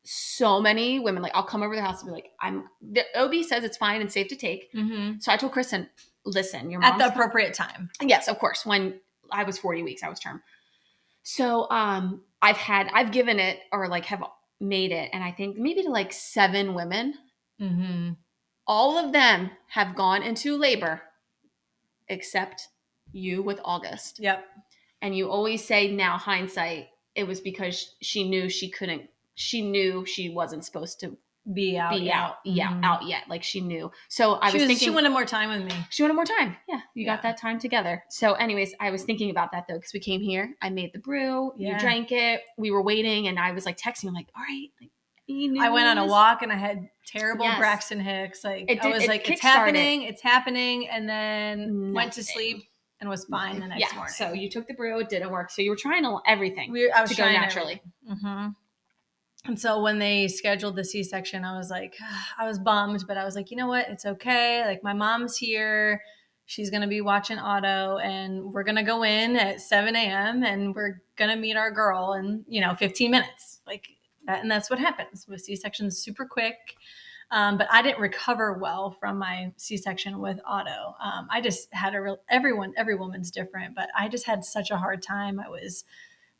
so 0.04 0.60
many 0.60 0.98
women. 0.98 1.22
Like 1.22 1.32
I'll 1.34 1.42
come 1.44 1.62
over 1.62 1.74
the 1.74 1.82
house 1.82 2.02
and 2.02 2.08
be 2.08 2.12
like, 2.12 2.30
I'm 2.40 2.64
the 2.80 3.04
OB 3.16 3.44
says 3.44 3.64
it's 3.64 3.76
fine 3.76 4.00
and 4.00 4.10
safe 4.12 4.28
to 4.28 4.36
take. 4.36 4.72
Mhm. 4.72 5.22
So 5.22 5.32
I 5.32 5.36
told 5.36 5.52
Kristen, 5.52 5.88
listen, 6.24 6.70
your 6.70 6.82
at 6.82 6.98
the 6.98 7.06
appropriate 7.06 7.54
time. 7.54 7.90
Yes, 8.00 8.28
of 8.28 8.38
course. 8.38 8.66
When 8.66 9.00
I 9.30 9.44
was 9.44 9.58
40 9.58 9.82
weeks, 9.82 10.02
I 10.02 10.08
was 10.08 10.20
term. 10.20 10.42
So 11.22 11.70
um 11.70 12.22
I've 12.40 12.56
had 12.56 12.88
I've 12.92 13.12
given 13.12 13.38
it 13.38 13.60
or 13.72 13.88
like 13.88 14.06
have 14.06 14.24
made 14.60 14.92
it 14.92 15.10
and 15.12 15.22
I 15.24 15.32
think 15.32 15.56
maybe 15.56 15.82
to 15.82 15.90
like 15.90 16.12
seven 16.12 16.74
women. 16.74 17.14
Mm-hmm. 17.60 18.12
All 18.66 18.98
of 18.98 19.12
them 19.12 19.50
have 19.68 19.94
gone 19.96 20.22
into 20.22 20.56
labor 20.56 21.02
except 22.08 22.68
you 23.12 23.42
with 23.42 23.60
August. 23.64 24.18
Yep. 24.20 24.44
And 25.00 25.16
you 25.16 25.30
always 25.30 25.64
say 25.64 25.90
now 25.90 26.16
hindsight 26.18 26.88
it 27.14 27.24
was 27.26 27.40
because 27.40 27.94
she 28.00 28.28
knew 28.28 28.48
she 28.48 28.70
couldn't 28.70 29.02
she 29.34 29.62
knew 29.62 30.04
she 30.06 30.28
wasn't 30.30 30.64
supposed 30.64 31.00
to 31.00 31.16
Be 31.52 31.76
out. 31.78 31.92
be 31.98 32.10
out 32.12 32.36
yeah 32.44 32.68
Mhm. 32.68 32.84
out 32.84 33.06
yet 33.06 33.28
like 33.28 33.42
she 33.42 33.60
knew. 33.60 33.90
So 34.08 34.34
I 34.40 34.48
she 34.50 34.54
was 34.56 34.62
was, 34.62 34.68
thinking 34.68 34.86
she 34.86 34.90
wanted 34.94 35.10
more 35.10 35.24
time 35.24 35.48
with 35.50 35.64
me. 35.70 35.74
She 35.90 36.02
wanted 36.02 36.14
more 36.14 36.24
time. 36.24 36.56
Yeah, 36.68 36.80
you 36.94 37.04
Yeah. 37.04 37.14
got 37.16 37.22
that 37.22 37.36
time 37.38 37.58
together. 37.58 38.04
So, 38.10 38.34
anyways, 38.34 38.74
I 38.78 38.90
was 38.90 39.02
thinking 39.04 39.30
about 39.30 39.50
that 39.52 39.66
though 39.68 39.74
because 39.74 39.92
we 39.92 40.00
came 40.00 40.20
here. 40.20 40.54
I 40.62 40.70
made 40.70 40.92
the 40.92 40.98
brew. 41.00 41.52
You 41.56 41.76
drank 41.78 42.12
it. 42.12 42.42
We 42.56 42.70
were 42.70 42.82
waiting, 42.82 43.26
and 43.28 43.38
I 43.38 43.52
was 43.52 43.66
like 43.66 43.76
texting. 43.76 44.06
I'm 44.08 44.14
like, 44.14 44.28
all 44.36 44.42
right. 44.42 44.68
Like, 44.80 44.90
I 45.30 45.70
went 45.70 45.86
on 45.86 45.98
a 45.98 46.06
walk 46.06 46.42
and 46.42 46.52
I 46.52 46.56
had 46.56 46.88
terrible 47.06 47.44
Yes. 47.44 47.58
Braxton 47.58 48.00
Hicks. 48.00 48.44
Like 48.44 48.64
It 48.68 48.84
I 48.84 48.88
was 48.88 49.04
it 49.04 49.08
like, 49.08 49.28
it's 49.28 49.40
happening, 49.40 50.02
it's 50.02 50.22
happening, 50.22 50.88
and 50.88 51.08
then 51.08 51.92
went 51.92 52.12
to 52.14 52.24
sleep 52.24 52.64
and 53.00 53.08
was 53.08 53.24
fine 53.26 53.60
the 53.60 53.66
next 53.66 53.80
yeah. 53.80 53.96
morning. 53.96 54.14
So 54.14 54.32
you 54.32 54.48
took 54.48 54.66
the 54.66 54.74
brew. 54.74 54.98
It 55.00 55.08
didn't 55.08 55.30
work. 55.30 55.50
So 55.50 55.62
you 55.62 55.70
were 55.70 55.76
trying 55.76 56.04
everything 56.26 56.72
we, 56.72 56.90
I 56.90 57.00
was 57.00 57.10
to 57.10 57.16
go 57.16 57.30
naturally. 57.30 57.82
hmm 58.08 58.48
And 59.44 59.58
so 59.58 59.82
when 59.82 59.98
they 59.98 60.28
scheduled 60.28 60.76
the 60.76 60.84
C 60.84 61.02
section, 61.02 61.44
I 61.44 61.56
was 61.56 61.70
like, 61.70 61.94
I 62.38 62.46
was 62.46 62.58
bummed, 62.58 63.04
but 63.06 63.16
I 63.16 63.24
was 63.24 63.34
like, 63.34 63.50
you 63.50 63.56
know 63.56 63.68
what? 63.68 63.88
It's 63.88 64.04
okay. 64.06 64.64
Like 64.64 64.82
my 64.82 64.92
mom's 64.92 65.36
here. 65.36 66.00
She's 66.46 66.70
gonna 66.70 66.88
be 66.88 67.00
watching 67.00 67.38
Otto, 67.38 67.98
and 67.98 68.52
we're 68.52 68.64
gonna 68.64 68.82
go 68.82 69.04
in 69.04 69.36
at 69.36 69.60
7 69.60 69.94
a.m. 69.94 70.42
and 70.42 70.74
we're 70.74 71.00
gonna 71.16 71.36
meet 71.36 71.56
our 71.56 71.70
girl 71.70 72.14
in 72.14 72.44
you 72.48 72.60
know 72.60 72.74
15 72.74 73.10
minutes. 73.10 73.60
Like 73.66 73.86
and 74.26 74.50
that's 74.50 74.70
what 74.70 74.78
happens 74.78 75.26
with 75.28 75.40
C 75.42 75.56
sections. 75.56 75.98
Super 75.98 76.24
quick. 76.24 76.76
Um, 77.32 77.56
but 77.56 77.66
I 77.72 77.80
didn't 77.80 77.98
recover 77.98 78.52
well 78.52 78.90
from 78.90 79.18
my 79.18 79.52
C-section 79.56 80.18
with 80.20 80.38
Otto. 80.46 80.94
Um, 81.02 81.28
I 81.30 81.40
just 81.40 81.72
had 81.72 81.94
a 81.94 82.00
real 82.02 82.20
everyone, 82.28 82.74
every 82.76 82.94
woman's 82.94 83.30
different, 83.30 83.74
but 83.74 83.88
I 83.98 84.08
just 84.08 84.26
had 84.26 84.44
such 84.44 84.70
a 84.70 84.76
hard 84.76 85.02
time. 85.02 85.40
I 85.40 85.48
was 85.48 85.84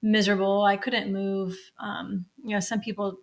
miserable. 0.03 0.65
I 0.65 0.77
couldn't 0.77 1.11
move. 1.11 1.57
Um, 1.79 2.27
you 2.45 2.51
know, 2.51 2.61
some 2.61 2.81
people 2.81 3.21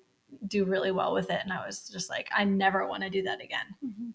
do 0.47 0.65
really 0.65 0.89
well 0.89 1.13
with 1.13 1.29
it, 1.29 1.41
and 1.43 1.53
I 1.53 1.63
was 1.63 1.87
just 1.87 2.09
like, 2.09 2.27
I 2.35 2.43
never 2.43 2.87
want 2.87 3.03
to 3.03 3.09
do 3.11 3.21
that 3.23 3.39
again. 3.39 3.75
Mhm. 3.85 4.13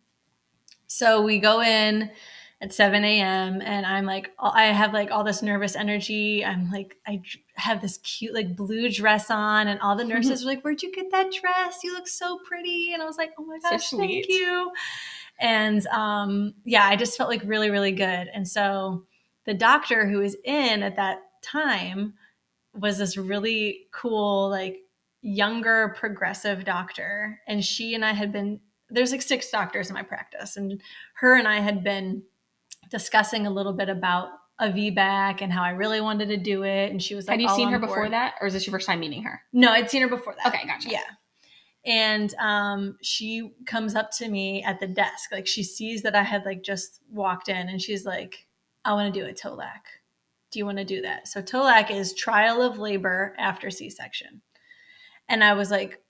So 0.88 1.22
we 1.22 1.38
go 1.38 1.62
in 1.62 2.10
at 2.60 2.72
7 2.72 3.04
a.m. 3.04 3.60
and 3.60 3.84
I'm 3.84 4.06
like, 4.06 4.30
I 4.38 4.66
have 4.66 4.92
like 4.92 5.10
all 5.10 5.24
this 5.24 5.42
nervous 5.42 5.76
energy. 5.76 6.44
I'm 6.44 6.70
like, 6.70 6.96
I 7.06 7.20
have 7.56 7.82
this 7.82 7.98
cute 7.98 8.34
like 8.34 8.56
blue 8.56 8.90
dress 8.90 9.30
on, 9.30 9.68
and 9.68 9.80
all 9.80 9.96
the 9.96 10.04
nurses 10.14 10.44
were 10.44 10.50
like, 10.52 10.62
"Where'd 10.62 10.82
you 10.82 10.92
get 10.92 11.10
that 11.10 11.32
dress? 11.32 11.80
You 11.82 11.92
look 11.92 12.08
so 12.08 12.38
pretty." 12.44 12.92
And 12.92 13.02
I 13.02 13.06
was 13.06 13.16
like, 13.18 13.32
"Oh 13.38 13.44
my 13.44 13.58
So 13.58 13.70
gosh, 13.70 13.90
thank 13.90 14.28
you." 14.28 14.72
And 15.38 15.86
um, 15.88 16.54
yeah, 16.64 16.86
I 16.86 16.96
just 16.96 17.16
felt 17.16 17.28
like 17.28 17.42
really, 17.44 17.70
really 17.70 17.92
good. 17.92 18.28
And 18.32 18.46
so 18.46 19.04
the 19.46 19.54
doctor 19.54 20.08
who 20.08 20.18
was 20.18 20.36
in 20.44 20.82
at 20.82 20.96
that 20.96 21.18
time 21.42 22.14
was 22.72 22.98
this 22.98 23.16
really 23.16 23.86
cool, 23.92 24.48
like 24.48 24.78
younger 25.22 25.94
progressive 25.98 26.64
doctor. 26.64 27.40
And 27.46 27.64
she 27.64 27.94
and 27.94 28.04
I 28.04 28.12
had 28.12 28.32
been, 28.32 28.60
there's 28.90 29.12
like 29.12 29.22
six 29.22 29.50
doctors 29.50 29.88
in 29.88 29.94
my 29.94 30.02
practice, 30.02 30.56
and 30.56 30.80
her 31.14 31.36
and 31.36 31.48
I 31.48 31.60
had 31.60 31.82
been 31.82 32.22
discussing 32.94 33.44
a 33.44 33.50
little 33.50 33.72
bit 33.72 33.88
about 33.88 34.28
a 34.60 34.68
VBAC 34.68 35.42
and 35.42 35.52
how 35.52 35.64
I 35.64 35.70
really 35.70 36.00
wanted 36.00 36.28
to 36.28 36.36
do 36.36 36.62
it. 36.62 36.92
And 36.92 37.02
she 37.02 37.16
was 37.16 37.26
like, 37.26 37.40
Had 37.40 37.42
you 37.42 37.56
seen 37.56 37.70
her 37.70 37.80
before 37.80 38.08
that, 38.08 38.34
or 38.40 38.46
is 38.46 38.52
this 38.52 38.64
your 38.68 38.70
first 38.70 38.86
time 38.86 39.00
meeting 39.00 39.24
her? 39.24 39.42
No, 39.52 39.72
I'd 39.72 39.90
seen 39.90 40.00
her 40.02 40.08
before 40.08 40.36
that. 40.36 40.54
Okay, 40.54 40.64
gotcha. 40.64 40.88
Yeah. 40.88 41.00
And 41.84 42.32
um, 42.36 42.96
she 43.02 43.50
comes 43.66 43.96
up 43.96 44.12
to 44.18 44.28
me 44.28 44.62
at 44.62 44.78
the 44.78 44.86
desk. 44.86 45.32
Like 45.32 45.48
she 45.48 45.64
sees 45.64 46.02
that 46.02 46.14
I 46.14 46.22
had 46.22 46.44
like 46.44 46.62
just 46.62 47.00
walked 47.10 47.48
in 47.48 47.68
and 47.68 47.82
she's 47.82 48.06
like, 48.06 48.46
I 48.84 48.92
want 48.92 49.12
to 49.12 49.20
do 49.20 49.26
a 49.26 49.32
TOLAC. 49.32 49.80
Do 50.52 50.60
you 50.60 50.64
want 50.64 50.78
to 50.78 50.84
do 50.84 51.02
that? 51.02 51.26
So 51.26 51.42
TOLAC 51.42 51.90
is 51.90 52.14
trial 52.14 52.62
of 52.62 52.78
labor 52.78 53.34
after 53.40 53.70
C-section. 53.70 54.40
And 55.28 55.42
I 55.42 55.54
was 55.54 55.72
like, 55.72 56.00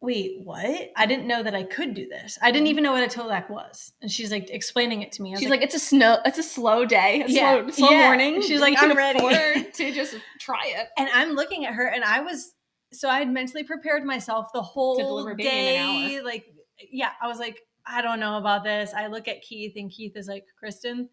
wait, 0.00 0.40
what? 0.42 0.90
I 0.96 1.04
didn't 1.06 1.26
know 1.26 1.42
that 1.42 1.54
I 1.54 1.62
could 1.62 1.94
do 1.94 2.08
this. 2.08 2.38
I 2.40 2.50
didn't 2.50 2.66
mm. 2.66 2.70
even 2.70 2.84
know 2.84 2.92
what 2.92 3.04
a 3.04 3.18
TOLAC 3.18 3.50
was. 3.50 3.92
And 4.00 4.10
she's 4.10 4.30
like 4.30 4.48
explaining 4.50 5.02
it 5.02 5.12
to 5.12 5.22
me. 5.22 5.36
She's 5.36 5.50
like, 5.50 5.60
it's 5.60 5.74
a 5.74 5.80
snow, 5.80 6.18
it's 6.24 6.38
a 6.38 6.42
slow 6.42 6.86
day, 6.86 7.22
a 7.22 7.28
Yeah, 7.28 7.60
slow, 7.60 7.70
slow 7.70 7.90
yeah. 7.90 8.06
morning. 8.06 8.40
She's 8.40 8.60
like, 8.60 8.74
I'm 8.78 8.96
ready. 8.96 9.20
to 9.74 9.92
just 9.92 10.16
try 10.38 10.62
it. 10.64 10.88
and 10.96 11.08
I'm 11.12 11.32
looking 11.32 11.66
at 11.66 11.74
her, 11.74 11.86
and 11.86 12.02
I 12.02 12.20
was 12.20 12.54
so 12.92 13.08
I 13.08 13.18
had 13.18 13.30
mentally 13.30 13.62
prepared 13.62 14.04
myself 14.04 14.48
the 14.52 14.62
whole 14.62 14.96
deliver 14.96 15.32
a 15.32 15.36
baby 15.36 15.48
in 15.48 15.54
an 15.54 16.08
day. 16.08 16.22
Like, 16.22 16.46
yeah, 16.90 17.10
I 17.22 17.28
was 17.28 17.38
like, 17.38 17.60
I 17.86 18.02
don't 18.02 18.20
know 18.20 18.38
about 18.38 18.64
this. 18.64 18.92
I 18.96 19.06
look 19.06 19.28
at 19.28 19.42
Keith, 19.42 19.74
and 19.76 19.90
Keith 19.90 20.16
is 20.16 20.26
like, 20.26 20.44
Kristen, 20.58 21.10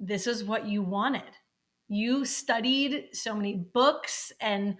this 0.00 0.26
is 0.26 0.44
what 0.44 0.66
you 0.66 0.82
wanted. 0.82 1.22
You 1.88 2.24
studied 2.24 3.10
so 3.12 3.34
many 3.34 3.54
books 3.54 4.32
and 4.40 4.76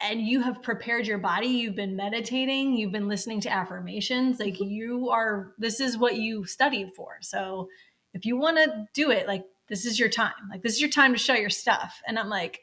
and 0.00 0.20
you 0.26 0.40
have 0.42 0.62
prepared 0.62 1.06
your 1.06 1.18
body 1.18 1.46
you've 1.48 1.74
been 1.74 1.96
meditating 1.96 2.74
you've 2.74 2.92
been 2.92 3.08
listening 3.08 3.40
to 3.40 3.52
affirmations 3.52 4.38
like 4.38 4.54
mm-hmm. 4.54 4.64
you 4.70 5.10
are 5.10 5.52
this 5.58 5.80
is 5.80 5.98
what 5.98 6.16
you 6.16 6.44
studied 6.44 6.90
for 6.94 7.16
so 7.20 7.68
if 8.14 8.24
you 8.24 8.36
want 8.36 8.56
to 8.56 8.86
do 8.94 9.10
it 9.10 9.26
like 9.26 9.44
this 9.68 9.84
is 9.84 9.98
your 9.98 10.08
time 10.08 10.32
like 10.50 10.62
this 10.62 10.74
is 10.74 10.80
your 10.80 10.90
time 10.90 11.12
to 11.12 11.18
show 11.18 11.34
your 11.34 11.50
stuff 11.50 12.00
and 12.06 12.18
i'm 12.18 12.28
like 12.28 12.60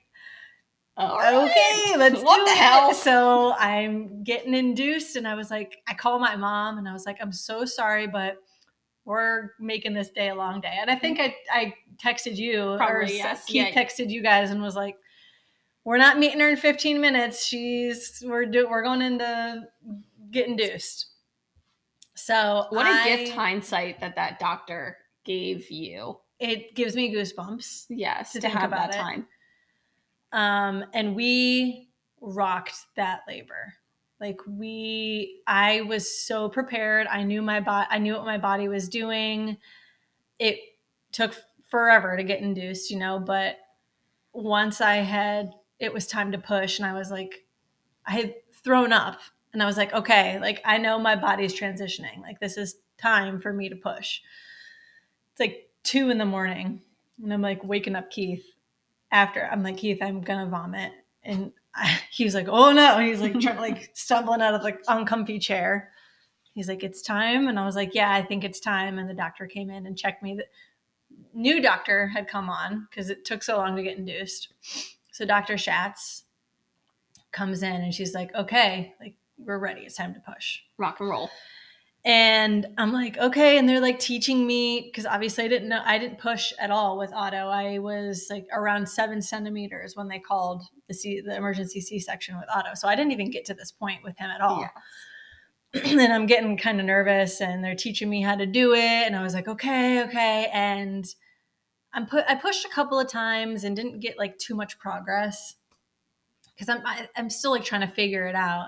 right. 0.97 1.33
okay 1.33 1.97
let's 1.97 2.21
What 2.21 2.37
do 2.37 2.45
the 2.45 2.51
it. 2.51 2.57
hell? 2.57 2.93
so 2.93 3.53
i'm 3.57 4.23
getting 4.23 4.53
induced 4.53 5.15
and 5.15 5.27
i 5.27 5.35
was 5.35 5.51
like 5.51 5.77
i 5.87 5.93
call 5.93 6.19
my 6.19 6.35
mom 6.35 6.77
and 6.77 6.87
i 6.87 6.93
was 6.93 7.05
like 7.05 7.17
i'm 7.21 7.33
so 7.33 7.65
sorry 7.65 8.07
but 8.07 8.37
we're 9.03 9.51
making 9.59 9.93
this 9.93 10.09
day 10.09 10.29
a 10.29 10.35
long 10.35 10.61
day 10.61 10.77
and 10.79 10.89
i 10.89 10.95
think 10.95 11.19
i, 11.19 11.35
I 11.51 11.73
texted 12.03 12.37
you 12.37 12.61
or 12.63 12.77
Probably, 12.77 13.17
yes. 13.17 13.45
keith 13.45 13.55
Yeah. 13.55 13.71
texted 13.71 14.09
you 14.09 14.23
guys 14.23 14.51
and 14.51 14.61
was 14.61 14.75
like 14.75 14.95
we're 15.85 15.97
not 15.97 16.17
meeting 16.19 16.39
her 16.41 16.49
in 16.49 16.57
15 16.57 16.99
minutes 16.99 17.45
she's 17.45 18.21
we're 18.25 18.45
do, 18.45 18.67
we're 18.69 18.83
going 18.83 19.01
into 19.01 19.63
get 20.31 20.47
induced 20.47 21.07
so 22.15 22.65
What 22.69 22.85
a 22.85 22.89
I- 22.89 23.03
gift 23.17 23.33
hindsight 23.33 23.99
that 24.01 24.15
that 24.15 24.39
doctor 24.39 24.97
gave 25.23 25.69
you. 25.71 26.17
it 26.39 26.75
gives 26.75 26.95
me 26.95 27.13
goosebumps 27.13 27.85
Yes, 27.89 28.31
To 28.33 28.39
to, 28.39 28.47
think 28.47 28.53
have 28.59 28.71
about 28.71 28.91
that 28.91 28.95
it. 28.97 29.01
time. 29.01 29.27
um 30.33 30.85
and 30.93 31.15
we 31.15 31.89
rocked 32.21 32.75
that 32.95 33.21
labor 33.27 33.73
like 34.19 34.39
we 34.47 35.41
i 35.47 35.81
was 35.81 36.19
so 36.25 36.49
prepared 36.49 37.05
i 37.07 37.21
knew 37.23 37.41
my 37.41 37.59
body 37.59 37.87
i 37.91 37.99
knew 37.99 38.13
what 38.13 38.25
my 38.25 38.37
body 38.37 38.67
was 38.67 38.87
doing 38.89 39.57
it 40.39 40.57
took 41.11 41.35
forever 41.67 42.15
to 42.17 42.23
get 42.23 42.39
induced 42.41 42.89
you 42.89 42.97
know 42.97 43.19
but 43.19 43.57
once 44.33 44.79
i 44.81 44.95
had 44.95 45.51
it 45.79 45.93
was 45.93 46.07
time 46.07 46.31
to 46.31 46.37
push 46.37 46.79
and 46.79 46.85
i 46.85 46.93
was 46.93 47.11
like 47.11 47.45
i 48.05 48.11
had 48.11 48.35
thrown 48.53 48.91
up 48.91 49.19
and 49.53 49.61
i 49.61 49.65
was 49.65 49.77
like 49.77 49.93
okay 49.93 50.39
like 50.39 50.61
i 50.65 50.77
know 50.77 50.99
my 50.99 51.15
body's 51.15 51.57
transitioning 51.57 52.21
like 52.21 52.39
this 52.39 52.57
is 52.57 52.75
time 52.97 53.39
for 53.39 53.53
me 53.53 53.69
to 53.69 53.75
push 53.75 54.21
it's 55.31 55.39
like 55.39 55.69
two 55.83 56.09
in 56.09 56.17
the 56.17 56.25
morning 56.25 56.81
and 57.21 57.33
i'm 57.33 57.41
like 57.41 57.63
waking 57.63 57.95
up 57.95 58.09
keith 58.09 58.45
after 59.11 59.47
i'm 59.51 59.63
like 59.63 59.77
keith 59.77 59.99
i'm 60.01 60.21
gonna 60.21 60.49
vomit 60.49 60.91
and 61.23 61.51
I, 61.73 61.99
he 62.11 62.23
was 62.23 62.35
like 62.35 62.47
oh 62.49 62.71
no 62.71 62.97
and 62.97 63.07
he's 63.07 63.21
like 63.21 63.39
trying, 63.39 63.57
like 63.57 63.91
stumbling 63.93 64.41
out 64.41 64.53
of 64.53 64.63
the 64.63 64.77
uncomfy 64.87 65.39
chair 65.39 65.91
he's 66.55 66.69
like, 66.69 66.83
it's 66.83 67.01
time. 67.01 67.47
And 67.47 67.59
I 67.59 67.65
was 67.65 67.75
like, 67.75 67.93
yeah, 67.93 68.11
I 68.11 68.23
think 68.23 68.43
it's 68.43 68.59
time. 68.59 68.97
And 68.97 69.07
the 69.07 69.13
doctor 69.13 69.45
came 69.45 69.69
in 69.69 69.85
and 69.85 69.95
checked 69.95 70.23
me. 70.23 70.35
The 70.35 70.45
new 71.33 71.61
doctor 71.61 72.07
had 72.07 72.27
come 72.27 72.49
on 72.49 72.87
because 72.89 73.09
it 73.11 73.25
took 73.25 73.43
so 73.43 73.57
long 73.57 73.75
to 73.75 73.83
get 73.83 73.97
induced. 73.97 74.53
So 75.15 75.23
Dr. 75.23 75.57
Schatz 75.57 76.23
comes 77.31 77.63
in 77.63 77.71
and 77.71 77.93
she's 77.93 78.13
like, 78.13 78.35
okay, 78.35 78.93
like 78.99 79.15
we're 79.37 79.57
ready. 79.57 79.83
It's 79.83 79.95
time 79.95 80.13
to 80.13 80.19
push. 80.19 80.59
Rock 80.77 80.99
and 80.99 81.07
roll. 81.07 81.29
And 82.03 82.67
I'm 82.77 82.91
like, 82.91 83.17
okay. 83.17 83.57
And 83.57 83.67
they're 83.67 83.79
like 83.79 83.97
teaching 83.97 84.45
me 84.45 84.81
because 84.81 85.05
obviously 85.05 85.45
I 85.45 85.47
didn't 85.47 85.69
know, 85.69 85.81
I 85.85 85.99
didn't 85.99 86.19
push 86.19 86.51
at 86.59 86.69
all 86.69 86.97
with 86.97 87.13
Otto. 87.13 87.47
I 87.47 87.79
was 87.79 88.27
like 88.29 88.45
around 88.51 88.89
seven 88.89 89.21
centimeters 89.21 89.95
when 89.95 90.09
they 90.09 90.19
called 90.19 90.63
the 90.89 90.93
C, 90.93 91.21
the 91.21 91.33
emergency 91.33 91.79
C 91.79 91.97
section 91.97 92.37
with 92.37 92.49
Otto. 92.53 92.71
So 92.73 92.89
I 92.89 92.97
didn't 92.97 93.13
even 93.13 93.31
get 93.31 93.45
to 93.45 93.53
this 93.53 93.71
point 93.71 94.03
with 94.03 94.17
him 94.17 94.29
at 94.29 94.41
all. 94.41 94.67
Yeah. 95.73 95.81
and 96.01 96.11
I'm 96.11 96.25
getting 96.25 96.57
kind 96.57 96.81
of 96.81 96.85
nervous 96.85 97.39
and 97.39 97.63
they're 97.63 97.73
teaching 97.73 98.09
me 98.09 98.21
how 98.21 98.35
to 98.35 98.45
do 98.45 98.73
it. 98.73 98.81
And 98.81 99.15
I 99.15 99.23
was 99.23 99.33
like, 99.33 99.47
okay, 99.47 100.03
okay. 100.03 100.49
And 100.51 101.05
I'm 101.95 102.05
put, 102.05 102.25
I 102.27 102.35
pushed 102.35 102.65
a 102.65 102.69
couple 102.69 102.99
of 102.99 103.07
times 103.07 103.63
and 103.63 103.75
didn't 103.75 104.01
get 104.01 104.17
like 104.17 104.37
too 104.37 104.53
much 104.53 104.77
progress 104.77 105.55
because 106.53 106.67
I'm, 106.67 106.85
I, 106.85 107.07
I'm 107.15 107.29
still 107.29 107.51
like 107.51 107.63
trying 107.63 107.87
to 107.87 107.93
figure 107.93 108.27
it 108.27 108.35
out. 108.35 108.67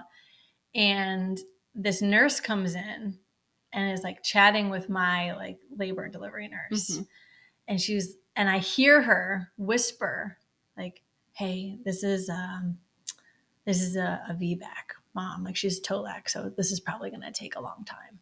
And 0.73 1.37
this 1.75 2.01
nurse 2.01 2.39
comes 2.39 2.73
in 2.73 3.19
and 3.73 3.91
is 3.91 4.01
like 4.01 4.23
chatting 4.23 4.69
with 4.69 4.89
my 4.89 5.35
like 5.35 5.59
labor 5.77 6.03
and 6.03 6.13
delivery 6.13 6.47
nurse. 6.47 6.91
Mhm. 6.97 7.07
And 7.67 7.81
she's, 7.81 8.15
and 8.35 8.49
I 8.49 8.59
hear 8.59 9.01
her 9.01 9.51
whisper 9.57 10.37
like, 10.77 11.01
Hey, 11.33 11.77
this 11.83 12.03
is, 12.03 12.29
um, 12.29 12.77
this 13.65 13.81
is 13.81 13.97
a, 13.97 14.21
a 14.29 14.33
VBAC 14.33 14.95
mom. 15.13 15.43
Like 15.43 15.57
she's 15.57 15.81
Tolac. 15.81 16.29
So 16.29 16.49
this 16.55 16.71
is 16.71 16.79
probably 16.79 17.09
going 17.09 17.21
to 17.21 17.31
take 17.31 17.57
a 17.57 17.61
long 17.61 17.83
time. 17.85 18.19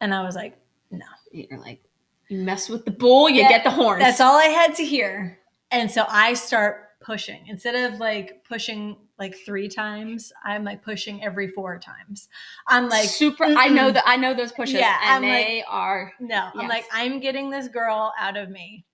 And 0.00 0.14
I 0.14 0.24
was 0.24 0.34
like, 0.34 0.58
no, 0.90 1.04
You're 1.30 1.60
like, 1.60 1.84
you 2.28 2.38
mess 2.38 2.68
with 2.68 2.84
the 2.84 2.90
bull, 2.90 3.28
you 3.28 3.42
Yeah, 3.42 3.48
get 3.48 3.64
the 3.64 3.70
horns. 3.70 4.00
that's 4.00 4.20
all 4.20 4.36
I 4.36 4.46
had 4.46 4.74
to 4.76 4.84
hear. 4.84 5.38
And 5.70 5.90
so 5.90 6.04
I 6.08 6.34
start 6.34 6.88
pushing 7.00 7.46
instead 7.48 7.74
of 7.92 7.98
like 7.98 8.44
pushing 8.48 8.96
like 9.18 9.34
three 9.44 9.68
times, 9.68 10.32
I'm 10.44 10.64
like 10.64 10.82
pushing 10.82 11.22
every 11.22 11.48
four 11.48 11.78
times. 11.78 12.28
I'm 12.66 12.88
like, 12.88 13.08
super. 13.08 13.44
I 13.44 13.68
know 13.68 13.90
that. 13.90 14.02
I 14.06 14.16
know 14.16 14.34
those 14.34 14.52
pushes, 14.52 14.74
Yeah, 14.80 14.96
and 15.02 15.24
I'm 15.24 15.30
like- 15.30 15.46
they 15.46 15.62
are. 15.68 16.12
no, 16.20 16.50
I'm 16.54 16.68
like, 16.68 16.84
I'm 16.92 17.20
getting 17.20 17.50
this 17.50 17.68
girl 17.68 18.12
out 18.18 18.36
of 18.36 18.50
me. 18.50 18.84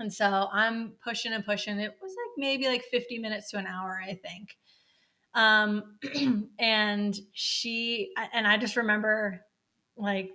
And 0.00 0.12
so 0.12 0.48
I'm 0.52 0.92
pushing 1.02 1.32
and 1.32 1.44
pushing. 1.44 1.78
It 1.80 1.96
was 2.00 2.12
like 2.12 2.32
maybe 2.38 2.66
like 2.68 2.84
50 2.84 3.18
minutes 3.18 3.50
to 3.50 3.58
an 3.58 3.66
hour, 3.66 4.00
I 4.04 4.14
think. 4.14 4.56
Um, 5.34 5.98
and 6.58 7.18
she, 7.32 8.12
and 8.32 8.46
I 8.46 8.56
just 8.58 8.76
remember 8.76 9.40
like 9.96 10.30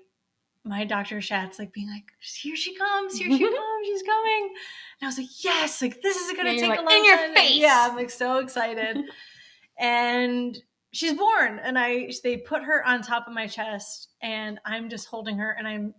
my 0.65 0.85
Dr. 0.85 1.21
Schatz 1.21 1.59
like 1.59 1.73
being 1.73 1.89
like, 1.89 2.05
here 2.41 2.55
she 2.55 2.75
comes, 2.75 3.17
here 3.17 3.29
she 3.29 3.43
comes, 3.43 3.87
she's 3.87 4.03
coming. 4.03 4.53
And 4.99 5.03
I 5.03 5.05
was 5.07 5.17
like, 5.17 5.43
yes, 5.43 5.81
like 5.81 6.01
this 6.01 6.17
is 6.17 6.35
gonna 6.37 6.53
Yeah, 6.53 6.59
take 6.61 6.69
like, 6.69 6.79
a 6.79 6.83
long 6.83 6.93
"In 6.99 7.05
your 7.05 7.17
time. 7.17 7.33
face." 7.35 7.55
Yeah, 7.57 7.87
I'm 7.89 7.95
like 7.95 8.09
so 8.09 8.37
excited. 8.39 8.97
and 9.77 10.57
she's 10.91 11.13
born, 11.13 11.59
and 11.59 11.77
I 11.77 12.09
they 12.23 12.37
put 12.37 12.63
her 12.63 12.85
on 12.85 13.01
top 13.01 13.27
of 13.27 13.33
my 13.33 13.47
chest, 13.47 14.09
and 14.21 14.59
I'm 14.65 14.89
just 14.89 15.07
holding 15.07 15.37
her, 15.37 15.51
and 15.51 15.67
I'm 15.67 15.93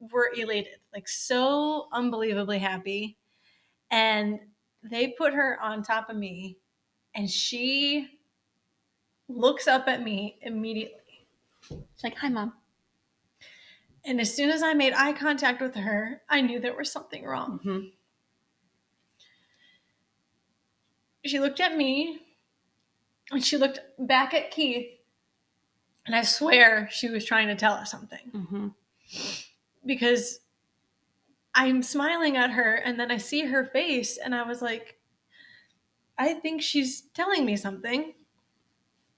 we're 0.00 0.32
elated, 0.34 0.74
like 0.92 1.08
so 1.08 1.88
unbelievably 1.92 2.58
happy. 2.58 3.16
And 3.90 4.38
they 4.82 5.08
put 5.08 5.34
her 5.34 5.58
on 5.60 5.82
top 5.82 6.08
of 6.10 6.16
me, 6.16 6.58
and 7.14 7.30
she 7.30 8.08
looks 9.28 9.66
up 9.66 9.88
at 9.88 10.02
me 10.02 10.38
immediately. 10.42 11.26
She's 11.68 12.04
like, 12.04 12.16
"Hi, 12.18 12.28
mom." 12.28 12.52
And 14.06 14.20
as 14.20 14.32
soon 14.32 14.50
as 14.50 14.62
I 14.62 14.72
made 14.72 14.92
eye 14.92 15.12
contact 15.12 15.60
with 15.60 15.74
her, 15.74 16.22
I 16.28 16.40
knew 16.40 16.60
there 16.60 16.76
was 16.76 16.92
something 16.92 17.24
wrong. 17.24 17.58
Mhm. 17.64 17.92
She 21.24 21.40
looked 21.40 21.58
at 21.58 21.76
me 21.76 22.22
and 23.32 23.44
she 23.44 23.56
looked 23.56 23.80
back 23.98 24.32
at 24.32 24.52
Keith. 24.52 24.92
And 26.06 26.14
I 26.14 26.22
swear 26.22 26.88
she 26.92 27.08
was 27.10 27.24
trying 27.24 27.48
to 27.48 27.56
tell 27.56 27.72
us 27.72 27.90
something 27.90 28.30
Mhm. 28.30 28.74
because 29.84 30.38
I'm 31.52 31.82
smiling 31.82 32.36
at 32.36 32.50
her 32.52 32.76
and 32.76 33.00
then 33.00 33.10
I 33.10 33.16
see 33.16 33.46
her 33.46 33.64
face 33.64 34.16
and 34.18 34.32
I 34.32 34.42
was 34.42 34.62
like, 34.62 35.00
I 36.16 36.34
think 36.34 36.62
she's 36.62 37.00
telling 37.00 37.44
me 37.44 37.56
something. 37.56 38.14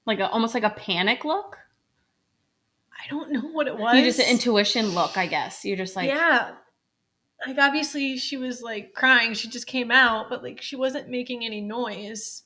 Like 0.07 0.20
a 0.20 0.30
almost 0.30 0.55
like 0.55 0.62
a 0.64 0.70
panic 0.70 1.26
look. 1.26 1.59
I 2.99 3.09
don't 3.09 3.30
know 3.30 3.49
what 3.53 3.68
it 3.68 3.76
was. 3.76 3.96
You 3.96 4.03
just 4.05 4.18
an 4.18 4.28
intuition 4.28 4.88
look, 4.88 5.16
I 5.16 5.26
guess. 5.26 5.64
You're 5.64 5.76
just 5.76 5.96
like, 5.96 6.09
yeah. 6.09 6.53
Like 7.46 7.59
obviously 7.59 8.16
she 8.16 8.36
was 8.36 8.62
like 8.62 8.92
crying. 8.94 9.34
She 9.34 9.49
just 9.49 9.66
came 9.66 9.90
out, 9.90 10.28
but 10.28 10.42
like 10.42 10.61
she 10.61 10.74
wasn't 10.74 11.09
making 11.09 11.44
any 11.44 11.61
noise. 11.61 12.42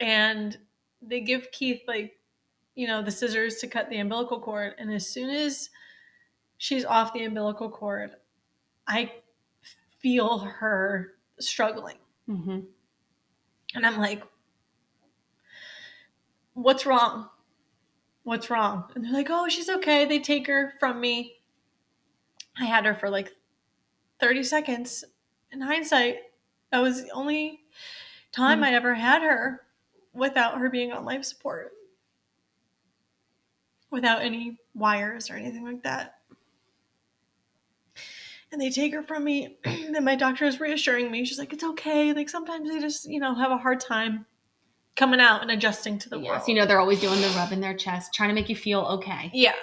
And 0.00 0.56
they 1.00 1.20
give 1.20 1.52
Keith 1.52 1.82
like, 1.86 2.18
you 2.74 2.88
know, 2.88 3.02
the 3.02 3.12
scissors 3.12 3.56
to 3.58 3.68
cut 3.68 3.88
the 3.90 3.98
umbilical 3.98 4.40
cord. 4.40 4.74
And 4.78 4.92
as 4.92 5.08
soon 5.08 5.30
as 5.30 5.70
she's 6.58 6.84
off 6.84 7.12
the 7.12 7.24
umbilical 7.24 7.70
cord, 7.70 8.10
I 8.88 9.12
feel 10.00 10.38
her 10.40 11.12
struggling. 11.38 11.98
Mhm. 12.28 12.66
And 13.76 13.86
I'm 13.86 13.98
like, 13.98 14.22
what's 16.54 16.84
wrong? 16.84 17.28
What's 18.24 18.50
wrong? 18.50 18.90
And 18.94 19.04
they're 19.04 19.12
like, 19.12 19.28
oh, 19.30 19.48
she's 19.48 19.68
okay. 19.68 20.04
They 20.06 20.18
take 20.18 20.46
her 20.46 20.72
from 20.80 21.00
me. 21.00 21.36
I 22.58 22.64
had 22.64 22.84
her 22.86 22.94
for 22.94 23.10
like 23.10 23.32
30 24.20 24.42
seconds. 24.42 25.04
In 25.52 25.60
hindsight, 25.60 26.16
that 26.70 26.80
was 26.80 27.02
the 27.04 27.10
only 27.10 27.64
time 28.32 28.60
Mhm. 28.60 28.64
I 28.64 28.74
ever 28.74 28.94
had 28.94 29.22
her 29.22 29.66
without 30.12 30.58
her 30.58 30.70
being 30.70 30.92
on 30.92 31.04
life 31.04 31.24
support, 31.24 31.72
without 33.90 34.22
any 34.22 34.58
wires 34.74 35.30
or 35.30 35.34
anything 35.34 35.64
like 35.64 35.82
that. 35.82 36.20
And 38.50 38.60
they 38.60 38.70
take 38.70 38.92
her 38.94 39.02
from 39.02 39.24
me. 39.24 39.58
and 39.64 40.04
my 40.04 40.16
doctor 40.16 40.44
is 40.44 40.60
reassuring 40.60 41.10
me. 41.10 41.24
She's 41.24 41.38
like, 41.38 41.52
it's 41.52 41.64
okay. 41.64 42.12
Like 42.12 42.28
sometimes 42.28 42.68
they 42.70 42.80
just, 42.80 43.06
you 43.08 43.20
know, 43.20 43.34
have 43.34 43.50
a 43.50 43.58
hard 43.58 43.80
time 43.80 44.26
coming 44.96 45.20
out 45.20 45.42
and 45.42 45.50
adjusting 45.50 45.98
to 46.00 46.08
the 46.08 46.18
world. 46.18 46.38
Yes, 46.38 46.48
you 46.48 46.54
know 46.54 46.66
they're 46.66 46.80
always 46.80 47.00
doing 47.00 47.20
the 47.20 47.28
rub 47.36 47.52
in 47.52 47.60
their 47.60 47.74
chest, 47.74 48.14
trying 48.14 48.28
to 48.28 48.34
make 48.34 48.48
you 48.48 48.56
feel 48.56 48.80
okay. 48.80 49.30
Yeah. 49.32 49.54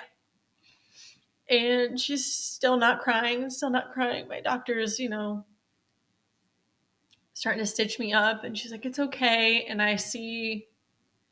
And 1.49 1.99
she's 1.99 2.33
still 2.33 2.77
not 2.77 3.01
crying, 3.01 3.49
still 3.49 3.69
not 3.69 3.91
crying. 3.91 4.27
My 4.27 4.39
doctor's, 4.39 4.99
you 4.99 5.09
know, 5.09 5.45
starting 7.33 7.61
to 7.61 7.65
stitch 7.65 7.99
me 7.99 8.13
up. 8.13 8.43
And 8.43 8.57
she's 8.57 8.71
like, 8.71 8.85
it's 8.85 8.99
okay. 8.99 9.65
And 9.65 9.81
I 9.81 9.97
see 9.97 10.67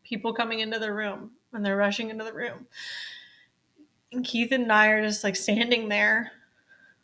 people 0.04 0.34
coming 0.34 0.60
into 0.60 0.80
the 0.80 0.91
room 0.91 1.32
and 1.54 1.66
they're 1.66 1.78
rushing 1.78 2.10
into 2.10 2.26
the 2.26 2.34
room. 2.34 2.68
And 4.12 4.26
Keith 4.26 4.52
and 4.52 4.72
I 4.72 4.88
are 4.88 5.02
just 5.04 5.24
like 5.24 5.36
standing 5.36 5.88
there, 5.88 6.32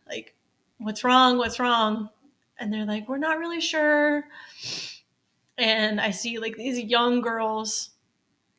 like, 0.09 0.35
what's 0.79 1.03
wrong? 1.03 1.37
What's 1.37 1.59
wrong? 1.59 2.09
And 2.59 2.73
they're 2.73 2.85
like, 2.85 3.07
we're 3.07 3.17
not 3.17 3.37
really 3.37 3.61
sure. 3.61 4.25
And 5.57 6.01
I 6.01 6.11
see 6.11 6.37
like 6.39 6.55
these 6.55 6.79
young 6.79 7.21
girls 7.21 7.91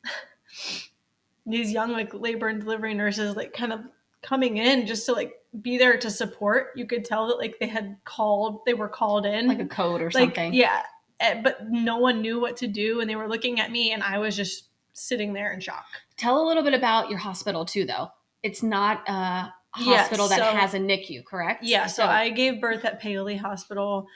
these 1.45 1.71
young 1.71 1.91
like 1.91 2.13
labor 2.13 2.47
and 2.47 2.59
delivery 2.61 2.93
nurses 2.93 3.35
like 3.35 3.53
kind 3.53 3.71
of 3.71 3.81
coming 4.21 4.57
in 4.57 4.85
just 4.85 5.05
to 5.05 5.13
like 5.13 5.33
be 5.61 5.77
there 5.77 5.97
to 5.97 6.09
support 6.11 6.67
you 6.75 6.85
could 6.85 7.05
tell 7.05 7.27
that 7.27 7.37
like 7.37 7.57
they 7.59 7.67
had 7.67 7.95
called 8.03 8.59
they 8.65 8.73
were 8.73 8.89
called 8.89 9.25
in 9.25 9.47
Like 9.47 9.59
a 9.59 9.65
code 9.65 10.01
or 10.01 10.05
like 10.11 10.13
something. 10.35 10.53
yeah 10.53 10.81
eh, 11.19 11.39
but 11.41 11.69
no 11.69 11.97
one 11.97 12.21
knew 12.21 12.39
what 12.39 12.57
to 12.57 12.67
do 12.67 12.99
and 12.99 13.09
they 13.09 13.15
were 13.15 13.29
looking 13.29 13.59
at 13.59 13.71
me 13.71 13.91
and 13.93 14.03
i 14.03 14.17
was 14.17 14.35
just 14.35 14.65
sitting 14.93 15.33
there 15.33 15.53
in 15.53 15.59
shock 15.59 15.85
Tell 16.17 16.43
a 16.43 16.45
little 16.47 16.63
bit 16.63 16.73
about 16.73 17.11
your 17.11 17.19
hospital 17.19 17.63
too, 17.63 17.85
though. 17.85 18.09
It's 18.41 18.63
not 18.63 19.07
a 19.07 19.53
Yeah, 19.77 19.97
hospital 20.01 20.27
that 20.29 20.41
has 20.41 20.73
a 20.73 20.79
NICU, 20.79 21.23
correct? 21.25 21.63
yeah 21.63 21.85
so, 21.85 22.05
i 22.05 22.29
gave 22.29 22.59
birth 22.59 22.83
at 22.83 22.99
paoli 22.99 23.37
hospital 23.37 24.07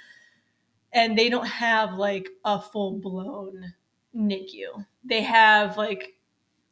and 0.94 1.18
they 1.18 1.30
don't 1.30 1.48
have 1.48 1.94
like 1.94 2.30
a 2.46 2.62
full-blown 2.62 3.74
nicu 4.14 4.68
they 5.04 5.22
have 5.22 5.78
like 5.78 6.16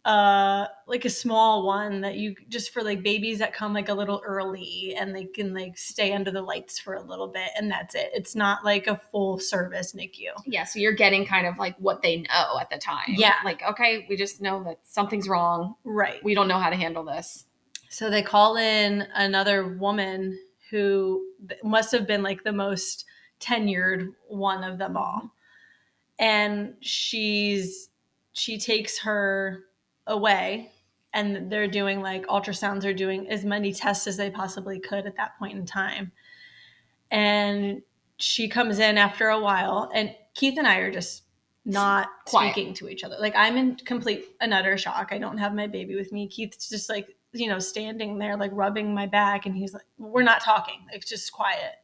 uh 0.06 0.66
like 0.88 1.04
a 1.04 1.10
small 1.10 1.66
one 1.66 2.00
that 2.02 2.16
you 2.16 2.34
just 2.48 2.72
for 2.72 2.82
like 2.82 3.04
babies 3.04 3.40
that 3.40 3.54
come 3.54 3.74
like 3.74 3.90
a 3.90 3.94
little 3.94 4.22
early 4.26 4.96
and 4.98 5.14
they 5.14 5.26
can 5.26 5.54
like 5.54 5.78
stay 5.78 6.14
under 6.14 6.32
the 6.32 6.42
lights 6.42 6.80
for 6.80 6.94
a 6.94 7.02
little 7.02 7.28
bit 7.28 7.50
and 7.58 7.70
that's 7.70 7.96
it 7.96 8.10
it's 8.14 8.34
not 8.34 8.64
like 8.64 8.88
a 8.88 8.96
full 9.12 9.38
service 9.38 9.94
nicu 9.94 10.32
yeah, 10.46 10.64
so 10.64 10.80
you're 10.80 10.94
getting 10.94 11.26
kind 11.26 11.46
of 11.46 11.58
like 11.58 11.76
what 11.80 12.02
they 12.02 12.18
know 12.18 12.58
at 12.60 12.70
the 12.70 12.78
time. 12.78 13.10
Yeah. 13.10 13.36
Like, 13.44 13.62
okay, 13.62 14.06
we 14.10 14.16
just 14.16 14.42
know 14.42 14.64
that 14.64 14.80
something's 14.84 15.28
wrong. 15.28 15.76
right 15.84 16.24
We 16.24 16.34
don't 16.34 16.48
know 16.48 16.60
how 16.60 16.70
to 16.70 16.76
handle 16.76 17.04
this. 17.04 17.46
so 17.90 18.10
they 18.10 18.22
call 18.22 18.56
in 18.56 19.06
another 19.14 19.68
woman 19.68 20.40
who 20.72 21.26
must 21.64 21.92
have 21.92 22.08
been 22.08 22.24
like 22.24 22.44
the 22.44 22.54
most 22.54 23.06
tenured 23.40 24.14
one 24.28 24.64
of 24.64 24.78
them 24.78 24.98
all. 24.98 25.34
And 26.18 26.76
she's 26.82 27.90
she 28.34 28.58
takes 28.58 29.00
her 29.00 29.64
away 30.08 30.72
and 31.14 31.52
they're 31.52 31.68
doing 31.68 32.02
like 32.02 32.26
ultrasounds 32.28 32.86
are 32.86 32.94
doing 32.94 33.28
as 33.30 33.44
many 33.44 33.74
tests 33.74 34.08
as 34.08 34.18
they 34.18 34.30
possibly 34.30 34.80
could 34.80 35.06
at 35.06 35.16
that 35.18 35.38
point 35.40 35.58
in 35.58 35.66
time. 35.66 36.12
And 37.12 37.82
she 38.18 38.48
comes 38.48 38.80
in 38.80 38.98
after 38.98 39.30
a 39.30 39.40
while 39.40 39.90
and 39.94 40.14
keith 40.36 40.58
and 40.58 40.68
i 40.68 40.78
are 40.78 40.92
just 40.92 41.24
not 41.66 42.08
Quiet. 42.26 42.52
speaking 42.52 42.74
to 42.76 42.90
each 42.90 43.04
other. 43.04 43.16
Like 43.20 43.34
i'm 43.36 43.56
in 43.56 43.76
complete 43.76 44.26
and 44.42 44.54
utter 44.54 44.78
shock. 44.78 45.10
I 45.12 45.18
don't 45.18 45.38
have 45.38 45.54
my 45.54 45.68
baby 45.68 45.96
with 45.96 46.12
me. 46.12 46.28
Keith's 46.28 46.70
just 46.70 46.90
like 46.90 47.16
you 47.32 47.48
know 47.48 47.60
standing 47.60 48.18
there 48.18 48.36
like 48.36 48.52
rubbing 48.54 48.94
my 48.94 49.06
back 49.06 49.46
and 49.46 49.56
he's 49.56 49.74
like 49.74 49.86
we're 49.98 50.24
not 50.24 50.42
talking. 50.42 50.80
It's 50.92 51.08
just 51.08 51.32
quiet 51.32 51.76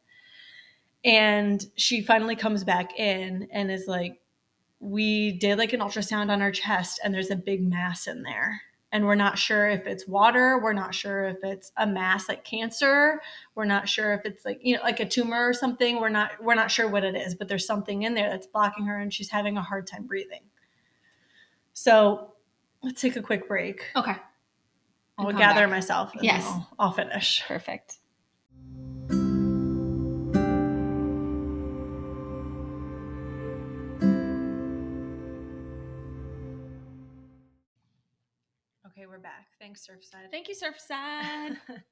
and 1.06 1.64
she 1.76 2.02
finally 2.02 2.36
comes 2.36 2.64
back 2.64 2.98
in 2.98 3.48
and 3.52 3.70
is 3.70 3.86
like 3.86 4.20
we 4.80 5.32
did 5.38 5.56
like 5.56 5.72
an 5.72 5.80
ultrasound 5.80 6.28
on 6.30 6.42
our 6.42 6.50
chest 6.50 7.00
and 7.02 7.14
there's 7.14 7.30
a 7.30 7.36
big 7.36 7.62
mass 7.66 8.06
in 8.06 8.22
there 8.22 8.60
and 8.92 9.04
we're 9.06 9.14
not 9.14 9.38
sure 9.38 9.68
if 9.70 9.86
it's 9.86 10.06
water 10.06 10.58
we're 10.62 10.72
not 10.72 10.94
sure 10.94 11.28
if 11.28 11.36
it's 11.42 11.72
a 11.78 11.86
mass 11.86 12.28
like 12.28 12.44
cancer 12.44 13.20
we're 13.54 13.64
not 13.64 13.88
sure 13.88 14.12
if 14.12 14.20
it's 14.24 14.44
like 14.44 14.58
you 14.62 14.76
know 14.76 14.82
like 14.82 15.00
a 15.00 15.06
tumor 15.06 15.48
or 15.48 15.54
something 15.54 16.00
we're 16.00 16.08
not 16.10 16.32
we're 16.42 16.54
not 16.54 16.70
sure 16.70 16.88
what 16.88 17.04
it 17.04 17.14
is 17.16 17.34
but 17.34 17.48
there's 17.48 17.66
something 17.66 18.02
in 18.02 18.14
there 18.14 18.28
that's 18.28 18.46
blocking 18.46 18.84
her 18.84 18.98
and 19.00 19.14
she's 19.14 19.30
having 19.30 19.56
a 19.56 19.62
hard 19.62 19.86
time 19.86 20.06
breathing 20.06 20.42
so 21.72 22.32
let's 22.82 23.00
take 23.00 23.16
a 23.16 23.22
quick 23.22 23.48
break 23.48 23.82
Okay. 23.96 24.16
i'll 25.18 25.32
gather 25.32 25.62
back. 25.62 25.70
myself 25.70 26.12
and 26.14 26.22
Yes. 26.24 26.44
I'll, 26.46 26.68
I'll 26.78 26.92
finish 26.92 27.42
Perfect. 27.46 27.96
Thanks 39.66 39.86
surfside 39.86 40.30
Thank 40.30 40.48
you, 40.48 40.54
Surfside. 40.54 41.56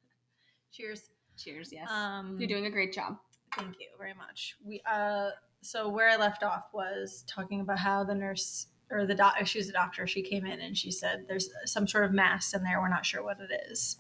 cheers 0.73 1.11
Cheers. 1.37 1.71
Yes. 1.73 1.91
um 1.91 2.37
You're 2.39 2.49
doing 2.49 2.67
a 2.67 2.71
great 2.71 2.93
job. 2.93 3.19
Thank 3.57 3.81
you 3.81 3.89
very 3.99 4.15
much. 4.15 4.57
We 4.65 4.81
uh 4.91 5.31
so 5.63 5.89
where 5.89 6.09
I 6.09 6.17
left 6.17 6.43
off 6.43 6.65
was 6.73 7.25
talking 7.27 7.61
about 7.61 7.79
how 7.79 8.05
the 8.05 8.15
nurse 8.15 8.67
or 8.91 9.07
the 9.07 9.15
doc 9.15 9.35
she 9.45 9.59
was 9.59 9.69
a 9.69 9.73
doctor, 9.73 10.07
she 10.07 10.23
came 10.23 10.47
in 10.47 10.61
and 10.61 10.77
she 10.77 10.91
said 10.91 11.25
there's 11.27 11.51
some 11.65 11.87
sort 11.87 12.05
of 12.05 12.13
mass 12.13 12.55
in 12.55 12.63
there, 12.63 12.81
we're 12.81 12.89
not 12.89 13.05
sure 13.07 13.23
what 13.23 13.39
it 13.41 13.63
is. 13.71 13.99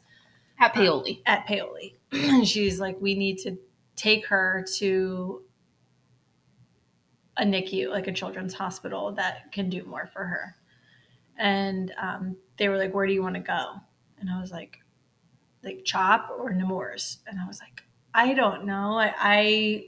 At 0.61 0.75
Paoli. 0.75 1.23
At 1.27 1.47
Paoli. 1.47 1.97
and 2.13 2.47
she's 2.47 2.79
like, 2.79 3.01
We 3.01 3.15
need 3.15 3.39
to 3.39 3.59
take 3.97 4.27
her 4.27 4.65
to 4.77 5.43
a 7.37 7.45
NICU, 7.45 7.91
like 7.91 8.07
a 8.07 8.13
children's 8.13 8.55
hospital 8.55 9.11
that 9.13 9.51
can 9.51 9.69
do 9.69 9.83
more 9.85 10.09
for 10.13 10.25
her. 10.25 10.57
And 11.39 11.93
um, 12.01 12.37
they 12.59 12.69
were 12.69 12.79
like, 12.79 12.95
Where 12.95 13.07
do 13.07 13.13
you 13.13 13.23
want 13.23 13.35
to 13.35 13.41
go? 13.41 13.75
And 14.19 14.31
I 14.31 14.41
was 14.41 14.51
like, 14.51 14.79
like 15.63 15.85
CHOP 15.85 16.31
or 16.39 16.53
Nemours? 16.53 17.19
And 17.27 17.41
I 17.41 17.47
was 17.47 17.61
like, 17.61 17.83
I 18.15 18.35
don't 18.35 18.65
know. 18.65 18.99
I, 18.99 19.15
I 19.19 19.85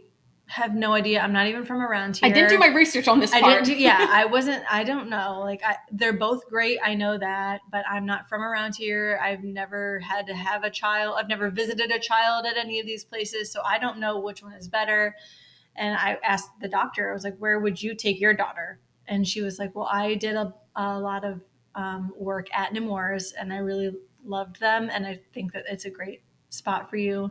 have 0.49 0.75
no 0.75 0.93
idea. 0.93 1.21
I'm 1.21 1.33
not 1.33 1.49
even 1.49 1.65
from 1.65 1.81
around 1.81 2.17
here. 2.17 2.29
I 2.29 2.33
didn't 2.33 2.51
do 2.51 2.59
my 2.59 2.69
research 2.69 3.09
on 3.09 3.19
this 3.19 3.33
I 3.33 3.41
part. 3.41 3.65
didn't 3.65 3.79
do, 3.79 3.83
yeah, 3.83 4.09
I 4.11 4.27
wasn't, 4.27 4.63
I 4.71 4.85
don't 4.85 5.09
know. 5.09 5.41
Like, 5.41 5.63
I, 5.65 5.77
they're 5.91 6.13
both 6.13 6.47
great. 6.49 6.79
I 6.85 6.95
know 6.95 7.19
that, 7.19 7.63
but 7.71 7.85
I'm 7.89 8.07
not 8.07 8.29
from 8.29 8.43
around 8.43 8.77
here. 8.77 9.19
I've 9.23 9.43
never 9.43 9.99
had 10.01 10.27
to 10.29 10.35
have 10.35 10.63
a 10.63 10.71
child. 10.71 11.17
I've 11.19 11.29
never 11.29 11.51
visited 11.51 11.91
a 11.91 11.99
child 11.99 12.47
at 12.47 12.57
any 12.57 12.79
of 12.79 12.87
these 12.87 13.05
places. 13.05 13.51
So 13.51 13.61
I 13.65 13.79
don't 13.79 13.99
know 13.99 14.21
which 14.21 14.43
one 14.43 14.53
is 14.53 14.69
better. 14.69 15.17
And 15.75 15.97
I 15.97 16.19
asked 16.23 16.51
the 16.61 16.69
doctor, 16.69 17.11
I 17.11 17.13
was 17.13 17.25
like, 17.25 17.37
where 17.39 17.59
would 17.59 17.83
you 17.83 17.95
take 17.95 18.21
your 18.21 18.33
daughter? 18.33 18.79
And 19.09 19.27
she 19.27 19.43
was 19.43 19.59
like, 19.59 19.75
well, 19.75 19.89
I 19.91 20.15
did 20.15 20.37
a, 20.37 20.55
a 20.77 20.99
lot 20.99 21.25
of 21.25 21.41
um, 21.75 22.13
work 22.17 22.49
at 22.55 22.73
Nemours 22.73 23.33
and 23.33 23.53
I 23.53 23.59
really 23.59 23.95
loved 24.25 24.61
them. 24.61 24.89
And 24.93 25.07
I 25.07 25.21
think 25.33 25.53
that 25.53 25.65
it's 25.69 25.85
a 25.85 25.91
great 25.91 26.23
spot 26.51 26.89
for 26.91 26.97
you. 26.97 27.31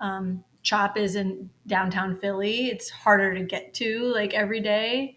Um, 0.00 0.44
Chop 0.62 0.96
is 0.96 1.16
in 1.16 1.48
downtown 1.66 2.18
Philly. 2.18 2.66
It's 2.66 2.90
harder 2.90 3.34
to 3.34 3.42
get 3.42 3.72
to 3.74 4.12
like 4.12 4.34
every 4.34 4.60
day. 4.60 5.16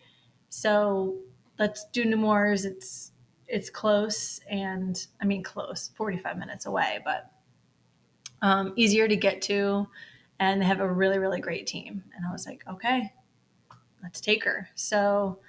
So 0.50 1.18
let's 1.60 1.86
do 1.92 2.06
Nemours. 2.06 2.66
It's 2.66 3.12
it's 3.48 3.70
close 3.70 4.40
and 4.50 5.08
I 5.22 5.26
mean 5.26 5.44
close, 5.44 5.92
45 5.98 6.38
minutes 6.38 6.66
away, 6.68 7.00
but 7.04 7.32
um, 8.42 8.74
easier 8.76 9.08
to 9.08 9.16
get 9.16 9.42
to. 9.44 9.88
And 10.40 10.62
they 10.62 10.66
have 10.66 10.80
a 10.80 10.92
really, 10.92 11.20
really 11.20 11.42
great 11.42 11.68
team. 11.68 12.04
And 12.16 12.26
I 12.26 12.32
was 12.32 12.48
like, 12.48 12.64
okay, 12.68 13.12
let's 14.02 14.22
take 14.22 14.44
her. 14.44 14.70
So 14.76 15.40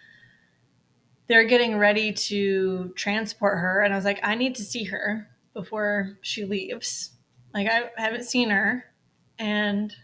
they're 1.32 1.44
getting 1.44 1.78
ready 1.78 2.12
to 2.12 2.92
transport 2.94 3.56
her. 3.56 3.80
And 3.80 3.94
I 3.94 3.96
was 3.96 4.04
like, 4.04 4.20
I 4.22 4.34
need 4.34 4.54
to 4.56 4.62
see 4.62 4.84
her 4.84 5.30
before 5.54 6.18
she 6.20 6.44
leaves. 6.44 7.12
Like, 7.54 7.66
I 7.66 7.88
haven't 7.96 8.24
seen 8.24 8.50
her. 8.50 8.84
And 9.38 9.96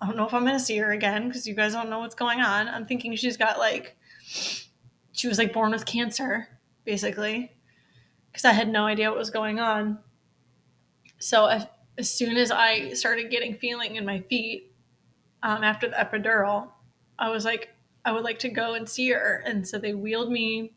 I 0.00 0.06
don't 0.06 0.16
know 0.16 0.26
if 0.26 0.32
I'm 0.32 0.46
going 0.46 0.58
to 0.58 0.64
see 0.64 0.78
her 0.78 0.90
again 0.90 1.28
because 1.28 1.46
you 1.46 1.52
guys 1.52 1.74
don't 1.74 1.90
know 1.90 1.98
what's 1.98 2.14
going 2.14 2.40
on. 2.40 2.66
I'm 2.66 2.86
thinking 2.86 3.14
she's 3.14 3.36
got 3.36 3.58
like, 3.58 3.94
she 5.12 5.28
was 5.28 5.36
like 5.36 5.52
born 5.52 5.72
with 5.72 5.84
cancer, 5.84 6.48
basically, 6.86 7.52
because 8.32 8.46
I 8.46 8.52
had 8.52 8.70
no 8.70 8.86
idea 8.86 9.10
what 9.10 9.18
was 9.18 9.28
going 9.28 9.60
on. 9.60 9.98
So 11.18 11.44
as, 11.44 11.66
as 11.98 12.08
soon 12.08 12.38
as 12.38 12.50
I 12.50 12.94
started 12.94 13.30
getting 13.30 13.58
feeling 13.58 13.96
in 13.96 14.06
my 14.06 14.20
feet 14.20 14.72
um, 15.42 15.62
after 15.62 15.90
the 15.90 15.96
epidural, 15.96 16.68
I 17.18 17.28
was 17.28 17.44
like, 17.44 17.68
I 18.06 18.12
would 18.12 18.22
like 18.22 18.38
to 18.38 18.48
go 18.48 18.74
and 18.74 18.88
see 18.88 19.10
her. 19.10 19.42
And 19.44 19.66
so 19.66 19.78
they 19.78 19.92
wheeled 19.92 20.30
me 20.30 20.74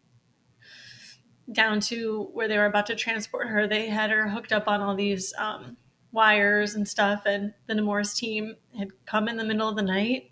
down 1.54 1.80
to 1.80 2.30
where 2.34 2.48
they 2.48 2.58
were 2.58 2.66
about 2.66 2.88
to 2.88 2.96
transport 2.96 3.48
her. 3.48 3.68
They 3.68 3.88
had 3.88 4.10
her 4.10 4.28
hooked 4.28 4.52
up 4.52 4.68
on 4.68 4.82
all 4.82 4.96
these 4.96 5.32
um, 5.38 5.78
wires 6.12 6.74
and 6.74 6.88
stuff. 6.88 7.24
And 7.28 7.54
the 7.68 7.76
Nemours 7.76 8.16
team 8.16 8.56
had 8.78 8.90
come 9.06 9.28
in 9.28 9.38
the 9.38 9.44
middle 9.44 9.70
of 9.70 9.76
the 9.76 9.84
night. 9.84 10.32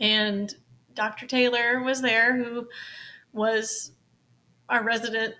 And 0.00 0.54
Dr. 0.94 1.26
Taylor 1.26 1.82
was 1.82 2.00
there, 2.00 2.42
who 2.42 2.68
was 3.34 3.92
our 4.70 4.82
resident 4.82 5.34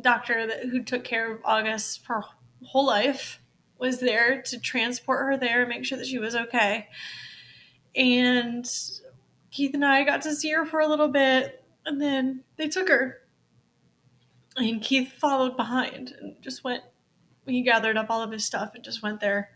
doctor 0.00 0.46
that, 0.46 0.66
who 0.66 0.84
took 0.84 1.02
care 1.02 1.32
of 1.32 1.40
August 1.44 2.02
her 2.06 2.22
whole 2.64 2.86
life, 2.86 3.40
was 3.76 3.98
there 3.98 4.40
to 4.42 4.60
transport 4.60 5.26
her 5.26 5.36
there 5.36 5.62
and 5.62 5.68
make 5.68 5.84
sure 5.84 5.98
that 5.98 6.06
she 6.06 6.20
was 6.20 6.36
okay. 6.36 6.88
And 7.96 8.64
Keith 9.52 9.74
and 9.74 9.84
I 9.84 10.02
got 10.02 10.22
to 10.22 10.34
see 10.34 10.50
her 10.50 10.66
for 10.66 10.80
a 10.80 10.88
little 10.88 11.08
bit, 11.08 11.62
and 11.86 12.00
then 12.00 12.42
they 12.56 12.68
took 12.68 12.88
her. 12.88 13.18
And 14.56 14.82
Keith 14.82 15.12
followed 15.12 15.56
behind 15.56 16.14
and 16.20 16.36
just 16.40 16.64
went. 16.64 16.82
He 17.46 17.62
gathered 17.62 17.96
up 17.96 18.10
all 18.10 18.22
of 18.22 18.30
his 18.30 18.44
stuff 18.44 18.72
and 18.74 18.82
just 18.84 19.02
went 19.02 19.20
there. 19.20 19.50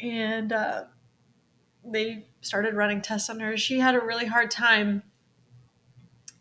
And 0.00 0.52
uh, 0.52 0.84
they 1.84 2.26
started 2.40 2.74
running 2.74 3.02
tests 3.02 3.30
on 3.30 3.40
her. 3.40 3.56
She 3.56 3.80
had 3.80 3.94
a 3.94 4.00
really 4.00 4.26
hard 4.26 4.50
time 4.50 5.02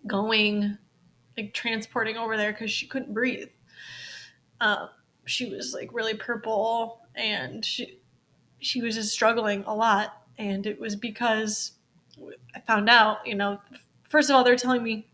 going, 0.05 0.77
like 1.37 1.53
transporting 1.53 2.17
over 2.17 2.37
there 2.37 2.51
because 2.51 2.71
she 2.71 2.87
couldn't 2.87 3.13
breathe. 3.13 3.49
Um, 4.61 4.89
she 5.25 5.49
was 5.49 5.73
like 5.73 5.93
really 5.93 6.15
purple, 6.15 7.01
and 7.15 7.65
she 7.65 7.99
she 8.59 8.81
was 8.81 8.95
just 8.95 9.11
struggling 9.11 9.63
a 9.65 9.73
lot. 9.73 10.21
And 10.37 10.67
it 10.67 10.79
was 10.79 10.95
because 10.95 11.71
I 12.55 12.59
found 12.61 12.89
out, 12.89 13.25
you 13.25 13.35
know, 13.35 13.59
first 14.09 14.29
of 14.29 14.35
all, 14.35 14.43
they're 14.43 14.55
telling 14.55 14.83
me, 14.83 15.07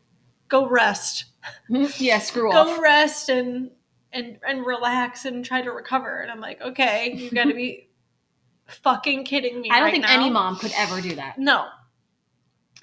go 0.47 0.67
rest, 0.67 1.25
yeah, 1.69 2.19
screw 2.19 2.51
go 2.51 2.57
off. 2.73 2.79
rest 2.79 3.29
and 3.29 3.71
and 4.11 4.37
and 4.47 4.65
relax 4.65 5.25
and 5.25 5.43
try 5.43 5.61
to 5.61 5.71
recover. 5.71 6.21
And 6.21 6.31
I'm 6.31 6.39
like, 6.39 6.61
okay, 6.61 7.13
you 7.13 7.31
got 7.31 7.45
to 7.45 7.53
be 7.55 7.89
fucking 8.67 9.25
kidding 9.25 9.61
me. 9.61 9.69
I 9.69 9.75
don't 9.75 9.85
right 9.85 9.91
think 9.91 10.05
now. 10.05 10.13
any 10.13 10.29
mom 10.29 10.57
could 10.57 10.71
ever 10.75 11.01
do 11.01 11.15
that. 11.15 11.37
No. 11.37 11.67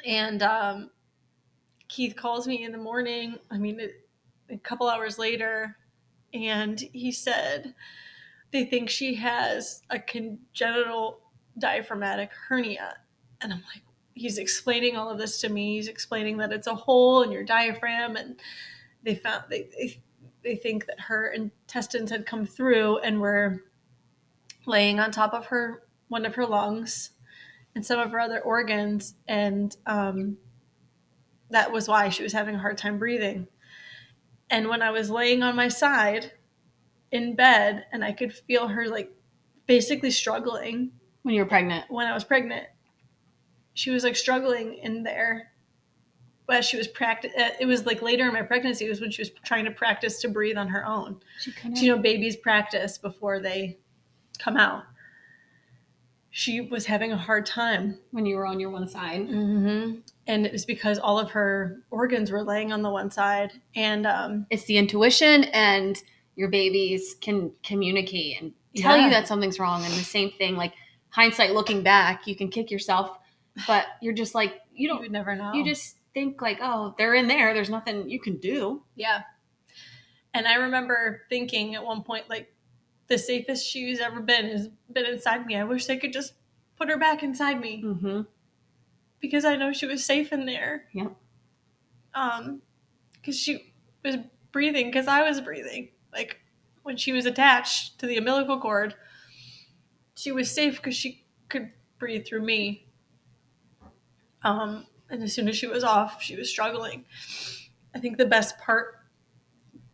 And 0.04 0.42
um, 0.42 0.90
Keith 1.88 2.16
calls 2.16 2.46
me 2.46 2.64
in 2.64 2.72
the 2.72 2.78
morning. 2.78 3.36
I 3.50 3.58
mean, 3.58 3.80
it, 3.80 4.06
a 4.48 4.56
couple 4.58 4.88
hours 4.88 5.18
later, 5.18 5.76
and 6.32 6.78
he 6.92 7.12
said 7.12 7.74
they 8.52 8.64
think 8.64 8.90
she 8.90 9.14
has 9.14 9.82
a 9.90 9.98
congenital 9.98 11.20
diaphragmatic 11.58 12.30
hernia. 12.48 12.96
And 13.40 13.52
I'm 13.52 13.62
like, 13.74 13.82
he's 14.20 14.36
explaining 14.36 14.96
all 14.96 15.08
of 15.08 15.16
this 15.16 15.40
to 15.40 15.48
me. 15.48 15.76
He's 15.76 15.88
explaining 15.88 16.36
that 16.36 16.52
it's 16.52 16.66
a 16.66 16.74
hole 16.74 17.22
in 17.22 17.32
your 17.32 17.42
diaphragm, 17.42 18.16
and 18.16 18.38
they 19.02 19.14
found 19.14 19.44
they 19.48 19.68
they, 19.72 20.02
they 20.44 20.56
think 20.56 20.86
that 20.86 21.00
her 21.00 21.28
intestines 21.28 22.10
had 22.10 22.26
come 22.26 22.44
through 22.44 22.98
and 22.98 23.20
were 23.20 23.64
laying 24.66 25.00
on 25.00 25.10
top 25.10 25.32
of 25.32 25.46
her 25.46 25.84
one 26.08 26.26
of 26.26 26.34
her 26.34 26.44
lungs 26.46 27.10
and 27.74 27.86
some 27.86 27.98
of 27.98 28.10
her 28.10 28.20
other 28.20 28.40
organs, 28.40 29.14
and 29.26 29.74
um, 29.86 30.36
that 31.48 31.72
was 31.72 31.88
why 31.88 32.10
she 32.10 32.22
was 32.22 32.34
having 32.34 32.56
a 32.56 32.60
hard 32.60 32.76
time 32.76 32.98
breathing. 32.98 33.48
And 34.50 34.68
when 34.68 34.82
I 34.82 34.90
was 34.90 35.08
laying 35.08 35.42
on 35.42 35.56
my 35.56 35.68
side 35.68 36.32
in 37.10 37.36
bed, 37.36 37.86
and 37.90 38.04
I 38.04 38.12
could 38.12 38.34
feel 38.34 38.68
her 38.68 38.86
like 38.86 39.10
basically 39.66 40.10
struggling 40.10 40.90
When 41.22 41.34
you 41.34 41.42
were 41.42 41.48
pregnant. 41.48 41.86
when 41.88 42.06
I 42.06 42.12
was 42.12 42.24
pregnant, 42.24 42.66
she 43.80 43.90
was 43.90 44.04
like 44.04 44.14
struggling 44.14 44.74
in 44.74 45.02
there 45.02 45.52
as 46.50 46.66
she 46.66 46.76
was 46.76 46.86
practice. 46.86 47.32
It 47.58 47.64
was 47.64 47.86
like 47.86 48.02
later 48.02 48.26
in 48.26 48.34
my 48.34 48.42
pregnancy. 48.42 48.84
It 48.84 48.90
was 48.90 49.00
when 49.00 49.10
she 49.10 49.22
was 49.22 49.30
trying 49.42 49.64
to 49.64 49.70
practice 49.70 50.20
to 50.20 50.28
breathe 50.28 50.58
on 50.58 50.68
her 50.68 50.84
own. 50.84 51.18
She 51.40 51.50
kind 51.50 51.78
So, 51.78 51.84
you 51.84 51.90
know, 51.90 51.96
babies 51.98 52.36
practice 52.36 52.98
before 52.98 53.40
they 53.40 53.78
come 54.38 54.58
out. 54.58 54.82
She 56.28 56.60
was 56.60 56.84
having 56.84 57.10
a 57.10 57.16
hard 57.16 57.46
time 57.46 57.98
when 58.10 58.26
you 58.26 58.36
were 58.36 58.46
on 58.46 58.60
your 58.60 58.68
one 58.68 58.86
side. 58.86 59.22
Mm-hmm. 59.28 60.00
And 60.26 60.44
it 60.46 60.52
was 60.52 60.66
because 60.66 60.98
all 60.98 61.18
of 61.18 61.30
her 61.30 61.80
organs 61.90 62.30
were 62.30 62.42
laying 62.42 62.70
on 62.70 62.82
the 62.82 62.90
one 62.90 63.10
side. 63.10 63.52
And 63.74 64.06
um, 64.06 64.46
It's 64.50 64.64
the 64.64 64.76
intuition 64.76 65.44
and 65.44 65.96
your 66.36 66.48
babies 66.50 67.16
can 67.22 67.50
communicate 67.62 68.42
and 68.42 68.52
tell 68.76 68.96
Yeah. 68.96 69.04
you 69.04 69.10
that 69.10 69.26
something's 69.26 69.58
wrong. 69.58 69.84
And 69.84 69.92
the 69.94 70.04
same 70.04 70.32
thing, 70.32 70.56
like 70.56 70.74
hindsight 71.08 71.52
looking 71.52 71.82
back, 71.82 72.26
you 72.26 72.36
can 72.36 72.48
kick 72.48 72.70
yourself, 72.70 73.16
but 73.66 73.86
you're 74.00 74.12
just 74.14 74.34
like, 74.34 74.52
you 74.74 74.84
you 74.84 74.88
don't, 74.88 75.00
would 75.00 75.12
never 75.12 75.34
know. 75.36 75.52
you 75.52 75.64
just 75.64 75.96
think 76.14 76.40
like, 76.42 76.58
oh, 76.62 76.94
they're 76.98 77.14
in 77.14 77.28
there. 77.28 77.52
There's 77.54 77.70
nothing 77.70 78.08
you 78.10 78.20
can 78.20 78.36
do. 78.38 78.82
yeah. 78.96 79.22
And 80.32 80.46
I 80.46 80.54
remember 80.54 81.22
thinking 81.28 81.74
at 81.74 81.84
one 81.84 82.02
point, 82.04 82.28
like, 82.30 82.54
the 83.08 83.18
safest 83.18 83.66
she's 83.66 83.98
ever 83.98 84.20
been 84.20 84.48
has 84.50 84.68
been 84.92 85.04
inside 85.06 85.44
me. 85.44 85.56
I 85.56 85.64
wish 85.64 85.86
they 85.86 85.96
could 85.96 86.12
just 86.12 86.34
put 86.78 86.88
her 86.88 86.96
back 86.96 87.22
inside 87.24 87.60
me 87.60 87.82
Mm-hmm. 87.84 88.20
because 89.20 89.44
I 89.44 89.56
know 89.56 89.72
she 89.72 89.86
was 89.86 90.04
safe 90.04 90.32
in 90.32 90.46
there. 90.46 90.84
Yep. 90.92 91.12
Um, 92.14 92.62
because 93.14 93.36
she 93.38 93.74
was 94.04 94.16
breathing 94.52 94.86
because 94.86 95.08
I 95.08 95.22
was 95.28 95.40
breathing. 95.40 95.88
Like 96.12 96.38
when 96.84 96.96
she 96.96 97.10
was 97.12 97.26
attached 97.26 97.98
to 97.98 98.06
the 98.06 98.16
umbilical 98.16 98.60
cord, 98.60 98.94
she 100.14 100.30
was 100.30 100.48
safe 100.50 100.76
because 100.76 100.94
she 100.94 101.24
could 101.48 101.70
breathe 101.98 102.24
through 102.26 102.42
me. 102.42 102.86
Um, 104.42 104.86
and 105.08 105.22
as 105.22 105.34
soon 105.34 105.48
as 105.48 105.56
she 105.56 105.66
was 105.66 105.84
off, 105.84 106.22
she 106.22 106.36
was 106.36 106.48
struggling. 106.48 107.04
I 107.94 107.98
think 107.98 108.16
the 108.16 108.26
best 108.26 108.58
part 108.58 108.96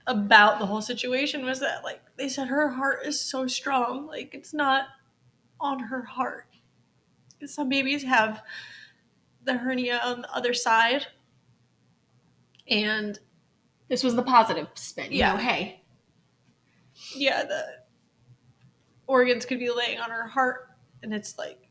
about 0.06 0.58
the 0.58 0.66
whole 0.66 0.82
situation 0.82 1.44
was 1.44 1.60
that, 1.60 1.82
like, 1.82 2.00
they 2.16 2.28
said 2.28 2.48
her 2.48 2.68
heart 2.70 3.00
is 3.04 3.20
so 3.20 3.46
strong. 3.46 4.06
Like, 4.06 4.34
it's 4.34 4.54
not 4.54 4.84
on 5.60 5.80
her 5.80 6.02
heart. 6.02 6.46
Some 7.44 7.68
babies 7.68 8.04
have 8.04 8.42
the 9.44 9.56
hernia 9.58 10.00
on 10.04 10.22
the 10.22 10.32
other 10.34 10.54
side. 10.54 11.06
And 12.68 13.18
This 13.88 14.02
was 14.02 14.16
the 14.16 14.22
positive 14.22 14.68
spin. 14.74 15.12
You 15.12 15.18
Yeah. 15.18 15.32
know, 15.32 15.38
hey, 15.38 15.84
yeah, 17.14 17.44
the 17.44 17.64
organs 19.06 19.46
could 19.46 19.60
be 19.60 19.70
laying 19.70 20.00
on 20.00 20.10
her 20.10 20.26
heart. 20.26 20.70
And 21.02 21.14
it's 21.14 21.38
like, 21.38 21.68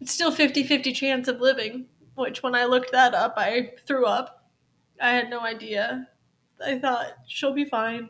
it's 0.00 0.12
still 0.12 0.30
50 0.30 0.64
50 0.64 0.92
chance 0.92 1.28
of 1.28 1.40
living, 1.40 1.86
which 2.14 2.42
when 2.42 2.54
I 2.54 2.64
looked 2.64 2.92
that 2.92 3.14
up, 3.14 3.34
I 3.36 3.72
threw 3.86 4.06
up. 4.06 4.50
I 5.00 5.10
had 5.10 5.30
no 5.30 5.40
idea. 5.40 6.08
I 6.64 6.78
thought 6.78 7.14
she'll 7.26 7.52
be 7.52 7.64
fine. 7.64 8.08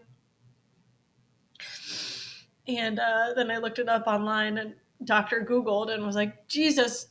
And 2.69 2.99
uh, 2.99 3.33
then 3.35 3.51
I 3.51 3.59
looked 3.59 3.79
it 3.79 3.89
up 3.89 4.07
online 4.07 4.59
and 4.59 4.75
Dr. 5.05 5.47
Googled 5.49 5.91
and 5.91 6.05
was 6.05 6.17
like, 6.17 6.49
Jesus, 6.49 7.09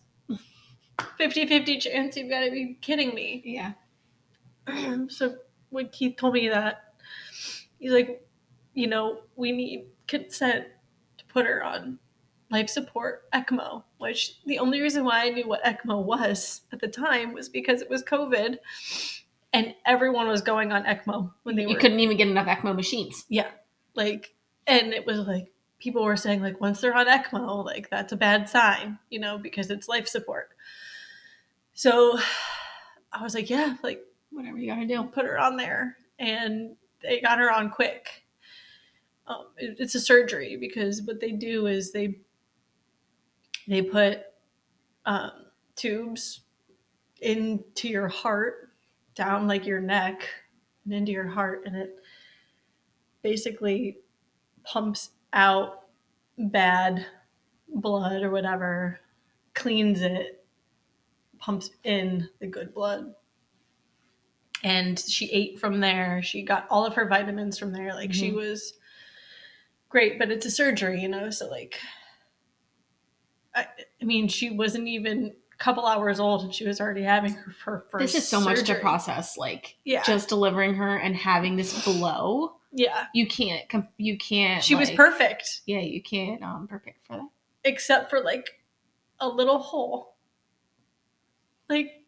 50 1.17 1.47
50 1.47 1.78
chance, 1.80 2.17
you've 2.17 2.30
got 2.30 2.41
to 2.41 2.51
be 2.51 2.78
kidding 2.82 3.13
me. 3.13 3.41
yeah. 3.45 3.73
so 5.07 5.36
when 5.69 5.89
Keith 5.89 6.17
told 6.17 6.34
me 6.34 6.49
that, 6.49 6.95
he's 7.80 7.91
like, 7.91 8.26
you 8.73 8.88
know, 8.88 9.21
we 9.36 9.51
need 9.51 9.88
consent 10.07 10.65
to 11.17 11.26
put 11.26 11.45
her 11.45 11.63
on 11.63 11.99
life 12.55 12.69
support 12.69 13.25
ECMO, 13.33 13.83
which 13.97 14.39
the 14.45 14.59
only 14.59 14.79
reason 14.79 15.03
why 15.03 15.25
I 15.25 15.29
knew 15.29 15.45
what 15.45 15.61
ECMO 15.65 16.01
was 16.03 16.61
at 16.71 16.79
the 16.79 16.87
time 16.87 17.33
was 17.33 17.49
because 17.49 17.81
it 17.81 17.89
was 17.89 18.01
COVID 18.01 18.57
and 19.51 19.75
everyone 19.85 20.27
was 20.29 20.41
going 20.41 20.71
on 20.71 20.85
ECMO 20.85 21.33
when 21.43 21.57
they 21.57 21.63
You 21.63 21.69
were 21.73 21.79
couldn't 21.79 21.99
even 21.99 22.15
get 22.15 22.27
enough 22.29 22.47
ECMO 22.47 22.73
machines. 22.73 23.25
yeah, 23.27 23.49
like, 23.93 24.33
and 24.67 24.93
it 24.93 25.05
was 25.05 25.19
like 25.19 25.51
people 25.79 26.03
were 26.05 26.15
saying 26.15 26.41
like 26.41 26.61
once 26.61 26.79
they're 26.79 26.95
on 26.95 27.07
ECMO, 27.07 27.65
like 27.65 27.89
that's 27.89 28.13
a 28.13 28.17
bad 28.17 28.47
sign, 28.47 28.97
you 29.09 29.19
know, 29.19 29.37
because 29.37 29.69
it's 29.69 29.89
life 29.89 30.07
support. 30.07 30.49
So 31.73 32.17
I 33.11 33.21
was 33.21 33.35
like, 33.35 33.49
yeah, 33.49 33.75
like 33.83 34.01
Whatever 34.31 34.57
you 34.57 34.67
gotta 34.73 34.85
do. 34.87 35.03
put 35.03 35.25
her 35.25 35.37
on 35.39 35.57
there, 35.57 35.97
and 36.19 36.75
they 37.01 37.19
got 37.19 37.39
her 37.39 37.51
on 37.51 37.69
quick. 37.69 38.23
Um, 39.27 39.45
it- 39.57 39.77
it's 39.79 39.95
a 39.95 39.99
surgery 39.99 40.55
because 40.57 41.01
what 41.01 41.19
they 41.19 41.31
do 41.31 41.65
is 41.67 41.91
they 41.91 42.19
they 43.68 43.82
put 43.82 44.20
um, 45.05 45.32
tubes 45.76 46.41
into 47.22 47.88
your 47.88 48.07
heart, 48.07 48.72
down 49.16 49.47
like 49.47 49.66
your 49.66 49.80
neck, 49.80 50.28
and 50.84 50.93
into 50.93 51.11
your 51.11 51.28
heart, 51.28 51.63
and 51.66 51.76
it 51.76 51.99
basically 53.22 53.97
pumps 54.63 55.11
out 55.34 55.88
bad 56.38 57.05
blood 57.68 58.22
or 58.24 58.30
whatever, 58.30 58.99
cleans 59.53 60.01
it, 60.01 60.45
pumps 61.39 61.72
in 61.84 62.30
the 62.39 62.47
good 62.47 62.74
blood. 62.74 63.13
And 64.63 64.99
she 64.99 65.32
ate 65.32 65.59
from 65.59 65.80
there. 65.80 66.22
She 66.24 66.43
got 66.43 66.68
all 66.70 66.86
of 66.86 66.95
her 66.95 67.07
vitamins 67.07 67.57
from 67.57 67.72
there. 67.72 67.93
Like 67.93 68.13
she 68.13 68.32
Mhm. 68.32 68.36
was 68.36 68.74
great, 69.89 70.18
but 70.18 70.32
it's 70.32 70.45
a 70.45 70.51
surgery, 70.51 71.01
you 71.01 71.07
know. 71.07 71.30
So 71.30 71.47
like, 71.47 71.80
I, 73.55 73.67
I 74.01 74.05
mean, 74.05 74.27
she 74.27 74.49
wasn't 74.51 74.87
even 74.87 75.33
a 75.53 75.57
couple 75.57 75.85
hours 75.85 76.19
old, 76.19 76.43
and 76.43 76.53
she 76.53 76.67
was 76.67 76.81
already 76.81 77.03
having 77.03 77.33
her, 77.33 77.55
her 77.63 77.85
first. 77.89 78.01
This 78.13 78.15
is 78.15 78.27
so 78.27 78.39
much 78.41 78.63
to 78.63 78.75
process. 78.75 79.37
Like 79.37 79.77
Yeah, 79.85 80.03
just 80.03 80.29
delivering 80.29 80.73
her 80.75 80.97
and 80.97 81.15
having 81.15 81.55
this 81.55 81.83
blow. 81.85 82.57
yeah. 82.73 83.05
You 83.13 83.25
can't. 83.27 83.63
You 83.97 84.17
can't. 84.17 84.63
She 84.63 84.75
was 84.75 84.91
perfect. 84.91 85.61
Yeah, 85.65 85.79
you 85.79 86.01
can't 86.03 86.43
um 86.43 86.67
prepare 86.67 86.95
for 87.07 87.17
that. 87.17 87.29
except 87.63 88.09
for 88.09 88.19
like 88.21 88.59
a 89.19 89.27
little 89.29 89.59
hole. 89.59 90.15
Like 91.69 92.03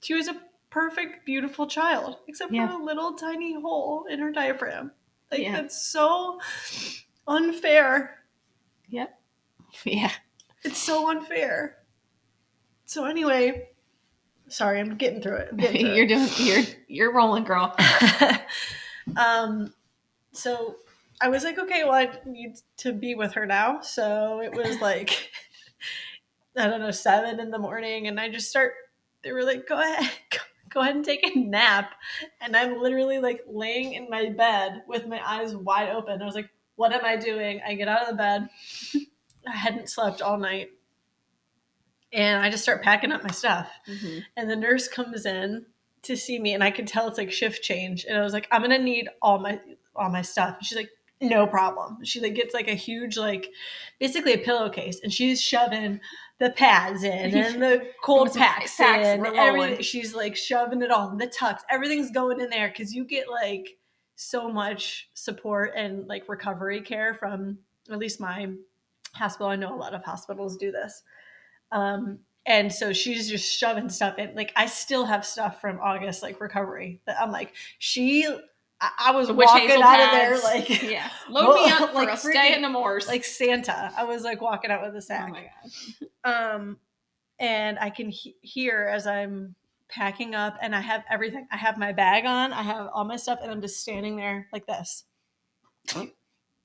she 0.00 0.14
was 0.14 0.28
a 0.28 0.40
perfect, 0.70 1.26
beautiful 1.26 1.66
child, 1.66 2.16
except 2.28 2.52
Yeah. 2.52 2.68
for 2.68 2.80
a 2.80 2.84
little 2.84 3.12
tiny 3.14 3.60
hole 3.60 4.04
in 4.08 4.20
her 4.20 4.30
diaphragm. 4.30 4.92
Like 5.30 5.40
Yeah. 5.40 5.52
that's 5.52 5.82
so 5.86 6.40
unfair. 7.26 8.18
Yeah. 9.84 10.12
It's 10.64 10.78
so 10.78 11.10
unfair. 11.10 11.78
So 12.84 13.04
anyway, 13.04 13.70
sorry, 14.48 14.80
I'm 14.80 14.96
getting 14.96 15.20
through 15.20 15.36
it. 15.36 15.56
Getting 15.56 15.86
through 15.86 15.94
you're 15.94 16.06
doing. 16.06 16.28
You're 16.38 16.62
you're 16.88 17.14
rolling, 17.14 17.44
girl. 17.44 17.74
um, 19.16 19.72
so 20.32 20.76
I 21.20 21.28
was 21.28 21.44
like, 21.44 21.58
okay, 21.58 21.84
well, 21.84 21.94
I 21.94 22.10
need 22.26 22.56
to 22.78 22.92
be 22.92 23.14
with 23.14 23.32
her 23.32 23.46
now. 23.46 23.80
So 23.80 24.40
it 24.40 24.52
was 24.52 24.80
like, 24.80 25.30
I 26.56 26.66
don't 26.66 26.80
know, 26.80 26.90
seven 26.90 27.40
in 27.40 27.50
the 27.50 27.58
morning, 27.58 28.08
and 28.08 28.20
I 28.20 28.28
just 28.28 28.50
start. 28.50 28.74
They 29.24 29.32
were 29.32 29.44
like, 29.44 29.66
go 29.66 29.80
ahead, 29.80 30.10
go, 30.30 30.38
go 30.70 30.80
ahead 30.80 30.96
and 30.96 31.04
take 31.04 31.24
a 31.24 31.38
nap, 31.38 31.92
and 32.40 32.56
I'm 32.56 32.80
literally 32.80 33.18
like 33.18 33.40
laying 33.48 33.94
in 33.94 34.10
my 34.10 34.30
bed 34.30 34.82
with 34.86 35.06
my 35.06 35.20
eyes 35.24 35.56
wide 35.56 35.90
open. 35.90 36.20
I 36.20 36.24
was 36.24 36.34
like, 36.34 36.50
what 36.76 36.92
am 36.92 37.04
I 37.04 37.16
doing? 37.16 37.60
I 37.66 37.74
get 37.74 37.88
out 37.88 38.02
of 38.02 38.08
the 38.08 38.14
bed. 38.14 38.48
I 39.46 39.56
hadn't 39.56 39.88
slept 39.88 40.22
all 40.22 40.38
night. 40.38 40.70
And 42.12 42.42
I 42.42 42.50
just 42.50 42.62
start 42.62 42.82
packing 42.82 43.12
up 43.12 43.22
my 43.22 43.30
stuff. 43.30 43.70
And 44.36 44.50
the 44.50 44.56
nurse 44.56 44.88
comes 44.88 45.24
in 45.24 45.66
to 46.02 46.16
see 46.16 46.36
me 46.36 46.52
and 46.52 46.64
i 46.64 46.70
could 46.70 46.88
tell 46.88 47.06
it's 47.06 47.16
like 47.16 47.30
shift 47.30 47.62
change. 47.62 48.04
And 48.04 48.18
i 48.18 48.22
was 48.22 48.32
like 48.32 48.48
i'm 48.50 48.60
gonna 48.60 48.78
need 48.78 49.08
all 49.20 49.38
my 49.38 49.60
all 49.94 50.10
my 50.10 50.22
stuff. 50.22 50.56
And 50.58 50.66
she's 50.66 50.76
like 50.76 50.90
no 51.20 51.46
problem. 51.46 51.98
She 52.02 52.20
like 52.20 52.34
gets 52.34 52.52
like 52.52 52.68
a 52.68 52.74
huge 52.74 53.16
like 53.16 53.48
basically 54.00 54.32
a 54.34 54.38
pillowcase 54.38 55.00
and 55.02 55.12
she's 55.12 55.40
shoving 55.40 56.00
the 56.38 56.50
pads 56.50 57.04
in 57.04 57.10
and 57.36 57.62
the 57.62 57.86
cold 58.02 58.34
packs, 58.34 58.76
packs, 58.76 59.06
in 59.06 59.24
everything. 59.24 59.82
She's 59.82 60.14
like 60.14 60.36
shoving 60.36 60.82
it 60.82 60.90
all 60.90 61.16
the 61.16 61.28
tucks 61.28 61.62
everything's 61.70 62.10
going 62.10 62.40
in 62.40 62.50
there 62.50 62.68
because 62.68 62.92
you 62.92 63.04
get 63.04 63.30
like 63.30 63.76
so 64.16 64.48
much 64.48 65.08
support 65.14 65.72
and 65.76 66.06
like 66.06 66.28
recovery 66.28 66.80
care 66.80 67.14
from 67.14 67.58
at 67.90 67.98
least 67.98 68.20
my 68.20 68.48
hospital 69.14 69.48
i 69.48 69.56
know 69.56 69.74
a 69.74 69.76
lot 69.76 69.94
of 69.94 70.04
hospitals 70.04 70.56
do 70.56 70.70
this 70.72 71.02
um, 71.72 72.18
and 72.44 72.72
so 72.72 72.92
she's 72.92 73.28
just 73.28 73.50
shoving 73.50 73.88
stuff 73.88 74.18
in. 74.18 74.34
Like 74.34 74.52
I 74.56 74.66
still 74.66 75.04
have 75.04 75.24
stuff 75.24 75.60
from 75.60 75.80
August, 75.80 76.22
like 76.22 76.40
recovery. 76.40 77.00
That 77.06 77.20
I'm 77.20 77.32
like, 77.32 77.52
she. 77.78 78.26
I, 78.80 78.90
I 78.98 79.10
was 79.12 79.28
The 79.28 79.34
witch 79.34 79.46
walking 79.46 79.68
hazel 79.68 79.82
out 79.82 80.00
of 80.00 80.10
there 80.10 80.40
like 80.42 80.82
yeah. 80.90 81.08
Load 81.30 81.54
me 81.54 81.70
up 81.70 81.90
for 81.90 81.94
like 81.94 82.08
a 82.08 82.12
freaking- 82.12 82.32
stay 82.32 82.54
in 82.54 82.62
the 82.62 82.68
moors. 82.68 83.06
like 83.06 83.24
Santa. 83.24 83.92
I 83.96 84.04
was 84.04 84.22
like 84.22 84.40
walking 84.40 84.70
out 84.70 84.82
with 84.82 84.94
a 84.94 85.14
oh 85.14 85.28
my 85.28 85.48
god. 86.24 86.54
Um, 86.54 86.78
and 87.38 87.78
I 87.78 87.90
can 87.90 88.08
he- 88.10 88.36
hear 88.40 88.88
as 88.92 89.06
I'm 89.06 89.54
packing 89.88 90.34
up, 90.34 90.56
and 90.60 90.74
I 90.74 90.80
have 90.80 91.04
everything. 91.10 91.46
I 91.52 91.56
have 91.56 91.78
my 91.78 91.92
bag 91.92 92.26
on. 92.26 92.52
I 92.52 92.62
have 92.62 92.88
all 92.92 93.04
my 93.04 93.16
stuff, 93.16 93.38
and 93.40 93.50
I'm 93.52 93.60
just 93.60 93.80
standing 93.80 94.16
there 94.16 94.48
like 94.52 94.66
this, 94.66 95.04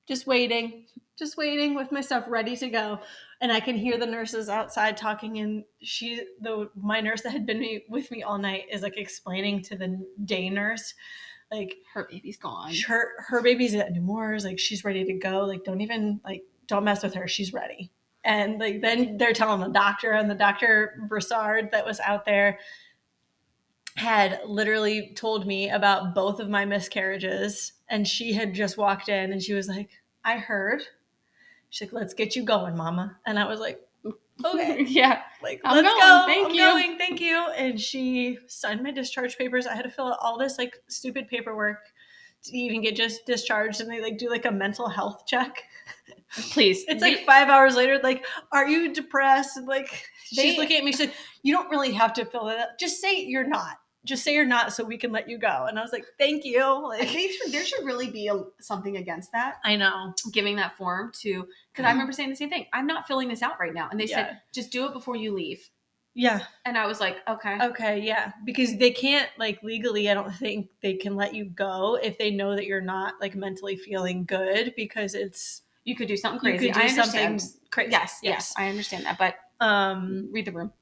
just 0.08 0.26
waiting, 0.26 0.86
just 1.18 1.36
waiting 1.36 1.74
with 1.74 1.92
my 1.92 2.00
stuff 2.00 2.24
ready 2.28 2.56
to 2.56 2.68
go. 2.68 3.00
and 3.40 3.52
I 3.52 3.60
can 3.60 3.76
hear 3.76 3.98
the 3.98 4.06
nurses 4.06 4.48
outside 4.48 4.96
talking, 4.96 5.38
and 5.38 5.64
she, 5.80 6.22
the 6.40 6.70
my 6.74 7.00
nurse 7.00 7.22
that 7.22 7.30
had 7.30 7.46
been 7.46 7.60
me, 7.60 7.84
with 7.88 8.10
me 8.10 8.22
all 8.22 8.38
night, 8.38 8.64
is 8.72 8.82
like 8.82 8.96
explaining 8.96 9.62
to 9.64 9.76
the 9.76 10.04
day 10.24 10.50
nurse, 10.50 10.94
like 11.52 11.76
Her 11.94 12.08
baby's 12.10 12.36
gone. 12.36 12.74
her 12.88 13.12
her 13.28 13.42
baby's 13.42 13.74
at 13.74 13.92
Nemours, 13.92 14.44
like 14.44 14.58
she's 14.58 14.84
ready 14.84 15.04
to 15.04 15.12
go, 15.14 15.44
like 15.44 15.64
don't 15.64 15.80
even 15.80 16.20
like 16.24 16.42
don't 16.66 16.84
mess 16.84 17.02
with 17.02 17.14
her, 17.14 17.28
she's 17.28 17.52
ready. 17.52 17.90
And 18.24 18.58
like 18.58 18.80
then 18.82 19.16
they're 19.18 19.32
telling 19.32 19.60
the 19.60 19.68
doctor, 19.68 20.12
and 20.12 20.28
the 20.30 20.34
doctor 20.34 21.00
Broussard 21.08 21.70
that 21.70 21.86
was 21.86 22.00
out 22.00 22.24
there 22.24 22.58
had 23.96 24.40
literally 24.46 25.12
told 25.16 25.46
me 25.46 25.70
about 25.70 26.14
both 26.14 26.38
of 26.40 26.48
my 26.48 26.64
miscarriages, 26.64 27.72
and 27.88 28.06
she 28.06 28.32
had 28.32 28.52
just 28.52 28.76
walked 28.76 29.08
in, 29.08 29.32
and 29.32 29.42
she 29.42 29.54
was 29.54 29.68
like, 29.68 29.90
"I 30.24 30.38
heard." 30.38 30.82
She's 31.70 31.88
like, 31.88 31.92
"Let's 32.00 32.14
get 32.14 32.34
you 32.36 32.42
going, 32.44 32.76
Mama," 32.76 33.18
and 33.26 33.38
I 33.38 33.46
was 33.46 33.60
like, 33.60 33.80
"Okay." 34.44 34.82
yeah. 34.88 35.22
like 35.42 35.60
I'm 35.64 35.76
let's 35.76 35.88
going, 35.88 36.00
go 36.00 36.24
thank 36.26 36.46
i'm 36.48 36.54
you." 36.54 36.60
going 36.60 36.98
thank 36.98 37.20
you 37.20 37.46
and 37.56 37.80
she 37.80 38.38
signed 38.48 38.82
my 38.82 38.90
discharge 38.90 39.36
papers 39.38 39.66
i 39.66 39.74
had 39.74 39.82
to 39.82 39.90
fill 39.90 40.06
out 40.08 40.18
all 40.20 40.36
this 40.38 40.58
like 40.58 40.76
stupid 40.88 41.28
paperwork 41.28 41.78
to 42.44 42.56
even 42.56 42.80
get 42.82 42.94
just 42.96 43.24
discharged 43.26 43.80
and 43.80 43.90
they 43.90 44.00
like 44.00 44.16
do 44.18 44.28
like 44.30 44.44
a 44.46 44.50
mental 44.50 44.88
health 44.88 45.24
check 45.26 45.62
Please. 46.52 46.84
it's 46.88 47.00
They- 47.02 47.16
like 47.16 47.26
five 47.26 47.48
hours 47.48 47.74
later 47.76 47.98
like 48.02 48.24
are 48.52 48.68
you 48.68 48.92
depressed 48.94 49.56
and 49.56 49.66
like 49.66 49.90
They- 50.34 50.42
she's 50.42 50.58
looking 50.58 50.78
at 50.78 50.84
me 50.84 50.92
she 50.92 50.98
said 51.06 51.12
you 51.42 51.52
don't 51.54 51.70
really 51.70 51.92
have 51.92 52.12
to 52.14 52.24
fill 52.24 52.48
it 52.48 52.58
out 52.58 52.68
just 52.80 53.00
say 53.00 53.20
you're 53.24 53.46
not 53.46 53.76
just 54.04 54.22
say 54.24 54.32
you're 54.34 54.44
not 54.46 54.72
so 54.72 54.84
we 54.84 54.96
can 54.96 55.10
let 55.12 55.28
you 55.28 55.36
go 55.38 55.66
and 55.68 55.78
i 55.78 55.82
was 55.82 55.92
like 55.92 56.04
thank 56.18 56.44
you 56.44 56.62
like 56.88 57.12
They 57.12 57.28
should, 57.28 57.52
there 57.52 57.64
should 57.64 57.84
really 57.84 58.08
be 58.10 58.28
a, 58.28 58.42
something 58.60 58.96
against 58.96 59.32
that. 59.32 59.56
i 59.64 59.76
know 59.76 60.14
Giving 60.32 60.56
that 60.56 60.76
form 60.76 61.10
to, 61.20 61.46
because 61.72 61.84
I 61.84 61.90
remember 61.92 62.12
saying 62.12 62.30
the 62.30 62.36
same 62.36 62.50
thing. 62.50 62.66
I'm 62.72 62.86
not 62.86 63.06
filling 63.06 63.28
this 63.28 63.42
out 63.42 63.58
right 63.60 63.74
now. 63.74 63.88
And 63.90 63.98
they 64.00 64.06
Yeah. 64.06 64.26
said, 64.28 64.40
just 64.52 64.70
do 64.70 64.86
it 64.86 64.92
before 64.92 65.16
you 65.16 65.32
leave. 65.34 65.68
yeah 66.14 66.40
And 66.64 66.76
I 66.78 66.86
was 66.86 67.00
like, 67.00 67.16
okay. 67.28 67.58
Okay, 67.60 68.00
yeah, 68.00 68.32
because 68.44 68.76
they 68.78 68.90
can't 68.90 69.28
like 69.38 69.62
legally. 69.62 70.08
I 70.10 70.14
don't 70.14 70.34
think 70.34 70.68
they 70.82 70.94
can 70.94 71.16
let 71.16 71.34
you 71.34 71.46
go 71.46 71.96
if 72.02 72.18
they 72.18 72.30
know 72.30 72.54
that 72.56 72.66
you're 72.66 72.80
not 72.80 73.14
like 73.20 73.34
mentally 73.34 73.76
feeling 73.76 74.24
good 74.24 74.74
because 74.76 75.14
it's 75.14 75.62
You 75.84 75.96
could 75.96 76.08
do 76.08 76.16
something 76.16 76.40
crazy. 76.40 76.66
you 76.66 76.72
crazy. 76.72 76.72
could 76.72 76.80
do 76.80 76.86
I 76.86 76.90
understand. 77.02 77.40
something 77.42 77.60
crazy. 77.70 77.90
Yes, 77.92 78.18
yes, 78.22 78.54
I 78.56 78.68
understand 78.68 79.06
that. 79.06 79.18
But 79.18 79.34
Um, 79.60 80.28
read 80.32 80.44
the 80.44 80.52
room. 80.52 80.72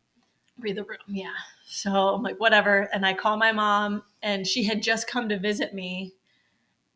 Read 0.58 0.76
the 0.76 0.84
room. 0.84 0.98
Yeah. 1.06 1.34
So 1.66 1.90
I'm 1.90 2.22
like, 2.22 2.38
whatever. 2.40 2.88
And 2.92 3.04
I 3.04 3.14
call 3.14 3.36
my 3.36 3.52
mom, 3.52 4.02
and 4.22 4.46
she 4.46 4.64
had 4.64 4.82
just 4.82 5.08
come 5.08 5.28
to 5.28 5.38
visit 5.38 5.74
me, 5.74 6.14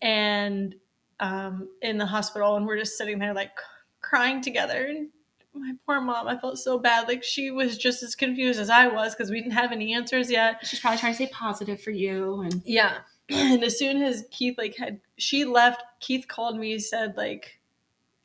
and 0.01 0.75
um, 1.19 1.69
in 1.83 1.99
the 1.99 2.07
hospital, 2.07 2.57
and 2.57 2.67
we're 2.67 2.79
just 2.79 2.97
sitting 2.97 3.19
there 3.19 3.35
like 3.35 3.53
crying 4.01 4.41
together. 4.41 4.87
And 4.87 5.09
my 5.55 5.73
poor 5.87 6.01
mom, 6.01 6.29
I 6.29 6.39
felt 6.39 6.59
so 6.59 6.79
bad. 6.79 7.09
Like 7.09 7.23
she 7.23 7.51
was 7.51 7.77
just 7.77 8.03
as 8.03 8.15
confused 8.15 8.59
as 8.61 8.71
I 8.71 8.89
was 8.89 9.15
because 9.15 9.31
we 9.31 9.41
didn't 9.41 9.55
have 9.55 9.73
any 9.73 9.95
answers 9.95 10.31
yet. 10.31 10.67
She's 10.67 10.81
probably 10.81 10.99
trying 10.99 11.13
to 11.13 11.17
stay 11.17 11.27
positive 11.29 11.81
for 11.81 11.91
you. 11.91 12.41
And 12.43 12.63
Yeah. 12.65 12.99
And 13.33 13.63
as 13.63 13.79
soon 13.79 14.03
as 14.03 14.25
Keith 14.33 14.59
like 14.59 14.77
had 14.77 15.01
she 15.17 15.45
left, 15.45 15.85
Keith 16.01 16.27
called 16.27 16.59
me, 16.59 16.81
said 16.81 17.17
like 17.17 17.61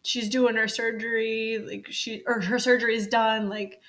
she's 0.02 0.30
doing 0.30 0.56
her 0.56 0.68
surgery, 0.68 1.60
like 1.60 1.88
she 1.92 2.24
or 2.26 2.42
her 2.42 2.58
surgery 2.58 2.96
is 2.96 3.06
done, 3.08 3.48
like 3.48 3.82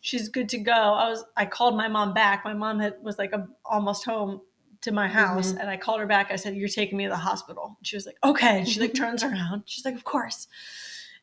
she's 0.00 0.28
good 0.28 0.48
to 0.50 0.58
go. 0.58 0.72
I 0.72 1.08
was 1.08 1.24
I 1.36 1.46
called 1.46 1.76
my 1.76 1.88
mom 1.88 2.14
back. 2.14 2.44
My 2.44 2.54
mom 2.54 2.80
had 2.80 2.96
was 3.02 3.18
like 3.18 3.32
a, 3.32 3.46
almost 3.64 4.04
home 4.04 4.40
to 4.82 4.92
my 4.92 5.06
mm-hmm. 5.06 5.16
house 5.16 5.50
and 5.52 5.68
I 5.68 5.76
called 5.76 6.00
her 6.00 6.06
back. 6.06 6.30
I 6.30 6.36
said, 6.36 6.56
You're 6.56 6.68
taking 6.68 6.98
me 6.98 7.04
to 7.04 7.10
the 7.10 7.16
hospital. 7.16 7.76
She 7.82 7.96
was 7.96 8.06
like, 8.06 8.16
Okay. 8.24 8.58
And 8.58 8.68
she 8.68 8.80
like 8.80 8.94
turns 8.94 9.22
around. 9.22 9.62
She's 9.66 9.84
like, 9.84 9.94
Of 9.94 10.04
course. 10.04 10.48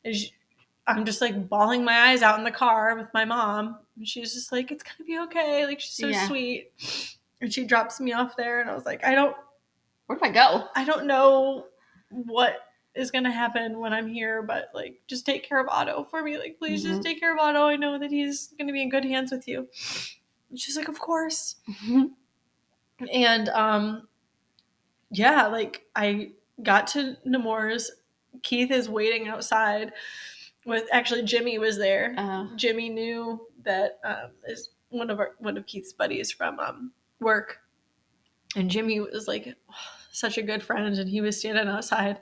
And 0.04 0.14
she, 0.14 0.32
I'm 0.86 1.04
just 1.04 1.20
like 1.20 1.48
bawling 1.48 1.84
my 1.84 2.10
eyes 2.10 2.22
out 2.22 2.38
in 2.38 2.44
the 2.44 2.50
car 2.50 2.96
with 2.96 3.08
my 3.12 3.24
mom. 3.24 3.78
And 3.96 4.06
she's 4.06 4.34
just 4.34 4.52
like, 4.52 4.70
It's 4.70 4.82
gonna 4.82 5.06
be 5.06 5.18
okay. 5.20 5.66
Like 5.66 5.80
she's 5.80 5.96
so 5.96 6.06
Yeah. 6.06 6.26
sweet. 6.26 6.70
And 7.40 7.52
she 7.52 7.64
drops 7.64 8.00
me 8.00 8.12
off 8.12 8.36
there 8.36 8.60
and 8.60 8.70
I 8.70 8.74
was 8.74 8.86
like, 8.86 9.04
I 9.04 9.14
don't 9.14 9.36
where 10.06 10.18
do 10.18 10.24
I 10.24 10.30
go? 10.30 10.64
I 10.74 10.84
don't 10.84 11.06
know 11.06 11.66
what 12.08 12.56
is 12.98 13.10
gonna 13.10 13.30
happen 13.32 13.78
when 13.78 13.92
I'm 13.92 14.08
here, 14.08 14.42
but 14.42 14.70
like 14.74 15.00
just 15.06 15.24
take 15.24 15.48
care 15.48 15.58
of 15.60 15.68
Otto 15.68 16.04
for 16.10 16.22
me. 16.22 16.36
Like 16.38 16.58
please 16.58 16.82
Mhm. 16.84 16.88
just 16.88 17.02
take 17.02 17.20
care 17.20 17.32
of 17.32 17.38
Otto. 17.38 17.66
I 17.66 17.76
know 17.76 17.98
that 17.98 18.10
he's 18.10 18.48
gonna 18.58 18.72
be 18.72 18.82
in 18.82 18.88
good 18.90 19.04
hands 19.04 19.30
with 19.32 19.46
you. 19.48 19.68
And 20.50 20.58
she's 20.58 20.76
like, 20.76 20.88
Of 20.88 20.98
course. 20.98 21.56
And 23.12 23.48
um 23.50 24.08
yeah, 25.10 25.46
like 25.46 25.86
I 25.96 26.32
got 26.62 26.86
to 26.88 27.16
Nemours. 27.24 27.90
Keith 28.42 28.70
is 28.70 28.88
waiting 28.88 29.28
outside 29.28 29.92
with 30.66 30.84
actually 30.92 31.22
Jimmy 31.22 31.58
was 31.58 31.78
there. 31.78 32.14
Uh, 32.18 32.46
Jimmy 32.56 32.88
knew 32.88 33.46
that 33.62 33.98
um, 34.04 34.30
is 34.46 34.70
one 34.90 35.10
of 35.10 35.18
our 35.18 35.32
one 35.38 35.56
of 35.56 35.66
Keith's 35.66 35.92
buddies 35.92 36.30
from 36.30 36.58
um, 36.60 36.92
work, 37.20 37.58
and 38.54 38.70
Jimmy 38.70 39.00
was 39.00 39.26
like 39.26 39.54
such 40.12 40.36
a 40.38 40.42
good 40.42 40.62
friend, 40.62 40.98
and 40.98 41.08
he 41.08 41.20
was 41.20 41.38
standing 41.40 41.68
outside, 41.68 42.18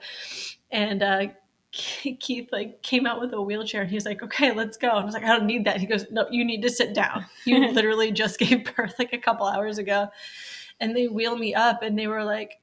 and 0.70 1.02
uh, 1.02 1.26
Keith 1.72 2.48
like 2.52 2.82
came 2.82 3.06
out 3.06 3.20
with 3.20 3.32
a 3.32 3.40
wheelchair, 3.40 3.82
and 3.82 3.90
he's 3.90 4.06
like, 4.06 4.22
"Okay, 4.22 4.52
let's 4.52 4.76
go." 4.76 4.90
And 4.90 5.00
I 5.00 5.04
was 5.04 5.14
like, 5.14 5.24
"I 5.24 5.28
don't 5.28 5.46
need 5.46 5.64
that." 5.66 5.78
He 5.78 5.86
goes, 5.86 6.06
"No, 6.10 6.26
you 6.30 6.44
need 6.44 6.62
to 6.62 6.70
sit 6.70 6.94
down. 6.94 7.26
You 7.44 7.68
literally 7.72 8.12
just 8.12 8.38
gave 8.38 8.74
birth 8.74 8.94
like 8.98 9.12
a 9.12 9.18
couple 9.18 9.46
hours 9.46 9.78
ago," 9.78 10.08
and 10.80 10.96
they 10.96 11.08
wheel 11.08 11.36
me 11.36 11.54
up, 11.54 11.82
and 11.82 11.98
they 11.98 12.06
were 12.06 12.24
like. 12.24 12.60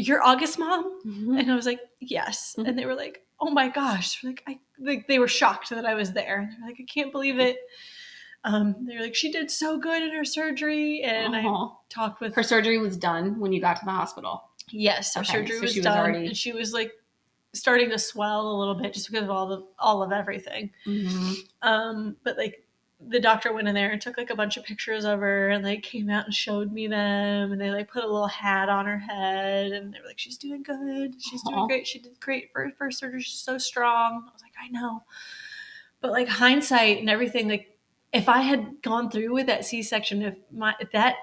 You're 0.00 0.22
August 0.22 0.60
mom? 0.60 1.00
And 1.04 1.50
I 1.50 1.56
was 1.56 1.66
like, 1.66 1.80
yes. 1.98 2.54
Mhm. 2.56 2.68
And 2.68 2.78
they 2.78 2.86
were 2.86 2.94
like, 2.94 3.24
oh 3.40 3.50
my 3.50 3.68
gosh. 3.68 4.22
Like 4.22 4.44
I 4.46 4.60
like 4.78 5.08
they 5.08 5.18
were 5.18 5.26
shocked 5.26 5.70
that 5.70 5.84
I 5.84 5.94
was 5.94 6.12
there. 6.12 6.38
And 6.40 6.52
they're 6.52 6.68
like, 6.68 6.76
I 6.80 6.84
can't 6.84 7.10
believe 7.10 7.40
it. 7.40 7.56
Um, 8.44 8.86
they 8.86 8.94
were 8.94 9.02
like, 9.02 9.16
she 9.16 9.32
did 9.32 9.50
so 9.50 9.76
good 9.76 10.00
in 10.00 10.14
her 10.14 10.24
surgery. 10.24 11.02
And 11.02 11.34
I 11.34 11.42
talked 11.88 12.20
with 12.20 12.34
her 12.36 12.44
surgery 12.44 12.78
was 12.78 12.96
done 12.96 13.40
when 13.40 13.52
you 13.52 13.60
got 13.60 13.76
to 13.80 13.84
the 13.84 13.90
hospital. 13.90 14.47
Yes, 14.70 15.14
her 15.14 15.20
Okay, 15.20 15.32
surgery 15.32 15.56
so 15.56 15.62
was 15.62 15.74
was 15.76 15.84
done. 15.84 15.98
already- 15.98 16.26
And 16.26 16.36
she 16.36 16.52
was 16.52 16.72
like 16.72 16.92
starting 17.54 17.90
to 17.90 17.98
swell 17.98 18.50
a 18.52 18.56
little 18.58 18.74
bit 18.74 18.92
just 18.92 19.10
because 19.10 19.24
of 19.24 19.30
all 19.30 19.46
the 19.46 19.66
all 19.78 20.02
of 20.02 20.12
everything. 20.12 20.70
Um, 21.62 22.16
but 22.24 22.36
like 22.36 22.64
the 23.08 23.20
doctor 23.20 23.52
went 23.52 23.68
in 23.68 23.74
there 23.74 23.90
and 23.90 24.00
took 24.02 24.18
like 24.18 24.30
a 24.30 24.34
bunch 24.34 24.56
of 24.56 24.64
pictures 24.64 25.04
of 25.04 25.20
her 25.20 25.50
and 25.50 25.64
like 25.64 25.82
came 25.84 26.10
out 26.10 26.24
and 26.24 26.34
showed 26.34 26.72
me 26.72 26.88
them 26.88 27.52
and 27.52 27.60
they 27.60 27.70
like 27.70 27.88
put 27.88 28.02
a 28.02 28.06
little 28.06 28.26
hat 28.26 28.68
on 28.68 28.86
her 28.86 28.98
head 28.98 29.70
and 29.72 29.94
they 29.94 30.00
were 30.00 30.06
like, 30.08 30.18
She's 30.18 30.36
doing 30.36 30.62
good. 30.64 31.14
She's 31.22 31.42
Aw. 31.46 31.50
doing 31.50 31.66
great. 31.68 31.86
She 31.86 32.00
did 32.00 32.18
great 32.20 32.50
for 32.52 32.64
her 32.64 32.72
first 32.76 32.98
surgery. 32.98 33.22
She's 33.22 33.38
so 33.38 33.56
strong. 33.56 34.24
I 34.28 34.32
was 34.32 34.42
like, 34.42 34.52
I 34.60 34.68
know. 34.68 35.02
But 36.00 36.10
like 36.10 36.28
hindsight 36.28 36.98
and 36.98 37.08
everything, 37.08 37.48
like 37.48 37.76
if 38.12 38.28
I 38.28 38.40
had 38.40 38.82
gone 38.82 39.10
through 39.10 39.32
with 39.32 39.46
that 39.46 39.64
C 39.64 39.82
section, 39.82 40.22
if 40.22 40.34
my 40.52 40.74
if 40.80 40.90
that 40.92 41.16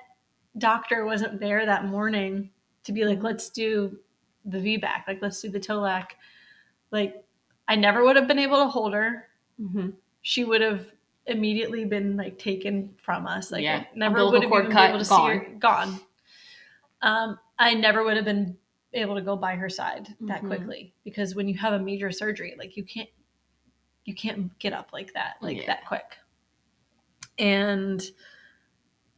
doctor 0.57 1.03
wasn't 1.05 1.39
there 1.41 1.65
that 1.65 1.85
morning 1.85 2.49
to 2.85 2.91
be 2.93 3.03
like, 3.05 3.21
let's 3.21 3.49
do 3.49 3.99
the 4.45 4.57
VBAC, 4.57 5.07
like 5.07 5.21
let's 5.21 5.41
do 5.41 5.49
the 5.49 5.59
TOLAC, 5.59 6.05
like 6.91 7.23
I 7.67 7.75
never 7.75 8.03
would 8.03 8.15
have 8.15 8.27
been 8.27 8.39
able 8.39 8.57
to 8.63 8.67
hold 8.67 8.93
her 8.93 9.27
Mm-hmm. 9.61 9.91
she 10.21 10.43
would 10.43 10.59
have 10.61 10.87
immediately 11.27 11.85
been 11.85 12.17
like 12.17 12.37
taken 12.37 12.93
from 13.01 13.25
us. 13.25 13.51
Like 13.51 13.63
Yeah. 13.63 13.85
Never 13.95 14.25
would 14.25 14.43
have 14.43 14.51
been 14.51 14.53
able 14.53 14.99
to 14.99 15.05
gone. 15.05 15.05
see 15.05 15.15
her 15.37 15.47
gone. 15.59 15.99
Um, 17.01 17.39
I 17.57 17.73
never 17.73 18.03
would 18.03 18.17
have 18.17 18.25
been 18.25 18.57
able 18.93 19.15
to 19.15 19.21
go 19.21 19.35
by 19.37 19.55
her 19.55 19.69
side 19.69 20.13
that 20.21 20.41
Mhm. 20.41 20.47
quickly 20.47 20.93
because 21.05 21.35
when 21.35 21.47
you 21.47 21.57
have 21.57 21.71
a 21.73 21.79
major 21.79 22.11
surgery, 22.11 22.53
like 22.57 22.75
you 22.77 22.83
can't 22.83 23.09
you 24.03 24.13
can't 24.13 24.55
get 24.59 24.71
up 24.73 24.91
like 24.93 25.13
that, 25.13 25.37
like 25.41 25.57
Yeah. 25.57 25.65
that 25.67 25.85
quick. 25.87 26.17
And 27.39 28.03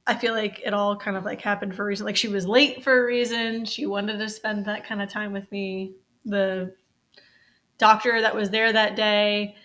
I 0.07 0.15
feel 0.15 0.33
like 0.33 0.61
it 0.65 0.73
all 0.73 0.95
kind 0.95 1.17
of 1.17 1.25
like 1.25 1.41
happened 1.41 1.75
for 1.75 1.83
a 1.83 1.85
reason. 1.85 2.05
Like 2.05 2.15
she 2.15 2.29
was 2.29 2.47
late 2.47 2.83
for 2.83 2.97
a 2.97 3.05
reason. 3.05 3.65
She 3.65 3.85
wanted 3.85 4.17
to 4.19 4.29
spend 4.29 4.65
that 4.65 4.85
kind 4.85 5.01
of 5.01 5.09
time 5.09 5.33
with 5.33 5.51
me. 5.51 5.93
The 6.25 6.73
doctor 7.77 8.21
that 8.21 8.35
was 8.35 8.49
there 8.49 8.71
that 8.71 8.95
day, 8.95 9.55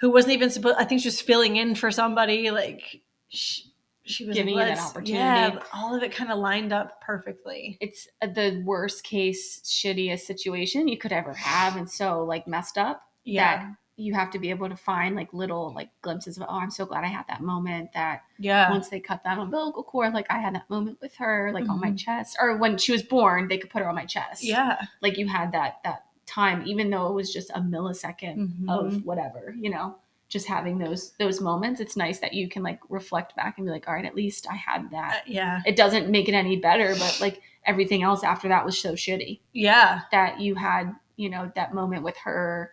who 0.00 0.10
wasn't 0.10 0.34
even 0.34 0.50
supposed, 0.50 0.76
I 0.78 0.84
think 0.84 1.00
she 1.00 1.08
was 1.08 1.20
filling 1.20 1.56
in 1.56 1.74
for 1.76 1.90
somebody. 1.90 2.50
Like 2.50 3.02
she, 3.28 3.72
she 4.04 4.24
was 4.24 4.36
Giving 4.36 4.56
like, 4.56 4.68
you 4.70 4.74
that 4.74 4.84
opportunity. 4.84 5.16
Yeah, 5.16 5.62
all 5.72 5.94
of 5.94 6.02
it 6.02 6.12
kind 6.12 6.32
of 6.32 6.38
lined 6.38 6.72
up 6.72 7.00
perfectly. 7.00 7.78
It's 7.80 8.08
the 8.20 8.60
worst 8.66 9.04
case, 9.04 9.60
shittiest 9.64 10.20
situation 10.20 10.88
you 10.88 10.98
could 10.98 11.12
ever 11.12 11.34
have, 11.34 11.76
and 11.76 11.88
so 11.88 12.24
like 12.24 12.48
messed 12.48 12.78
up. 12.78 13.02
Yeah, 13.24 13.70
You 14.02 14.14
have 14.14 14.30
to 14.32 14.38
be 14.38 14.50
able 14.50 14.68
to 14.68 14.76
find 14.76 15.14
like 15.14 15.32
little 15.32 15.72
like 15.74 15.90
glimpses 16.02 16.36
of, 16.36 16.44
oh, 16.48 16.58
I'm 16.58 16.70
so 16.70 16.84
glad 16.84 17.04
I 17.04 17.08
had 17.08 17.26
that 17.28 17.40
moment. 17.40 17.92
That 17.94 18.22
yeah, 18.38 18.70
once 18.70 18.88
they 18.88 18.98
cut 19.00 19.22
that 19.24 19.38
umbilical 19.38 19.82
cord, 19.84 20.12
like 20.12 20.26
I 20.30 20.38
had 20.38 20.54
that 20.54 20.68
moment 20.68 20.98
with 21.00 21.14
her, 21.16 21.50
like 21.54 21.68
on 21.68 21.80
my 21.80 21.90
Mhm. 21.92 21.98
chest, 21.98 22.36
or 22.40 22.56
when 22.56 22.78
she 22.78 22.92
was 22.92 23.02
born, 23.02 23.48
they 23.48 23.58
could 23.58 23.70
put 23.70 23.82
her 23.82 23.88
on 23.88 23.94
my 23.94 24.04
chest. 24.06 24.42
yeah. 24.44 24.86
like 25.00 25.16
you 25.18 25.26
had 25.28 25.52
that 25.52 25.78
that 25.84 26.04
time, 26.26 26.62
even 26.66 26.90
though 26.90 27.06
it 27.08 27.12
was 27.14 27.32
just 27.32 27.50
a 27.50 27.60
millisecond 27.60 28.36
Mhm. 28.38 28.68
of 28.68 29.04
whatever, 29.04 29.54
you 29.58 29.70
know, 29.70 29.96
just 30.28 30.46
having 30.46 30.78
those 30.78 31.12
those 31.18 31.40
moments. 31.40 31.80
It's 31.80 31.96
nice 31.96 32.18
that 32.20 32.32
you 32.32 32.48
can 32.48 32.62
like 32.62 32.80
reflect 32.88 33.36
back 33.36 33.58
and 33.58 33.66
be 33.66 33.70
like, 33.70 33.86
all 33.86 33.94
right, 33.94 34.04
at 34.04 34.14
least 34.16 34.46
I 34.50 34.56
had 34.56 34.86
Uh, 34.86 34.88
that. 34.92 35.28
yeah, 35.28 35.60
It 35.66 35.76
doesn't 35.76 36.08
make 36.10 36.28
it 36.28 36.34
any 36.34 36.56
better, 36.56 36.94
but 36.98 37.18
like 37.20 37.40
everything 37.66 38.02
else 38.02 38.24
after 38.24 38.48
that 38.48 38.64
was 38.64 38.76
so 38.78 38.94
shitty 38.94 39.38
yeah, 39.52 40.00
that 40.10 40.40
you 40.40 40.54
had, 40.56 40.94
you 41.16 41.28
know, 41.28 41.52
that 41.54 41.72
moment 41.74 42.02
with 42.02 42.16
her 42.18 42.72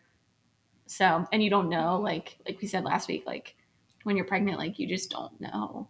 So, 0.90 1.24
and 1.32 1.44
you 1.44 1.52
don't 1.52 1.70
know, 1.70 2.00
like 2.00 2.38
like 2.48 2.60
we 2.60 2.68
said 2.68 2.84
last 2.84 3.08
week, 3.08 3.24
like 3.28 3.56
when 4.04 4.16
you're 4.16 4.26
pregnant, 4.26 4.58
like 4.58 4.80
you 4.80 4.88
just 4.88 5.12
don't 5.12 5.40
know. 5.40 5.88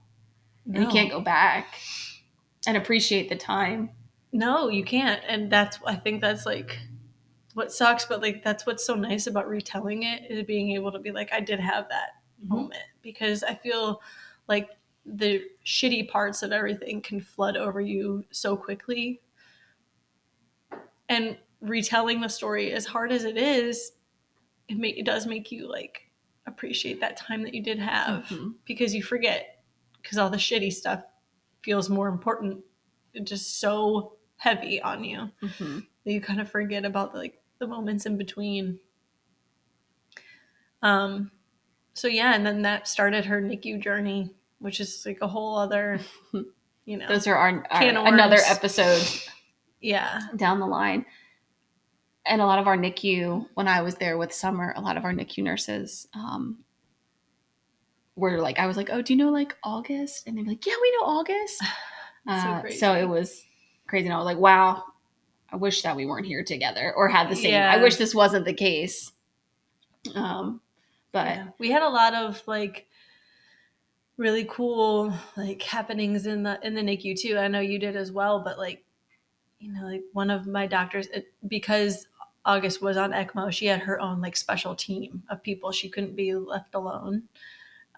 And 0.66 0.84
you 0.84 0.90
can't 0.90 1.10
go 1.10 1.22
back 1.22 1.76
and 2.68 2.76
appreciate 2.76 3.30
the 3.30 3.38
time. 3.38 3.92
No, 4.34 4.68
you 4.68 4.84
can't. 4.84 5.22
And 5.26 5.50
that's 5.50 5.80
I 5.86 5.96
think 5.96 6.20
that's 6.20 6.46
like 6.46 6.78
what 7.54 7.72
sucks, 7.72 8.06
but 8.06 8.22
like 8.22 8.44
that's 8.44 8.66
what's 8.66 8.86
so 8.86 8.94
nice 8.94 9.26
about 9.26 9.48
retelling 9.48 10.04
it 10.04 10.30
is 10.30 10.44
being 10.44 10.72
able 10.72 10.92
to 10.92 11.00
be 11.00 11.12
like, 11.12 11.32
I 11.32 11.40
did 11.40 11.62
have 11.62 11.88
that 11.88 12.10
mm-hmm. 12.44 12.56
moment 12.56 12.84
because 13.02 13.42
I 13.42 13.56
feel 13.56 14.02
like 14.50 14.70
the 15.06 15.44
shitty 15.66 16.10
parts 16.10 16.44
of 16.44 16.52
everything 16.52 17.02
can 17.02 17.22
flood 17.22 17.56
over 17.56 17.80
you 17.80 18.26
so 18.32 18.58
quickly. 18.58 19.22
And 21.08 21.38
retelling 21.62 22.20
the 22.20 22.28
story, 22.28 22.74
as 22.74 22.86
hard 22.86 23.14
as 23.14 23.24
it 23.24 23.38
is, 23.38 23.94
it, 24.70 24.78
it 25.00 25.06
does 25.06 25.26
make 25.26 25.52
you 25.52 25.70
like 25.70 26.02
appreciate 26.46 27.00
that 27.02 27.18
time 27.18 27.44
that 27.44 27.54
you 27.54 27.62
did 27.62 27.80
have 27.80 28.24
Mhm. 28.26 28.56
because 28.66 28.94
you 28.96 29.04
forget 29.04 29.64
because 30.02 30.18
all 30.18 30.30
the 30.30 30.38
shitty 30.38 30.72
stuff 30.72 31.04
feels 31.62 31.90
more 31.90 32.08
important. 32.08 32.64
It's 33.14 33.30
just 33.30 33.60
so 33.60 34.14
heavy 34.38 34.82
on 34.82 35.04
you 35.04 35.30
Mhm. 35.42 35.86
that 36.06 36.12
you 36.14 36.22
kind 36.22 36.40
of 36.40 36.50
forget 36.50 36.86
about 36.86 37.14
like 37.14 37.42
the 37.60 37.68
moments 37.68 38.06
in 38.06 38.18
between. 38.18 38.80
Um, 40.82 41.32
so 41.94 42.08
yeah, 42.08 42.34
and 42.34 42.46
then 42.46 42.62
that 42.62 42.88
started 42.88 43.26
her 43.26 43.42
NICU 43.42 43.82
journey, 43.82 44.34
which 44.60 44.80
is 44.80 45.04
like 45.06 45.20
a 45.22 45.28
whole 45.28 45.58
other, 45.58 46.00
you 46.86 46.98
know, 46.98 47.08
Those 47.08 47.28
are 47.28 47.36
our, 47.36 47.66
our 47.72 47.84
another 47.84 48.40
episode 48.48 49.04
yeah, 49.82 50.22
down 50.38 50.60
the 50.60 50.66
line. 50.68 51.06
And 52.26 52.42
a 52.42 52.46
lot 52.46 52.60
of 52.60 52.68
our 52.68 52.78
NICU, 52.78 53.48
when 53.56 53.68
I 53.68 53.82
was 53.82 53.96
there 53.96 54.18
with 54.18 54.34
Summer, 54.34 54.74
a 54.76 54.82
lot 54.82 54.98
of 54.98 55.06
our 55.06 55.14
NICU 55.14 55.44
nurses 55.44 56.08
um, 56.14 56.60
were 58.16 58.40
like, 58.40 58.60
I 58.60 58.68
was 58.68 58.78
like, 58.78 58.90
oh, 58.92 59.02
do 59.02 59.14
you 59.14 59.18
know 59.18 59.32
like 59.32 59.56
August? 59.64 60.28
And 60.28 60.38
they'd 60.38 60.44
be 60.44 60.50
like, 60.50 60.66
yeah, 60.66 60.76
we 60.82 60.92
know 60.92 61.08
August. 61.08 61.64
That's 62.26 62.44
so 62.44 62.50
Uh, 62.50 62.72
so 62.72 62.94
it 62.94 63.08
was 63.08 63.44
crazy. 63.88 64.06
And 64.08 64.14
I 64.14 64.18
was 64.18 64.26
like, 64.26 64.38
wow, 64.38 64.84
I 65.52 65.56
wish 65.56 65.82
that 65.82 65.96
we 65.96 66.06
weren't 66.06 66.28
here 66.28 66.44
together 66.44 66.94
or 66.96 67.08
had 67.08 67.30
the 67.30 67.36
same. 67.36 67.54
Yeah. 67.54 67.72
I 67.72 67.82
wish 67.82 67.96
this 67.96 68.14
wasn't 68.14 68.46
the 68.46 68.54
case. 68.54 69.12
Um, 70.14 70.62
but 71.12 71.28
Yeah. 71.28 71.48
we 71.58 71.72
had 71.72 71.82
a 71.82 71.90
lot 71.90 72.14
of 72.14 72.42
like 72.48 72.88
really 74.18 74.46
cool 74.50 75.14
like 75.38 75.62
happenings 75.62 76.26
in 76.28 76.44
the 76.44 76.60
in 76.62 76.76
the 76.76 76.82
NICU 76.82 77.18
too. 77.20 77.38
I 77.38 77.48
know 77.48 77.62
you 77.62 77.80
did 77.80 77.96
as 77.96 78.12
well, 78.12 78.44
but 78.44 78.58
like 78.60 78.84
you 79.60 79.72
know, 79.74 79.86
like 79.86 80.04
one 80.14 80.30
of 80.30 80.48
my 80.48 80.68
doctors 80.68 81.08
it, 81.08 81.32
because 81.48 82.08
August 82.46 82.82
was 82.82 82.98
on 82.98 83.12
ECMO, 83.12 83.52
she 83.52 83.66
had 83.66 83.82
her 83.82 84.00
own 84.00 84.22
like 84.22 84.36
special 84.38 84.76
team 84.76 85.24
of 85.30 85.44
people. 85.44 85.72
She 85.72 85.90
couldn't 85.90 86.16
be 86.16 86.34
left 86.34 86.74
alone. 86.76 87.24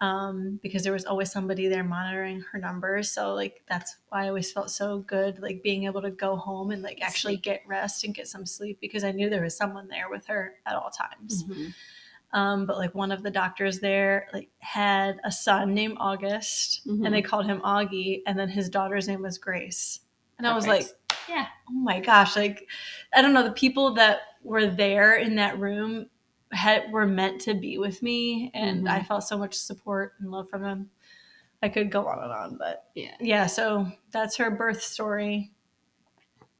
Um, 0.01 0.59
because 0.64 0.82
there 0.82 0.93
was 0.93 1.05
always 1.05 1.32
somebody 1.32 1.68
there 1.68 1.84
monitoring 1.84 2.41
her 2.51 2.57
numbers. 2.57 3.12
So 3.12 3.36
like 3.36 3.62
that's 3.70 3.97
why 4.09 4.26
I 4.26 4.30
always 4.30 4.51
felt 4.51 4.72
so 4.72 4.97
good, 4.97 5.39
like 5.39 5.62
being 5.62 5.84
able 5.84 6.01
to 6.01 6.09
go 6.09 6.36
home 6.36 6.72
and 6.72 6.82
like 6.82 7.03
actually 7.03 7.38
get 7.38 7.62
rest 7.68 8.03
and 8.03 8.16
get 8.16 8.28
some 8.28 8.47
sleep 8.47 8.80
because 8.82 9.03
I 9.03 9.12
knew 9.12 9.30
there 9.30 9.43
was 9.43 9.55
someone 9.55 9.88
there 9.89 10.09
with 10.09 10.26
her 10.26 10.55
at 10.66 10.74
all 10.76 10.89
times 10.89 11.43
mhm. 11.43 11.72
um, 12.34 12.66
but 12.66 12.80
like 12.80 12.95
one 12.95 13.12
of 13.12 13.22
the 13.22 13.30
doctors 13.30 13.80
there 13.80 14.28
like 14.34 14.49
had 14.57 15.20
a 15.24 15.32
son 15.32 15.76
named 15.76 15.97
August, 15.99 16.82
Mhm. 16.88 17.05
and 17.05 17.14
they 17.14 17.22
called 17.22 17.45
him 17.45 17.62
Augie, 17.62 18.24
and 18.26 18.39
then 18.39 18.49
his 18.49 18.70
daughter's 18.70 19.07
name 19.07 19.22
was 19.22 19.38
Grace, 19.38 19.99
and 20.39 20.47
I 20.47 20.55
was 20.55 20.66
like. 20.66 20.88
Yeah, 21.30 21.48
oh 21.70 21.74
my 21.74 22.00
gosh, 22.00 22.36
like 22.36 22.68
I 23.14 23.22
don't 23.22 23.34
know, 23.34 23.44
the 23.44 23.52
people 23.52 23.94
that 23.96 24.22
were 24.44 24.68
there 24.68 25.16
in 25.16 25.36
that 25.36 25.60
room 25.60 26.08
had 26.52 26.92
were 26.92 27.06
meant 27.06 27.42
to 27.42 27.54
be 27.54 27.78
with 27.78 28.02
me, 28.04 28.52
and 28.54 28.86
Mhm. 28.86 28.90
I 28.92 29.04
felt 29.04 29.24
so 29.24 29.38
much 29.38 29.54
support 29.56 30.14
and 30.20 30.32
love 30.32 30.50
from 30.50 30.62
them. 30.64 30.90
I 31.64 31.70
could 31.70 31.92
go 31.92 32.08
on 32.08 32.20
and 32.24 32.32
on, 32.32 32.58
but 32.58 32.90
yeah. 32.96 33.16
yeah, 33.20 33.46
so 33.48 33.88
that's 34.12 34.36
her 34.38 34.50
birth 34.52 34.82
story. 34.82 35.52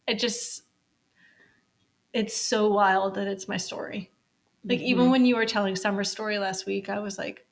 It 0.08 0.20
just 0.20 0.64
it's 2.14 2.36
so 2.36 2.70
wild 2.70 3.16
that 3.16 3.28
it's 3.28 3.48
my 3.48 3.58
story. 3.58 4.12
Like 4.66 4.80
even 4.80 5.08
Mhm. 5.08 5.12
when 5.12 5.26
you 5.26 5.36
were 5.36 5.46
telling 5.46 5.76
Summer's 5.76 6.12
story 6.12 6.38
last 6.38 6.66
week, 6.66 6.90
I 6.90 7.00
was 7.00 7.18
like, 7.18 7.46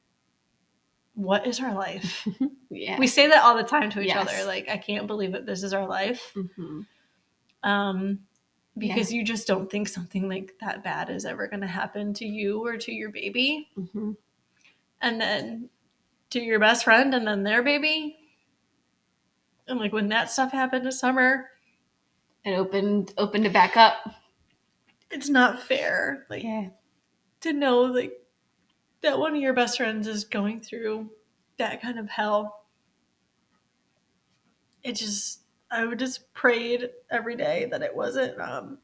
what 1.16 1.48
is 1.48 1.60
our 1.60 1.74
life? 1.74 2.28
yeah. 2.70 2.98
We 3.00 3.08
say 3.08 3.28
that 3.28 3.44
all 3.44 3.56
the 3.56 3.64
time 3.64 3.90
to 3.92 4.02
each 4.02 4.08
Yes. 4.08 4.30
other. 4.30 4.46
Like, 4.46 4.70
I 4.70 4.78
can't 4.78 5.08
believe 5.08 5.32
that 5.32 5.46
this 5.46 5.64
is 5.64 5.74
our 5.74 5.88
life. 5.88 6.34
Mhm. 6.36 6.86
Um, 7.64 8.20
because 8.78 9.12
you 9.12 9.24
just 9.26 9.46
don't 9.48 9.70
think 9.70 9.90
something 9.90 10.30
like 10.30 10.56
that 10.62 10.84
bad 10.84 11.10
is 11.10 11.26
ever 11.26 11.48
going 11.48 11.62
to 11.62 11.68
happen 11.68 12.14
to 12.14 12.26
you 12.26 12.66
or 12.66 12.78
to 12.78 12.94
your 12.94 13.10
baby. 13.10 13.70
Mhm. 13.78 14.16
And 15.02 15.20
then 15.20 15.70
to 16.30 16.40
your 16.40 16.60
best 16.60 16.86
friend 16.86 17.14
and 17.14 17.28
then 17.28 17.44
their 17.44 17.62
baby. 17.64 18.18
And 19.68 19.80
like 19.80 19.92
when 19.92 20.08
that 20.10 20.32
stuff 20.32 20.52
happened 20.52 20.86
to 20.86 20.92
Summer, 20.92 21.50
It 22.46 22.54
opened 22.54 23.14
opened 23.18 23.46
it 23.46 23.54
back 23.54 23.76
up. 23.76 24.16
it's 25.12 25.28
not 25.30 25.62
fair. 25.62 26.26
Like 26.30 26.44
Yeah. 26.44 26.70
to 27.42 27.52
know 27.54 27.82
like 27.82 28.14
that 29.02 29.20
one 29.20 29.36
of 29.36 29.42
your 29.42 29.54
best 29.54 29.78
friends 29.78 30.08
is 30.08 30.24
going 30.24 30.62
through 30.62 31.12
that 31.58 31.82
kind 31.82 32.00
of 32.00 32.10
hell. 32.10 32.66
It 34.84 34.94
just 34.94 35.42
I 35.72 35.86
would 35.86 36.00
just 36.00 36.34
prayed 36.34 36.90
every 37.12 37.36
day 37.36 37.68
that 37.72 37.82
it 37.82 37.96
wasn't 37.96 38.40
um 38.40 38.80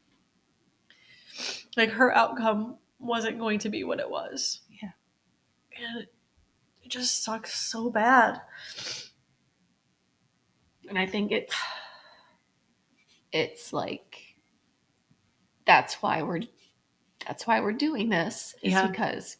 like 1.76 1.90
her 1.90 2.14
outcome 2.16 2.76
wasn't 2.98 3.38
going 3.38 3.58
to 3.60 3.68
be 3.68 3.84
what 3.84 4.00
it 4.00 4.08
was. 4.08 4.60
Yeah. 4.82 4.90
And 5.76 6.02
it, 6.02 6.14
it 6.84 6.88
just 6.90 7.22
sucks 7.24 7.54
so 7.54 7.90
bad. 7.90 8.40
and 10.88 10.98
I 10.98 11.06
think 11.06 11.32
it's 11.32 11.54
it's 13.32 13.72
like 13.72 14.16
that's 15.66 15.94
why 16.02 16.22
we're 16.22 16.42
that's 17.26 17.46
why 17.46 17.60
we're 17.60 17.72
doing 17.72 18.08
this 18.08 18.54
is 18.62 18.72
Yeah. 18.72 18.86
because 18.86 19.36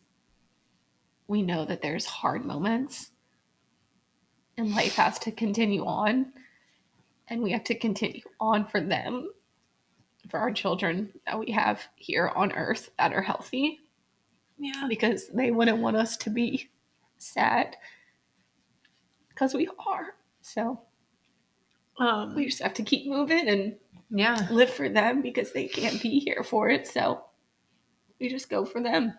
we 1.28 1.42
know 1.42 1.64
that 1.64 1.82
there's 1.82 2.04
hard 2.04 2.44
moments 2.44 3.10
and 4.58 4.74
life 4.74 4.96
has 4.96 5.18
to 5.20 5.30
continue 5.32 5.84
on 5.84 6.32
and 7.28 7.42
we 7.42 7.52
have 7.52 7.64
to 7.64 7.74
continue 7.74 8.22
on 8.40 8.66
for 8.66 8.80
them 8.80 9.30
for 10.30 10.38
our 10.40 10.52
children 10.52 11.12
that 11.26 11.38
we 11.38 11.52
have 11.52 11.82
here 11.96 12.28
on 12.34 12.52
earth 12.52 12.90
that 12.98 13.12
are 13.12 13.22
healthy 13.22 13.78
Yeah. 14.58 14.86
because 14.88 15.28
they 15.28 15.50
wouldn't 15.50 15.78
want 15.78 15.96
us 15.96 16.16
to 16.18 16.30
be 16.30 16.68
sad 17.18 17.76
because 19.28 19.54
we 19.54 19.68
are 19.86 20.14
so 20.42 20.80
Um 21.98 22.34
we 22.34 22.46
just 22.46 22.62
have 22.62 22.74
to 22.74 22.82
keep 22.82 23.06
moving 23.08 23.48
and 23.48 23.76
yeah. 24.10 24.46
live 24.50 24.70
for 24.70 24.88
them 24.88 25.22
because 25.22 25.52
they 25.52 25.66
can't 25.66 26.00
be 26.00 26.20
here 26.20 26.44
for 26.44 26.68
it. 26.68 26.86
So 26.86 27.24
we 28.20 28.28
just 28.28 28.48
go 28.48 28.64
for 28.64 28.80
them. 28.80 29.14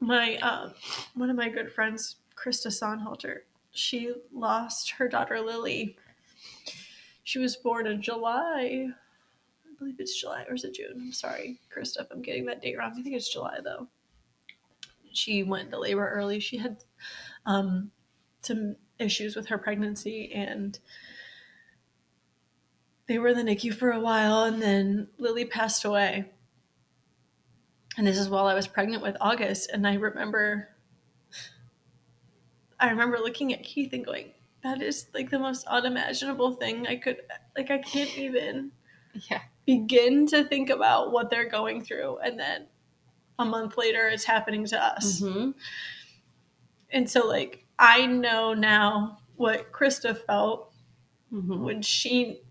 my 0.00 0.36
um, 0.36 0.72
one 1.14 1.30
of 1.30 1.36
my 1.36 1.48
good 1.48 1.72
friends, 1.72 2.16
Krista 2.36 2.68
Sonhalter, 2.68 3.38
she 3.72 4.12
lost 4.32 4.90
her 4.92 5.08
daughter 5.08 5.40
Lily. 5.40 5.96
She 7.24 7.38
was 7.38 7.56
born 7.56 7.86
in 7.86 8.00
July. 8.00 8.88
I 8.90 9.78
believe 9.78 9.96
it's 9.98 10.18
July 10.18 10.44
or 10.48 10.54
is 10.54 10.64
it 10.64 10.74
June? 10.74 10.94
I'm 10.94 11.12
sorry, 11.12 11.58
Krista, 11.74 12.06
I'm 12.10 12.22
getting 12.22 12.46
that 12.46 12.62
date 12.62 12.78
wrong. 12.78 12.92
I 12.96 13.02
think 13.02 13.16
it's 13.16 13.32
July 13.32 13.58
though. 13.62 13.88
She 15.12 15.42
went 15.42 15.66
into 15.66 15.78
labor 15.78 16.08
early. 16.08 16.40
She 16.40 16.56
had 16.56 16.84
um, 17.46 17.90
some 18.42 18.76
issues 18.98 19.36
with 19.36 19.46
her 19.48 19.58
pregnancy 19.58 20.32
and 20.32 20.78
they 23.06 23.18
were 23.18 23.28
in 23.28 23.36
the 23.36 23.42
NICU 23.42 23.74
for 23.74 23.90
a 23.90 24.00
while 24.00 24.44
and 24.44 24.62
then 24.62 25.08
Lily 25.18 25.44
passed 25.44 25.84
away 25.84 26.30
and 27.96 28.06
this 28.06 28.18
is 28.18 28.28
while 28.28 28.46
I 28.46 28.54
was 28.54 28.66
pregnant 28.66 29.02
with 29.02 29.16
August. 29.20 29.70
And 29.72 29.86
I 29.86 29.94
remember, 29.94 30.68
I 32.80 32.90
remember 32.90 33.18
looking 33.18 33.52
at 33.52 33.62
Keith 33.62 33.92
and 33.92 34.04
going, 34.04 34.32
"That 34.64 34.82
is 34.82 35.06
like 35.14 35.30
the 35.30 35.38
most 35.38 35.64
unimaginable 35.68 36.52
thing 36.54 36.88
I 36.88 36.96
could, 36.96 37.18
like, 37.56 37.70
I 37.70 37.78
can't 37.78 38.18
even 38.18 38.72
Yeah. 39.30 39.42
begin 39.66 40.26
to 40.28 40.42
think 40.44 40.70
about 40.70 41.12
what 41.12 41.30
they're 41.30 41.48
going 41.48 41.82
through." 41.84 42.18
And 42.18 42.38
then 42.40 42.66
a 43.38 43.44
month 43.44 43.76
later, 43.78 44.08
it's 44.08 44.24
happening 44.24 44.66
to 44.66 44.82
us. 44.82 45.20
Mm-hmm. 45.20 45.50
And 46.90 47.08
so, 47.08 47.26
like, 47.28 47.66
I 47.78 48.06
know 48.06 48.54
now 48.54 49.18
what 49.36 49.70
Krista 49.70 50.16
felt 50.16 50.72
Mm-hmm. 51.32 51.64
when 51.64 51.82
she 51.82 52.42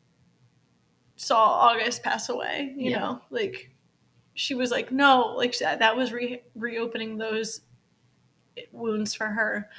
saw 1.16 1.38
August 1.70 2.04
pass 2.04 2.28
away, 2.28 2.74
you 2.76 2.92
Yeah. 2.92 3.00
know, 3.00 3.22
like 3.30 3.70
she 4.34 4.56
was 4.56 4.72
like, 4.72 4.92
no, 4.92 5.34
like 5.38 5.58
that, 5.60 5.80
that 5.80 5.96
was 5.96 6.12
re- 6.12 6.42
reopening 6.56 7.18
those 7.18 7.62
wounds 8.74 9.14
for 9.14 9.28
her 9.28 9.70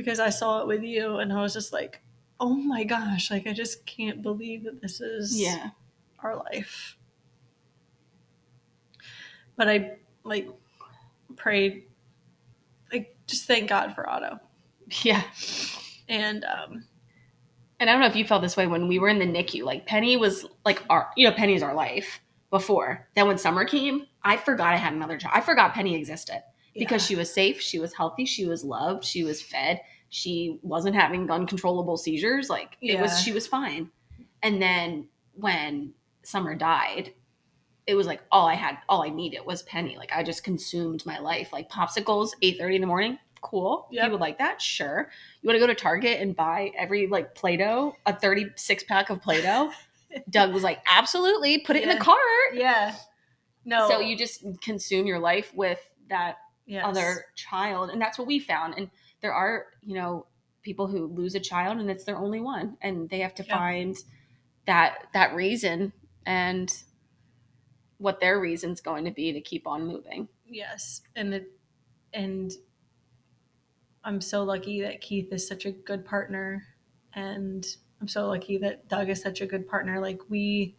because 0.00 0.18
I 0.18 0.30
saw 0.30 0.62
it 0.62 0.66
with 0.66 0.82
you 0.82 1.16
and 1.18 1.30
I 1.30 1.42
was 1.42 1.52
just 1.52 1.74
like, 1.74 2.00
oh 2.40 2.54
my 2.54 2.84
gosh, 2.84 3.30
like 3.30 3.46
I 3.46 3.52
just 3.52 3.84
can't 3.84 4.22
believe 4.22 4.64
that 4.64 4.80
this 4.80 5.00
is 5.02 5.38
Yeah. 5.38 5.70
our 6.20 6.36
life. 6.36 6.96
But 9.56 9.68
I 9.68 9.96
like 10.24 10.48
prayed, 11.36 11.84
like, 12.90 13.14
just 13.26 13.46
thank 13.46 13.68
God 13.68 13.94
for 13.94 14.08
Otto. 14.08 14.38
Yeah. 15.02 15.22
And 16.08 16.44
um, 16.44 16.84
And 17.78 17.88
I 17.88 17.92
don't 17.92 18.00
know 18.00 18.08
if 18.08 18.16
you 18.16 18.24
felt 18.24 18.42
this 18.42 18.56
way 18.56 18.66
when 18.66 18.88
we 18.88 18.98
were 18.98 19.08
in 19.08 19.18
the 19.18 19.26
NICU. 19.26 19.62
Like 19.64 19.86
Penny 19.86 20.16
was 20.16 20.46
like 20.64 20.82
our, 20.90 21.10
you 21.16 21.28
know, 21.28 21.34
Penny's 21.34 21.62
our 21.62 21.74
life 21.74 22.20
before. 22.50 23.06
Then 23.14 23.26
when 23.28 23.38
summer 23.38 23.64
came, 23.64 24.06
I 24.24 24.36
forgot 24.38 24.72
I 24.72 24.76
had 24.76 24.92
another 24.94 25.18
child. 25.18 25.34
I 25.36 25.42
forgot 25.42 25.74
Penny 25.74 25.94
existed 25.94 26.42
because 26.74 27.04
she 27.04 27.16
was 27.16 27.32
safe, 27.32 27.60
she 27.60 27.78
was 27.78 27.92
healthy, 27.94 28.24
she 28.24 28.46
was 28.46 28.64
loved, 28.64 29.04
she 29.04 29.24
was 29.24 29.42
fed, 29.42 29.80
she 30.08 30.58
wasn't 30.62 30.94
having 30.94 31.30
uncontrollable 31.30 31.96
seizures. 31.96 32.48
Like 32.48 32.76
it 32.80 33.00
was, 33.00 33.20
she 33.20 33.32
was 33.32 33.46
fine. 33.46 33.90
And 34.42 34.60
then 34.60 35.08
when 35.34 35.92
Summer 36.22 36.54
died, 36.54 37.12
it 37.86 37.94
was 37.94 38.06
like 38.06 38.20
all 38.30 38.46
I 38.46 38.54
had, 38.54 38.78
all 38.88 39.02
I 39.02 39.08
needed 39.08 39.40
was 39.44 39.62
Penny. 39.62 39.96
Like 39.96 40.12
I 40.14 40.22
just 40.22 40.44
consumed 40.44 41.04
my 41.06 41.18
life. 41.18 41.52
Like 41.52 41.70
popsicles, 41.70 42.30
eight 42.42 42.58
thirty 42.58 42.76
in 42.76 42.80
the 42.80 42.86
morning. 42.86 43.18
Cool. 43.40 43.88
Yep. 43.90 44.04
You 44.04 44.10
would 44.12 44.20
like 44.20 44.38
that? 44.38 44.60
Sure. 44.60 45.10
You 45.40 45.46
want 45.46 45.56
to 45.56 45.60
go 45.60 45.66
to 45.66 45.74
Target 45.74 46.20
and 46.20 46.36
buy 46.36 46.72
every 46.76 47.06
like 47.06 47.34
Play-Doh, 47.34 47.96
a 48.04 48.14
36 48.14 48.84
pack 48.84 49.08
of 49.08 49.22
Play-Doh? 49.22 49.70
Doug 50.30 50.52
was 50.52 50.62
like, 50.62 50.80
absolutely, 50.86 51.58
put 51.58 51.76
it 51.76 51.82
in 51.82 51.88
the 51.88 51.96
cart. 51.96 52.18
yeah. 52.52 52.94
No. 53.64 53.88
So 53.88 54.00
you 54.00 54.16
just 54.16 54.44
consume 54.62 55.06
your 55.06 55.18
life 55.18 55.52
with 55.54 55.80
that 56.08 56.36
yes. 56.70 56.84
other 56.86 57.24
child. 57.34 57.90
And 57.90 58.00
that's 58.00 58.18
what 58.18 58.26
we 58.26 58.38
found. 58.38 58.74
And 58.76 58.90
there 59.20 59.34
are, 59.34 59.66
you 59.82 59.94
know, 59.94 60.26
people 60.62 60.86
who 60.86 61.06
lose 61.06 61.34
a 61.34 61.40
child 61.40 61.78
and 61.78 61.90
it's 61.90 62.04
their 62.04 62.16
only 62.16 62.40
one. 62.40 62.76
And 62.80 63.08
they 63.10 63.20
have 63.20 63.34
to 63.36 63.44
Yeah. 63.44 63.56
find 63.56 63.96
that 64.66 65.08
that 65.12 65.34
reason 65.34 65.92
and 66.26 66.72
what 67.98 68.20
their 68.20 68.40
reason's 68.40 68.80
going 68.80 69.04
to 69.04 69.10
be 69.10 69.32
to 69.32 69.40
keep 69.40 69.66
on 69.66 69.86
moving. 69.86 70.28
Yes, 70.46 71.02
and 71.16 71.32
the 71.32 71.46
and 72.12 72.50
I'm 74.02 74.20
so 74.20 74.42
lucky 74.42 74.80
that 74.80 75.00
Keith 75.00 75.32
is 75.32 75.46
such 75.46 75.66
a 75.66 75.70
good 75.70 76.04
partner, 76.04 76.66
and 77.14 77.66
I'm 78.00 78.08
so 78.08 78.26
lucky 78.26 78.58
that 78.58 78.88
Doug 78.88 79.10
is 79.10 79.20
such 79.20 79.40
a 79.42 79.46
good 79.46 79.68
partner. 79.68 80.00
Like 80.00 80.20
we, 80.28 80.76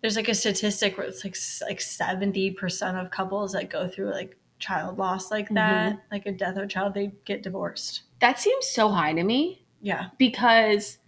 there's 0.00 0.16
like 0.16 0.28
a 0.28 0.34
statistic 0.34 0.96
where 0.96 1.06
it's 1.06 1.24
like 1.24 1.36
like 1.68 1.80
seventy 1.80 2.50
percent 2.50 2.96
of 2.96 3.10
couples 3.10 3.52
that 3.52 3.68
go 3.70 3.86
through 3.88 4.10
like 4.10 4.36
child 4.58 4.98
loss 4.98 5.30
like 5.30 5.48
that, 5.50 5.98
like 6.10 6.26
a 6.26 6.32
death 6.32 6.56
of 6.56 6.64
a 6.64 6.66
child, 6.66 6.94
they 6.94 7.12
get 7.24 7.42
divorced. 7.42 8.02
That 8.20 8.38
seems 8.38 8.66
so 8.66 8.88
high 8.90 9.14
to 9.14 9.22
me 9.22 9.62
Yeah, 9.80 10.08
because 10.18 10.98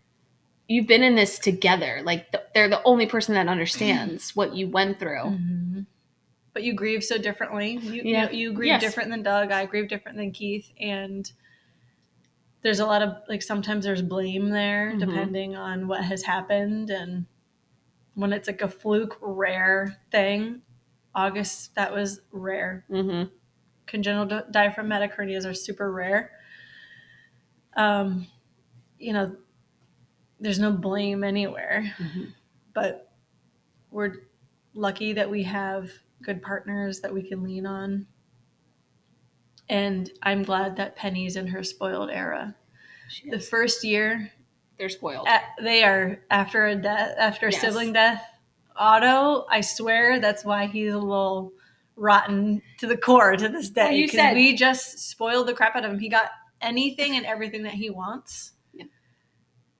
you've 0.68 0.86
been 0.86 1.03
in 1.03 1.14
this 1.16 1.38
together. 1.38 2.01
Like 2.05 2.30
th- 2.32 2.45
they're 2.55 2.68
the 2.70 2.82
only 2.84 3.07
person 3.07 3.34
that 3.34 3.49
understands 3.49 4.34
what 4.34 4.55
you 4.55 4.68
went 4.68 4.99
through. 4.99 5.24
Mhm. 5.24 5.86
But 6.55 6.62
you 6.62 6.72
grieve 6.74 7.03
so 7.05 7.18
differently. 7.18 7.78
You, 7.82 8.03
Yeah. 8.05 8.30
you, 8.30 8.38
you 8.51 8.53
grieve 8.55 8.68
Yes. 8.68 8.80
different 8.82 9.11
than 9.11 9.22
Doug. 9.22 9.51
I 9.53 9.66
grieve 9.66 9.88
different 9.88 10.16
than 10.18 10.30
Keith. 10.32 10.70
And 10.80 11.30
there's 12.62 12.78
a 12.80 12.86
lot 12.86 13.03
of, 13.03 13.16
like, 13.28 13.43
sometimes 13.43 13.84
there's 13.84 14.03
blame 14.03 14.51
there 14.51 14.93
Mhm. 14.95 15.01
depending 15.01 15.57
on 15.57 15.88
what 15.88 16.05
has 16.05 16.22
happened. 16.22 16.90
And 16.90 17.26
when 18.14 18.32
it's 18.32 18.46
like 18.48 18.62
a 18.62 18.68
fluke, 18.68 19.16
rare 19.20 19.96
thing, 20.10 20.62
August, 21.14 21.74
that 21.74 21.92
was 21.92 22.20
rare. 22.30 22.84
Mm-hmm. 22.90 23.28
Congenital 23.86 24.26
di- 24.26 24.50
diaphragmatic 24.50 25.16
hernias 25.16 25.44
are 25.48 25.54
super 25.54 25.90
rare. 25.92 26.30
Um, 27.76 28.26
you 28.98 29.12
know, 29.12 29.36
there's 30.40 30.58
no 30.58 30.72
blame 30.72 31.22
anywhere 31.24 31.94
Mm-hmm. 31.98 32.24
but 32.74 33.12
we're 33.90 34.14
lucky 34.74 35.12
that 35.12 35.30
we 35.30 35.42
have 35.44 35.90
good 36.22 36.42
partners 36.42 37.00
that 37.00 37.12
we 37.12 37.22
can 37.22 37.42
lean 37.42 37.66
on. 37.66 38.06
And 39.68 40.10
I'm 40.22 40.42
glad 40.42 40.76
that 40.76 40.96
Penny's 40.96 41.36
in 41.36 41.46
her 41.48 41.62
spoiled 41.62 42.10
era. 42.10 42.54
The 43.30 43.38
first 43.38 43.84
year, 43.84 44.32
They're 44.83 44.89
spoiled. 44.89 45.28
a- 45.28 45.62
they 45.62 45.85
are 45.85 46.18
after 46.28 46.66
a 46.66 46.74
death, 46.74 47.14
after 47.16 47.47
a 47.47 47.53
Yes. 47.53 47.61
sibling 47.61 47.93
death. 47.93 48.20
Otto, 48.74 49.47
I 49.49 49.61
swear 49.61 50.18
that's 50.18 50.45
why 50.45 50.66
he's 50.66 50.93
a 50.93 50.99
little 50.99 51.53
rotten 51.95 52.62
to 52.78 52.89
the 52.89 52.97
core 52.97 53.37
to 53.37 53.49
this 53.49 53.70
day. 53.70 53.83
Well, 53.85 53.93
you 53.93 54.09
said- 54.09 54.35
we 54.35 54.57
just 54.57 54.99
spoiled 54.99 55.47
the 55.47 55.55
crap 55.55 55.76
out 55.76 55.85
of 55.85 55.93
him. 55.93 56.01
He 56.01 56.09
got 56.09 56.30
anything 56.61 57.14
and 57.16 57.24
everything 57.24 57.62
that 57.62 57.74
he 57.74 57.91
wants. 57.91 58.55
Yeah. 58.74 58.87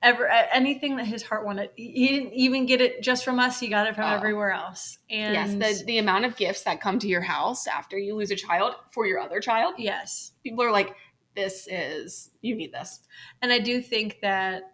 Ever 0.01 0.27
anything 0.27 0.95
that 0.95 1.05
his 1.07 1.23
heart 1.23 1.45
wanted. 1.45 1.71
He 1.75 1.91
he 1.91 2.07
didn't 2.07 2.33
even 2.33 2.65
get 2.65 2.79
it 2.79 3.01
just 3.03 3.25
from 3.25 3.39
us. 3.39 3.59
He 3.59 3.67
got 3.67 3.87
it 3.87 3.95
from 3.95 4.05
Oh. 4.05 4.15
everywhere 4.15 4.51
else. 4.51 4.99
And 5.09 5.33
yes, 5.33 5.79
the, 5.79 5.83
the 5.85 5.97
amount 5.97 6.23
of 6.23 6.37
gifts 6.37 6.63
that 6.63 6.79
come 6.79 6.97
to 6.99 7.07
your 7.09 7.21
house 7.23 7.67
after 7.67 7.97
you 7.97 8.15
lose 8.15 8.31
a 8.31 8.37
child 8.37 8.75
for 8.91 9.05
your 9.05 9.19
other 9.19 9.41
child, 9.41 9.73
yes. 9.79 10.31
people 10.43 10.63
are 10.63 10.71
like, 10.71 10.95
this 11.35 11.67
is, 11.67 12.29
you 12.41 12.55
need 12.55 12.71
this. 12.71 12.99
And 13.41 13.51
I 13.51 13.57
do 13.59 13.81
think 13.81 14.19
that 14.21 14.72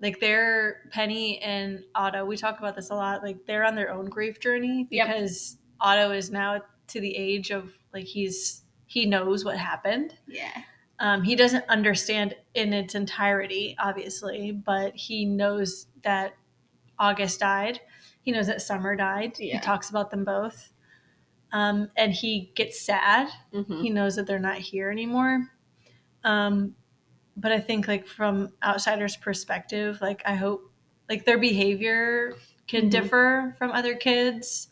like 0.00 0.20
they're 0.20 0.82
Penny 0.90 1.38
and 1.40 1.82
Otto, 1.94 2.24
we 2.24 2.36
talk 2.36 2.58
about 2.58 2.76
this 2.76 2.90
a 2.90 2.94
lot, 2.94 3.22
like 3.22 3.46
they're 3.46 3.64
on 3.64 3.74
their 3.74 3.92
own 3.92 4.06
grief 4.06 4.40
journey 4.40 4.86
Yep. 4.90 5.06
because 5.06 5.56
Otto 5.80 6.10
is 6.10 6.30
now 6.30 6.60
to 6.88 7.00
the 7.00 7.16
age 7.16 7.50
of 7.50 7.72
like 7.94 8.04
he's 8.04 8.62
he 8.86 9.06
knows 9.06 9.44
what 9.44 9.56
happened. 9.58 10.14
Yeah. 10.28 10.50
Um, 10.98 11.22
he 11.22 11.34
doesn't 11.36 11.64
understand 11.68 12.34
in 12.54 12.72
its 12.72 12.94
entirety, 12.94 13.74
obviously, 13.78 14.52
but 14.52 14.94
he 14.94 15.24
knows 15.26 15.86
that 16.02 16.34
August 16.98 17.40
died. 17.40 17.80
He 18.22 18.32
knows 18.32 18.46
that 18.46 18.62
Summer 18.62 18.96
died. 18.96 19.34
Yeah. 19.38 19.54
He 19.54 19.60
talks 19.60 19.90
about 19.90 20.10
them 20.10 20.24
both. 20.24 20.72
Um, 21.52 21.90
and 21.96 22.12
he 22.12 22.52
gets 22.54 22.80
sad 22.80 23.28
Mm-hmm. 23.52 23.80
he 23.82 23.90
knows 23.90 24.16
that 24.16 24.26
they're 24.26 24.38
not 24.38 24.58
here 24.58 24.90
anymore 24.90 25.48
um 26.24 26.74
but 27.36 27.52
i 27.52 27.60
think 27.60 27.86
like 27.88 28.06
from 28.06 28.52
outsiders 28.62 29.16
perspective 29.16 29.98
like 30.00 30.22
i 30.26 30.34
hope 30.34 30.70
like 31.08 31.24
their 31.24 31.38
behavior 31.38 32.34
can 32.66 32.86
Mhm. 32.86 32.90
differ 32.90 33.54
from 33.58 33.70
other 33.72 33.94
kids 33.94 34.68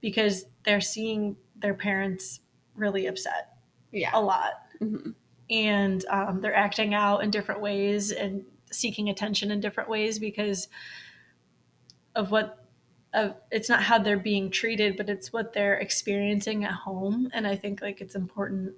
because 0.00 0.46
they're 0.64 0.80
seeing 0.80 1.36
their 1.56 1.74
parents 1.74 2.40
really 2.74 3.06
upset 3.06 3.56
Yeah. 3.92 4.10
a 4.14 4.20
lot 4.20 4.52
hmm 4.78 5.10
and 5.48 6.04
um, 6.06 6.40
they're 6.40 6.56
acting 6.56 6.92
out 6.92 7.22
in 7.22 7.30
different 7.30 7.60
ways 7.60 8.10
and 8.10 8.44
seeking 8.72 9.08
attention 9.08 9.52
in 9.52 9.60
different 9.60 9.88
ways 9.88 10.18
because 10.18 10.66
of 12.14 12.30
what 12.30 12.64
of 13.14 13.36
it's 13.50 13.68
not 13.68 13.82
how 13.82 13.98
they're 13.98 14.18
being 14.18 14.50
treated 14.50 14.96
but 14.96 15.08
it's 15.08 15.32
what 15.32 15.52
they're 15.52 15.76
experiencing 15.78 16.64
at 16.64 16.72
home 16.72 17.30
and 17.32 17.46
i 17.46 17.54
think 17.54 17.80
like 17.80 18.00
it's 18.00 18.14
important 18.16 18.74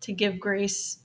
to 0.00 0.12
give 0.12 0.38
grace 0.38 0.98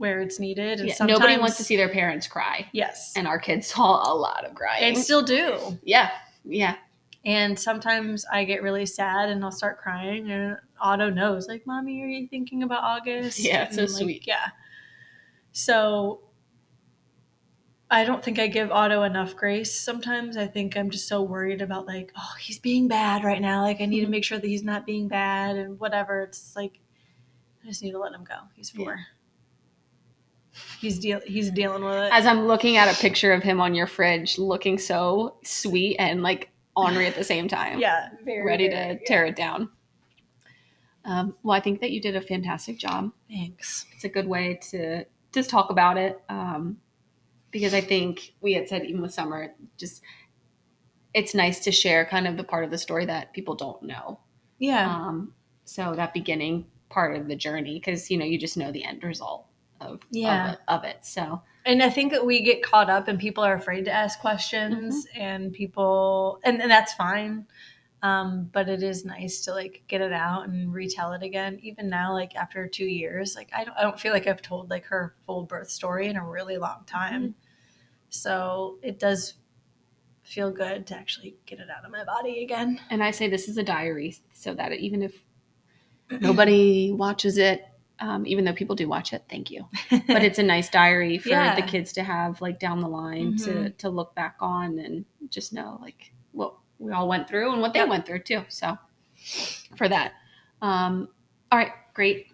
where 0.00 0.20
it's 0.20 0.40
needed 0.40 0.80
and 0.80 0.88
Yeah, 0.88 0.94
sometimes 0.94 1.20
Nobody 1.20 1.38
wants 1.38 1.56
to 1.58 1.64
see 1.64 1.76
their 1.76 1.88
parents 1.90 2.26
cry. 2.26 2.66
yes 2.72 3.12
And 3.16 3.26
our 3.28 3.38
kids 3.38 3.66
saw 3.68 4.12
a 4.12 4.14
lot 4.14 4.44
of 4.44 4.54
crying. 4.54 4.82
and 4.84 4.98
still 4.98 5.22
do 5.22 5.78
yeah. 5.82 6.10
Yeah. 6.44 6.76
and 7.24 7.58
sometimes 7.58 8.24
i 8.32 8.44
get 8.44 8.62
really 8.62 8.86
sad 8.86 9.28
and 9.28 9.44
i'll 9.44 9.52
start 9.52 9.78
crying 9.78 10.30
and 10.30 10.56
otto 10.80 11.10
knows 11.10 11.46
like 11.48 11.66
mommy 11.66 12.02
are 12.02 12.06
you 12.06 12.26
thinking 12.28 12.62
about 12.62 12.82
august 12.82 13.38
Yeah, 13.38 13.64
it's 13.64 13.76
so 13.76 13.82
like, 13.82 13.90
sweet. 13.90 14.24
yeah 14.26 14.48
so 15.52 16.20
i 17.90 18.04
don't 18.04 18.24
think 18.24 18.38
i 18.38 18.46
give 18.46 18.70
otto 18.70 19.02
enough 19.02 19.36
grace 19.36 19.78
sometimes 19.78 20.36
i 20.38 20.46
think 20.46 20.76
i'm 20.78 20.88
just 20.88 21.06
so 21.08 21.20
worried 21.20 21.60
about 21.60 21.86
like 21.86 22.10
oh 22.16 22.32
he's 22.40 22.58
being 22.58 22.88
bad 22.88 23.22
right 23.24 23.42
now 23.42 23.62
like 23.62 23.80
i 23.82 23.84
need 23.86 24.00
Mhm. 24.02 24.06
to 24.06 24.10
make 24.10 24.24
sure 24.24 24.38
that 24.38 24.46
he's 24.46 24.62
not 24.64 24.86
being 24.86 25.06
bad 25.08 25.56
and 25.56 25.78
whatever 25.78 26.22
it's 26.22 26.54
like 26.56 26.78
i 27.62 27.66
just 27.66 27.82
need 27.82 27.92
to 27.92 27.98
let 27.98 28.12
him 28.14 28.24
go 28.24 28.36
he's 28.54 28.72
Yeah. 28.74 28.94
He's 30.80 30.98
deal 30.98 31.20
he's 31.26 31.50
dealing 31.50 31.84
with 31.84 31.94
it 31.94 32.12
As 32.12 32.26
I'm 32.26 32.46
looking 32.46 32.76
at 32.76 32.92
a 32.92 33.00
picture 33.00 33.32
of 33.32 33.42
him 33.42 33.60
on 33.60 33.74
your 33.74 33.86
fridge, 33.86 34.38
looking 34.38 34.78
so 34.78 35.36
sweet 35.44 35.96
and 35.98 36.22
like 36.22 36.50
ornery 36.76 37.06
at 37.06 37.14
the 37.14 37.24
same 37.24 37.48
time. 37.48 37.78
yeah 37.86 38.08
very, 38.24 38.44
Ready 38.44 38.68
very- 38.68 38.98
to 38.98 39.04
tear 39.04 39.26
it 39.26 39.36
down. 39.36 39.70
Um, 41.04 41.34
well, 41.42 41.56
I 41.56 41.60
think 41.60 41.80
that 41.80 41.92
you 41.92 42.00
did 42.00 42.14
a 42.16 42.20
fantastic 42.20 42.78
job. 42.78 43.10
thanks 43.28 43.86
It's 43.94 44.04
a 44.04 44.08
good 44.08 44.28
way 44.28 44.58
to 44.70 45.04
just 45.32 45.48
talk 45.48 45.70
about 45.70 45.96
it. 45.96 46.20
Um, 46.28 46.76
because 47.50 47.74
I 47.74 47.80
think 47.80 48.34
we 48.40 48.52
had 48.52 48.68
said 48.68 48.84
even 48.84 49.00
with 49.00 49.12
summer, 49.14 49.54
just 49.78 50.02
it's 51.14 51.34
nice 51.34 51.60
to 51.60 51.72
share 51.72 52.04
kind 52.04 52.28
of 52.28 52.36
the 52.36 52.44
part 52.44 52.64
of 52.64 52.70
the 52.70 52.78
story 52.78 53.06
that 53.06 53.32
people 53.32 53.54
don't 53.54 53.82
know. 53.82 54.20
yeah 54.58 54.88
Um, 54.94 55.32
so 55.64 55.94
that 55.94 56.12
beginning 56.14 56.66
part 56.90 57.16
of 57.16 57.28
the 57.28 57.34
journey, 57.36 57.74
because 57.74 58.10
you 58.10 58.18
know 58.18 58.24
you 58.24 58.38
just 58.38 58.56
know 58.56 58.70
the 58.70 58.84
end 58.84 59.02
result 59.02 59.46
of 59.80 60.00
Yeah. 60.10 60.46
of, 60.46 60.52
it, 60.52 60.60
of 60.68 60.84
it. 60.84 61.04
So 61.04 61.42
And 61.64 61.82
I 61.82 61.90
think 61.90 62.12
that 62.12 62.24
we 62.24 62.42
get 62.42 62.62
caught 62.62 62.90
up 62.90 63.08
and 63.08 63.18
people 63.18 63.44
are 63.44 63.54
afraid 63.54 63.84
to 63.86 63.92
ask 63.92 64.20
questions 64.20 65.06
and 65.14 65.52
people 65.52 66.40
and, 66.42 66.60
and 66.60 66.70
that's 66.70 66.94
fine. 66.94 67.46
Um, 68.02 68.48
but 68.50 68.68
it 68.70 68.82
is 68.82 69.04
nice 69.04 69.42
to 69.42 69.52
like 69.52 69.82
get 69.86 70.00
it 70.00 70.12
out 70.12 70.48
and 70.48 70.72
retell 70.72 71.12
it 71.12 71.22
again. 71.22 71.58
Even 71.62 71.90
now, 71.90 72.14
like 72.14 72.34
after 72.34 72.66
two 72.66 72.86
years, 72.86 73.36
like 73.36 73.50
I 73.54 73.64
don't 73.64 73.76
I 73.76 73.82
don't 73.82 74.00
feel 74.00 74.12
like 74.14 74.26
I've 74.26 74.40
told 74.40 74.70
like 74.70 74.86
her 74.86 75.14
full 75.26 75.44
birth 75.44 75.70
story 75.70 76.08
in 76.08 76.16
a 76.16 76.24
really 76.24 76.56
long 76.56 76.84
time. 76.86 77.34
So 78.08 78.78
it 78.82 78.98
does 78.98 79.34
feel 80.22 80.50
good 80.50 80.86
to 80.86 80.96
actually 80.96 81.36
get 81.44 81.58
it 81.60 81.68
out 81.68 81.84
of 81.84 81.90
my 81.90 82.04
body 82.04 82.42
again. 82.42 82.80
and 82.88 83.02
I 83.02 83.10
say 83.10 83.28
this 83.28 83.48
is 83.48 83.58
a 83.58 83.62
diary, 83.62 84.16
so 84.32 84.54
that 84.54 84.72
even 84.72 85.02
if 85.02 85.12
Nobody 86.20 86.92
watches 86.92 87.38
it, 87.38 87.64
um, 88.00 88.26
even 88.26 88.44
though 88.44 88.52
people 88.52 88.74
do 88.76 88.88
watch 88.88 89.12
it. 89.12 89.24
Thank 89.30 89.50
you. 89.50 89.68
But 90.06 90.24
it's 90.24 90.38
a 90.38 90.42
nice 90.42 90.68
diary 90.70 91.18
for 91.18 91.28
Yeah. 91.30 91.54
the 91.54 91.62
kids 91.62 91.92
to 91.94 92.02
have 92.02 92.40
like 92.40 92.58
down 92.58 92.80
the 92.80 92.88
line 92.88 93.36
to 93.38 93.50
Mhm. 93.50 93.76
to 93.78 93.90
look 93.90 94.14
back 94.14 94.36
on 94.40 94.78
and 94.78 95.04
just 95.28 95.52
know 95.52 95.78
like 95.82 96.12
what 96.32 96.54
we 96.78 96.92
all 96.92 97.08
went 97.08 97.28
through 97.28 97.52
and 97.52 97.60
what 97.60 97.72
they 97.74 97.80
Yep. 97.80 97.88
went 97.88 98.06
through 98.06 98.20
too. 98.20 98.42
So 98.48 98.76
for 99.76 99.88
that, 99.88 100.12
um, 100.62 101.08
all 101.52 101.58
right, 101.58 101.72
great, 101.94 102.26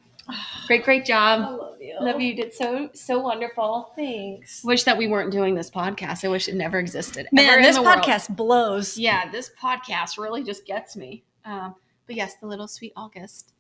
great, 0.66 0.84
great 0.84 1.04
job. 1.04 1.58
love 1.58 1.80
you. 1.80 1.96
Love 2.00 2.20
you. 2.20 2.28
You 2.28 2.36
did 2.36 2.52
so 2.54 2.90
so 2.94 3.18
wonderful. 3.20 3.92
Thanks. 3.96 4.62
Wish 4.64 4.84
that 4.84 4.96
we 4.96 5.08
weren't 5.08 5.32
doing 5.32 5.54
this 5.54 5.70
podcast. 5.70 6.24
I 6.24 6.28
wish 6.28 6.48
it 6.48 6.54
never 6.54 6.78
existed. 6.78 7.26
Man, 7.32 7.62
this 7.62 7.76
the 7.76 7.82
world. 7.82 7.98
podcast 8.02 8.34
blows. 8.36 8.96
Yeah, 8.98 9.30
this 9.30 9.50
podcast 9.60 10.16
really 10.18 10.42
just 10.44 10.64
gets 10.66 10.96
me. 10.96 11.24
Um, 11.44 11.74
but 12.06 12.14
yes, 12.16 12.34
the 12.40 12.46
little 12.46 12.68
sweet 12.68 12.92
August. 12.96 13.52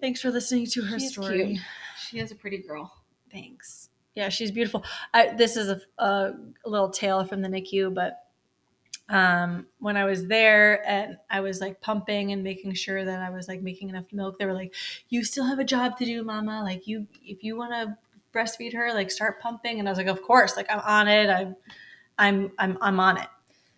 Thanks 0.00 0.20
for 0.20 0.30
listening 0.30 0.66
to 0.66 0.82
her 0.82 0.98
She 0.98 1.06
is 1.06 1.12
story. 1.12 1.46
cute. 1.46 1.60
She 1.98 2.18
is 2.18 2.30
a 2.30 2.34
pretty 2.34 2.58
girl. 2.58 2.92
Thanks. 3.30 3.88
Yeah, 4.14 4.28
she's 4.28 4.50
beautiful. 4.50 4.84
I, 5.14 5.34
this 5.34 5.56
is 5.56 5.68
a, 5.68 5.80
a 5.98 6.34
little 6.64 6.90
tale 6.90 7.24
from 7.24 7.42
the 7.42 7.48
NICU, 7.48 7.94
but 7.94 8.24
um, 9.08 9.66
when 9.78 9.96
I 9.96 10.04
was 10.04 10.26
there 10.26 10.86
and 10.88 11.16
I 11.28 11.40
was 11.40 11.60
like 11.60 11.80
pumping 11.80 12.32
and 12.32 12.42
making 12.42 12.74
sure 12.74 13.04
that 13.04 13.20
I 13.20 13.30
was 13.30 13.48
like 13.48 13.62
making 13.62 13.88
enough 13.88 14.06
milk, 14.12 14.38
they 14.38 14.46
were 14.46 14.54
like, 14.54 14.74
"You 15.08 15.24
still 15.24 15.44
have 15.44 15.58
a 15.58 15.64
job 15.64 15.96
to 15.98 16.04
do, 16.04 16.22
Mama. 16.24 16.62
Like 16.62 16.86
you, 16.86 17.06
if 17.22 17.42
you 17.42 17.56
want 17.56 17.72
to 17.72 17.96
breastfeed 18.32 18.72
her, 18.74 18.92
like 18.94 19.10
start 19.10 19.40
pumping." 19.40 19.78
And 19.78 19.88
I 19.88 19.90
was 19.90 19.98
like, 19.98 20.06
"Of 20.06 20.22
course. 20.22 20.56
Like 20.56 20.70
I'm 20.70 20.80
on 20.80 21.08
it. 21.08 21.28
I'm, 21.28 21.56
I'm, 22.18 22.52
I'm, 22.58 22.78
I'm 22.80 23.00
on 23.00 23.18
it." 23.18 23.28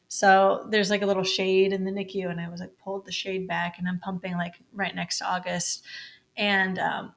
So 0.09 0.67
there's 0.69 0.91
like 0.91 1.01
a 1.01 1.07
little 1.07 1.25
shade 1.25 1.73
in 1.73 1.85
the 1.85 1.91
NICU, 1.91 2.31
and 2.31 2.39
I 2.39 2.51
was 2.51 2.61
like 2.61 2.77
pulled 2.77 3.07
the 3.07 3.13
shade 3.13 3.49
back, 3.49 3.79
and 3.79 3.89
I'm 3.89 3.99
pumping 4.01 4.35
like 4.35 4.55
right 4.75 4.95
next 4.95 5.19
to 5.19 5.25
August, 5.27 5.85
and 6.37 6.79
um, 6.79 7.15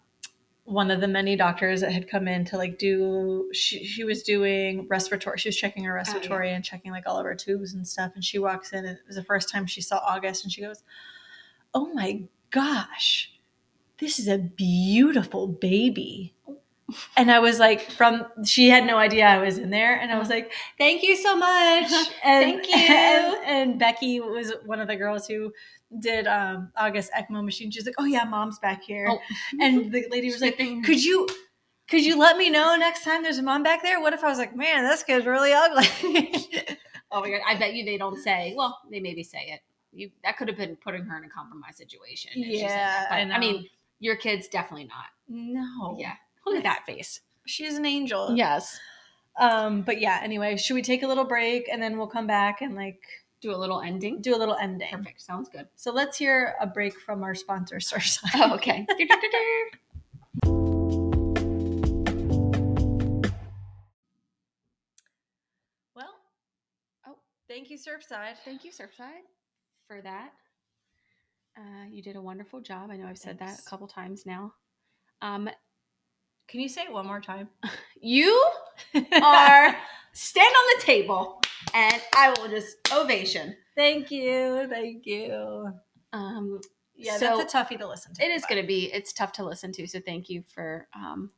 one 0.65 0.89
of 0.89 0.99
the 0.99 1.07
many 1.07 1.35
doctors 1.35 1.81
that 1.81 1.91
had 1.91 2.09
come 2.09 2.27
in 2.27 2.43
to 2.43 2.57
like 2.57 2.79
do 2.79 3.49
she, 3.53 3.85
she 3.85 4.03
was 4.03 4.23
doing 4.23 4.87
respiratory 4.89 5.37
she 5.37 5.47
was 5.47 5.55
checking 5.55 5.83
her 5.83 5.93
respiratory 5.93 6.51
and 6.51 6.63
checking 6.63 6.91
like 6.91 7.03
all 7.05 7.17
of 7.17 7.25
her 7.25 7.35
tubes 7.35 7.73
and 7.73 7.87
stuff. 7.87 8.11
And 8.15 8.23
she 8.25 8.39
walks 8.39 8.73
in 8.73 8.79
and 8.79 8.97
it 8.97 9.03
was 9.07 9.15
the 9.15 9.23
first 9.23 9.49
time 9.49 9.67
she 9.67 9.81
saw 9.81 9.97
august 9.97 10.43
and 10.43 10.51
she 10.51 10.61
goes 10.61 10.83
oh 11.73 11.93
my 11.93 12.23
gosh 12.49 13.31
this 13.99 14.19
is 14.19 14.27
a 14.27 14.37
beautiful 14.37 15.47
baby. 15.47 16.33
And 17.15 17.31
i 17.31 17.39
was 17.39 17.59
like 17.59 17.91
from 17.91 18.25
she 18.43 18.69
had 18.69 18.85
no 18.85 18.97
idea 18.97 19.25
i 19.25 19.37
was 19.37 19.59
in 19.59 19.69
there. 19.69 19.99
And 19.99 20.11
i 20.11 20.17
was 20.17 20.29
like 20.29 20.51
thank 20.79 21.03
you 21.03 21.15
so 21.15 21.35
much. 21.35 21.91
And, 22.23 22.63
Thank 22.63 22.67
you. 22.67 22.75
and, 22.75 23.37
and 23.45 23.79
becky 23.79 24.19
was 24.19 24.51
one 24.65 24.79
of 24.79 24.87
the 24.87 24.95
girls 24.95 25.27
who 25.27 25.53
did 25.99 26.27
um 26.27 26.71
august 26.77 27.11
ecmo 27.13 27.43
machine 27.43 27.69
she's 27.71 27.85
like 27.85 27.95
oh 27.97 28.05
yeah 28.05 28.23
mom's 28.25 28.59
back 28.59 28.83
here 28.83 29.07
Oh. 29.09 29.19
and 29.61 29.91
the 29.91 30.05
lady 30.09 30.27
was 30.31 30.41
like 30.41 30.57
could 30.57 31.03
you 31.03 31.27
could 31.89 32.03
you 32.03 32.17
let 32.17 32.37
me 32.37 32.49
know 32.49 32.75
next 32.75 33.03
time 33.03 33.23
there's 33.23 33.37
a 33.37 33.43
mom 33.43 33.63
back 33.63 33.81
there 33.83 33.99
what 34.01 34.13
if 34.13 34.23
i 34.23 34.27
was 34.27 34.37
like 34.37 34.55
man 34.55 34.83
this 34.83 35.03
kid's 35.03 35.25
really 35.25 35.53
ugly 35.53 35.85
Oh 37.11 37.21
my 37.21 37.29
god! 37.29 37.41
I 37.47 37.55
bet 37.57 37.73
you 37.75 37.85
they 37.85 37.97
don't 37.97 38.17
say. 38.21 38.53
Well, 38.57 38.77
they 38.91 38.99
maybe 38.99 39.23
say 39.23 39.37
it. 39.53 39.61
You 39.93 40.09
that 40.23 40.37
could 40.37 40.49
have 40.49 40.57
been 40.57 40.75
putting 40.75 41.05
her 41.05 41.17
in 41.17 41.23
a 41.23 41.29
compromised 41.29 41.77
situation. 41.77 42.31
if 42.35 42.45
she 42.47 42.59
said 42.59 42.69
that. 42.69 43.07
Yeah, 43.11 43.25
But, 43.27 43.31
I 43.31 43.35
I, 43.35 43.39
mean, 43.39 43.69
your 43.99 44.17
kid's 44.17 44.47
definitely 44.49 44.85
not. 44.87 45.05
no 45.29 45.95
Yeah. 45.97 46.13
Look 46.45 46.57
at 46.57 46.63
that 46.63 46.83
face. 46.85 47.21
she's 47.45 47.75
an 47.75 47.85
angel 47.85 48.35
Yes. 48.35 48.77
um 49.39 49.83
but 49.83 50.01
yeah 50.01 50.19
anyway 50.23 50.57
should 50.57 50.73
we 50.73 50.81
take 50.81 51.03
a 51.03 51.07
little 51.07 51.25
break 51.25 51.69
and 51.71 51.81
then 51.81 51.97
we'll 51.97 52.07
come 52.07 52.27
back 52.27 52.61
and 52.61 52.75
like 52.75 52.99
Do 53.41 53.53
a 53.53 53.57
little 53.57 53.81
ending. 53.81 54.21
do 54.21 54.35
a 54.35 54.39
little 54.39 54.55
ending 54.55 54.87
Perfect. 54.91 55.21
Sounds 55.21 55.49
good. 55.49 55.67
so 55.75 55.91
let's 55.91 56.17
hear 56.17 56.55
a 56.59 56.65
break 56.67 56.97
from 56.99 57.23
our 57.23 57.35
sponsor 57.35 57.77
Surfside. 57.77 58.29
Oh, 58.35 58.55
okay. 58.55 58.87
well 65.95 66.13
Oh. 67.07 67.15
thank 67.47 67.69
you 67.69 67.77
surfside 67.77 68.35
Thank 68.43 68.63
you, 68.63 68.71
Surfside, 68.71 69.23
for 69.87 70.01
that. 70.01 70.31
Uh, 71.57 71.85
you 71.89 72.01
did 72.03 72.15
a 72.17 72.21
wonderful 72.21 72.59
job. 72.59 72.89
I 72.91 72.97
know 72.97 73.07
I've 73.07 73.17
said 73.17 73.39
that 73.39 73.59
a 73.59 73.69
couple 73.69 73.87
times 73.87 74.25
now. 74.25 74.53
Um, 75.21 75.49
can 76.47 76.59
you 76.59 76.67
say 76.67 76.83
it 76.83 76.91
one 76.91 77.07
more 77.07 77.21
time 77.21 77.47
you 78.01 78.31
are 78.91 79.75
stand 80.13 80.47
on 80.55 80.77
the 80.79 80.83
table, 80.83 81.41
and 81.75 82.01
I 82.15 82.33
will 82.39 82.47
just 82.49 82.77
ovation. 82.91 83.55
thank 83.75 84.09
you 84.09 84.65
thank 84.69 85.05
you 85.05 85.67
Um, 86.13 86.59
yeah 86.95 87.17
So, 87.17 87.37
that's 87.37 87.53
a 87.53 87.57
toughie 87.57 87.77
to 87.79 87.87
listen 87.87 88.13
to 88.15 88.23
it 88.25 88.29
is 88.31 88.45
going 88.49 88.61
to 88.61 88.67
be 88.67 88.91
it's 88.93 89.13
tough 89.13 89.31
to 89.33 89.43
listen 89.45 89.71
to. 89.73 89.85
So 89.87 89.99
thank 89.99 90.29
you 90.29 90.43
for 90.53 90.87
um, 90.95 91.29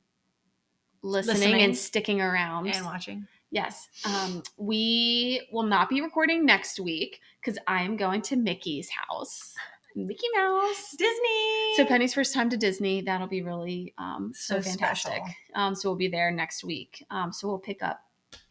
listening, 1.01 1.35
Listening. 1.37 1.61
and 1.63 1.77
sticking 1.77 2.21
around. 2.21 2.67
and 2.67 2.85
watching 2.85 3.27
Yes. 3.49 3.87
Um, 4.05 4.43
we 4.57 5.47
will 5.53 5.63
not 5.63 5.87
be 5.89 6.01
recording 6.01 6.45
next 6.45 6.79
week 6.81 7.21
because 7.41 7.57
I 7.65 7.83
am 7.83 7.95
going 7.95 8.21
to 8.23 8.35
Mickey's 8.35 8.89
house. 8.89 9.53
Mickey 9.95 10.27
Mouse. 10.35 10.91
disney 10.97 11.73
So 11.75 11.85
Penny's 11.85 12.13
first 12.13 12.33
time 12.33 12.49
to 12.51 12.57
Disney. 12.57 13.01
That'll 13.01 13.25
be 13.25 13.41
really 13.41 13.93
um, 13.97 14.31
so, 14.35 14.59
So 14.59 14.69
fantastic. 14.69 15.21
Um, 15.55 15.73
so 15.73 15.89
we'll 15.89 15.97
be 15.97 16.09
there 16.09 16.29
next 16.29 16.63
week. 16.63 17.03
Um, 17.09 17.31
so 17.33 17.47
we'll 17.47 17.57
pick 17.57 17.81
up 17.81 18.01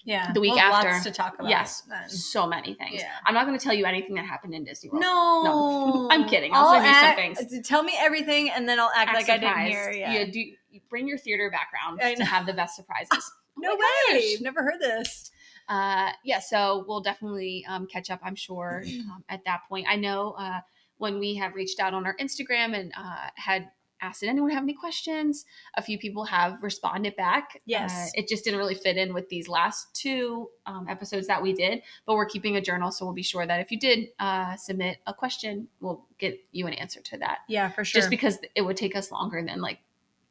yeah 0.07 0.33
the 0.33 0.41
week 0.41 0.53
we'll 0.53 0.61
after. 0.61 0.89
lots 0.91 1.05
to 1.05 1.11
talk 1.11 1.35
about 1.39 1.51
yes, 1.51 1.83
then. 1.91 2.09
so 2.09 2.47
many 2.47 2.73
things. 2.75 3.03
Yeah. 3.03 3.11
I'm 3.27 3.35
not 3.35 3.47
going 3.47 3.59
to 3.59 3.63
tell 3.63 3.75
you 3.75 3.85
anything 3.85 4.15
that 4.15 4.25
happened 4.25 4.55
in 4.55 4.65
Disney 4.65 4.89
World. 4.89 5.03
No, 5.03 5.43
No. 5.45 6.09
I'm 6.15 6.27
kidding. 6.27 6.53
I'll 6.55 6.73
send 6.73 6.87
you 6.87 7.35
some 7.35 7.45
things. 7.51 7.69
Tell 7.69 7.83
me 7.83 7.93
everything, 7.99 8.49
and 8.51 8.67
then 8.69 8.81
I'll 8.81 8.91
act, 8.97 9.11
Act 9.11 9.17
like 9.19 9.29
I 9.29 9.37
didn't 9.39 9.67
hear. 9.67 9.91
Yeah. 9.93 10.13
You 10.13 10.33
do 10.33 10.41
you 10.71 10.81
bring 10.89 11.07
your 11.07 11.19
theater 11.19 11.51
background 11.51 12.01
to 12.19 12.25
have 12.25 12.47
the 12.47 12.55
best 12.55 12.77
surprises. 12.77 13.11
no 13.59 13.71
Oh 13.73 14.13
way. 14.13 14.21
gosh. 14.35 14.41
Never 14.41 14.63
heard 14.63 14.81
this. 14.81 15.31
uh, 15.69 16.11
yeah, 16.25 16.39
so 16.39 16.85
we'll 16.87 17.01
definitely 17.01 17.65
um, 17.69 17.87
catch 17.87 18.09
up, 18.11 18.21
I'm 18.23 18.37
sure, 18.37 18.85
um, 19.11 19.25
at 19.29 19.45
that 19.47 19.63
point. 19.69 19.87
I 19.89 19.97
know 19.97 20.33
uh, 20.39 20.61
when 20.99 21.19
we 21.19 21.35
have 21.37 21.55
reached 21.55 21.81
out 21.81 21.93
on 21.95 22.07
our 22.07 22.17
Instagram 22.19 22.79
and 22.79 22.93
uh, 22.97 23.29
had 23.35 23.71
asked, 24.07 24.21
did 24.21 24.29
anyone 24.29 24.51
have 24.51 24.63
any 24.63 24.75
questions? 24.75 25.45
A 25.75 25.83
few 25.83 25.99
people 25.99 26.25
have 26.25 26.63
responded 26.63 27.17
back. 27.17 27.61
Yes. 27.67 27.93
Uh, 27.93 28.21
it 28.21 28.29
just 28.29 28.45
didn't 28.45 28.59
really 28.59 28.75
fit 28.75 28.97
in 28.97 29.13
with 29.13 29.29
these 29.29 29.49
last 29.49 29.95
two 29.95 30.49
um, 30.67 30.87
episodes 30.89 31.27
that 31.27 31.43
we 31.43 31.53
did, 31.53 31.83
but 32.07 32.15
we're 32.15 32.27
keeping 32.27 32.57
a 32.57 32.61
journal. 32.61 32.91
So 32.91 33.05
we'll 33.05 33.15
be 33.15 33.23
sure 33.23 33.47
that 33.47 33.61
if 33.61 33.71
you 33.71 33.79
did 33.79 34.09
uh, 34.19 34.57
submit 34.57 34.99
a 35.07 35.13
question, 35.15 35.69
we'll 35.81 36.05
get 36.19 36.39
you 36.53 36.67
an 36.67 36.73
answer 36.75 37.01
to 37.01 37.19
that. 37.19 37.39
Yeah, 37.49 37.69
for 37.71 37.85
sure. 37.85 38.01
Just 38.01 38.11
because 38.11 38.39
it 38.55 38.63
would 38.63 38.77
take 38.77 38.97
us 38.97 39.11
longer 39.11 39.43
than 39.45 39.61
like 39.61 39.79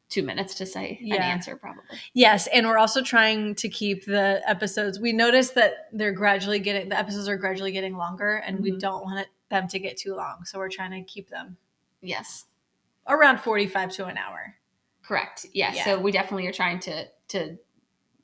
two 0.08 0.22
minutes 0.22 0.54
to 0.54 0.64
say 0.66 1.00
an 1.02 1.20
answer, 1.20 1.56
probably. 1.56 1.82
yes, 2.14 2.46
and 2.54 2.64
we're 2.68 2.78
also 2.78 3.02
trying 3.02 3.56
to 3.56 3.68
keep 3.68 4.04
the 4.04 4.40
episodes. 4.46 5.00
We 5.00 5.12
noticed 5.12 5.56
that 5.56 5.88
they're 5.92 6.12
gradually 6.12 6.60
getting 6.60 6.88
the 6.88 6.96
episodes 6.96 7.28
are 7.28 7.36
gradually 7.36 7.72
getting 7.72 7.96
longer, 7.96 8.36
and 8.36 8.60
we 8.60 8.70
Mhm. 8.70 8.78
don't 8.78 9.02
want 9.04 9.18
it, 9.18 9.26
them 9.48 9.66
to 9.66 9.80
get 9.80 9.96
too 9.96 10.14
long. 10.14 10.44
So 10.44 10.58
we're 10.58 10.70
trying 10.70 10.92
to 10.92 11.02
keep 11.02 11.28
them 11.28 11.56
Yes. 12.02 12.44
Around 13.08 13.40
forty-five 13.40 13.92
to 13.92 14.06
an 14.06 14.16
hour. 14.18 14.54
Correct. 15.02 15.46
Yeah. 15.52 15.72
Yeah. 15.74 15.84
So 15.84 16.00
we 16.00 16.12
definitely 16.12 16.46
are 16.46 16.52
trying 16.52 16.80
to 16.80 17.06
to 17.28 17.56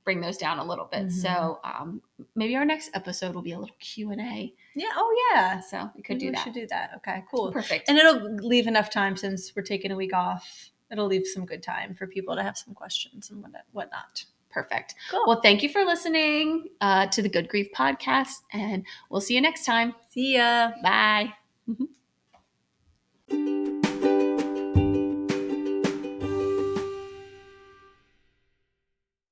bring 0.04 0.20
those 0.20 0.36
down 0.36 0.58
a 0.58 0.64
little 0.64 0.86
bit. 0.86 1.06
Mhm. 1.06 1.12
So 1.12 1.60
um, 1.62 2.02
maybe 2.34 2.56
our 2.56 2.64
next 2.64 2.90
episode 2.94 3.34
will 3.34 3.42
be 3.42 3.52
a 3.52 3.58
little 3.58 3.76
Q 3.78 4.10
and 4.10 4.20
A. 4.20 4.52
Yeah. 4.74 4.88
Oh 4.96 5.30
yeah. 5.32 5.60
So 5.60 5.90
we 5.94 6.02
could 6.02 6.14
Maybe 6.14 6.20
do 6.20 6.26
we 6.26 6.32
that. 6.32 6.44
Should 6.44 6.54
do 6.54 6.66
that. 6.68 6.90
Okay. 6.96 7.22
Cool. 7.30 7.52
Perfect. 7.52 7.88
And 7.88 7.98
it'll 7.98 8.34
leave 8.34 8.66
enough 8.66 8.90
time 8.90 9.16
since 9.16 9.54
we're 9.54 9.62
taking 9.62 9.92
a 9.92 9.96
week 9.96 10.12
off. 10.12 10.70
It'll 10.90 11.06
leave 11.06 11.26
some 11.26 11.46
good 11.46 11.62
time 11.62 11.94
for 11.94 12.06
people 12.06 12.34
to 12.34 12.42
have 12.42 12.58
some 12.58 12.74
questions 12.74 13.30
and 13.30 13.40
what 13.42 13.52
whatnot. 13.70 14.24
Perfect. 14.50 14.96
Cool. 15.10 15.24
Well, 15.26 15.40
thank 15.40 15.62
you 15.62 15.70
for 15.70 15.82
listening 15.84 16.68
uh, 16.82 17.06
to 17.06 17.22
the 17.22 17.28
Good 17.30 17.48
Grief 17.48 17.68
podcast, 17.74 18.42
and 18.52 18.84
we'll 19.08 19.22
see 19.22 19.34
you 19.34 19.40
next 19.40 19.64
time. 19.64 19.94
See 20.10 20.34
ya. 20.36 20.72
Bye. 20.82 21.32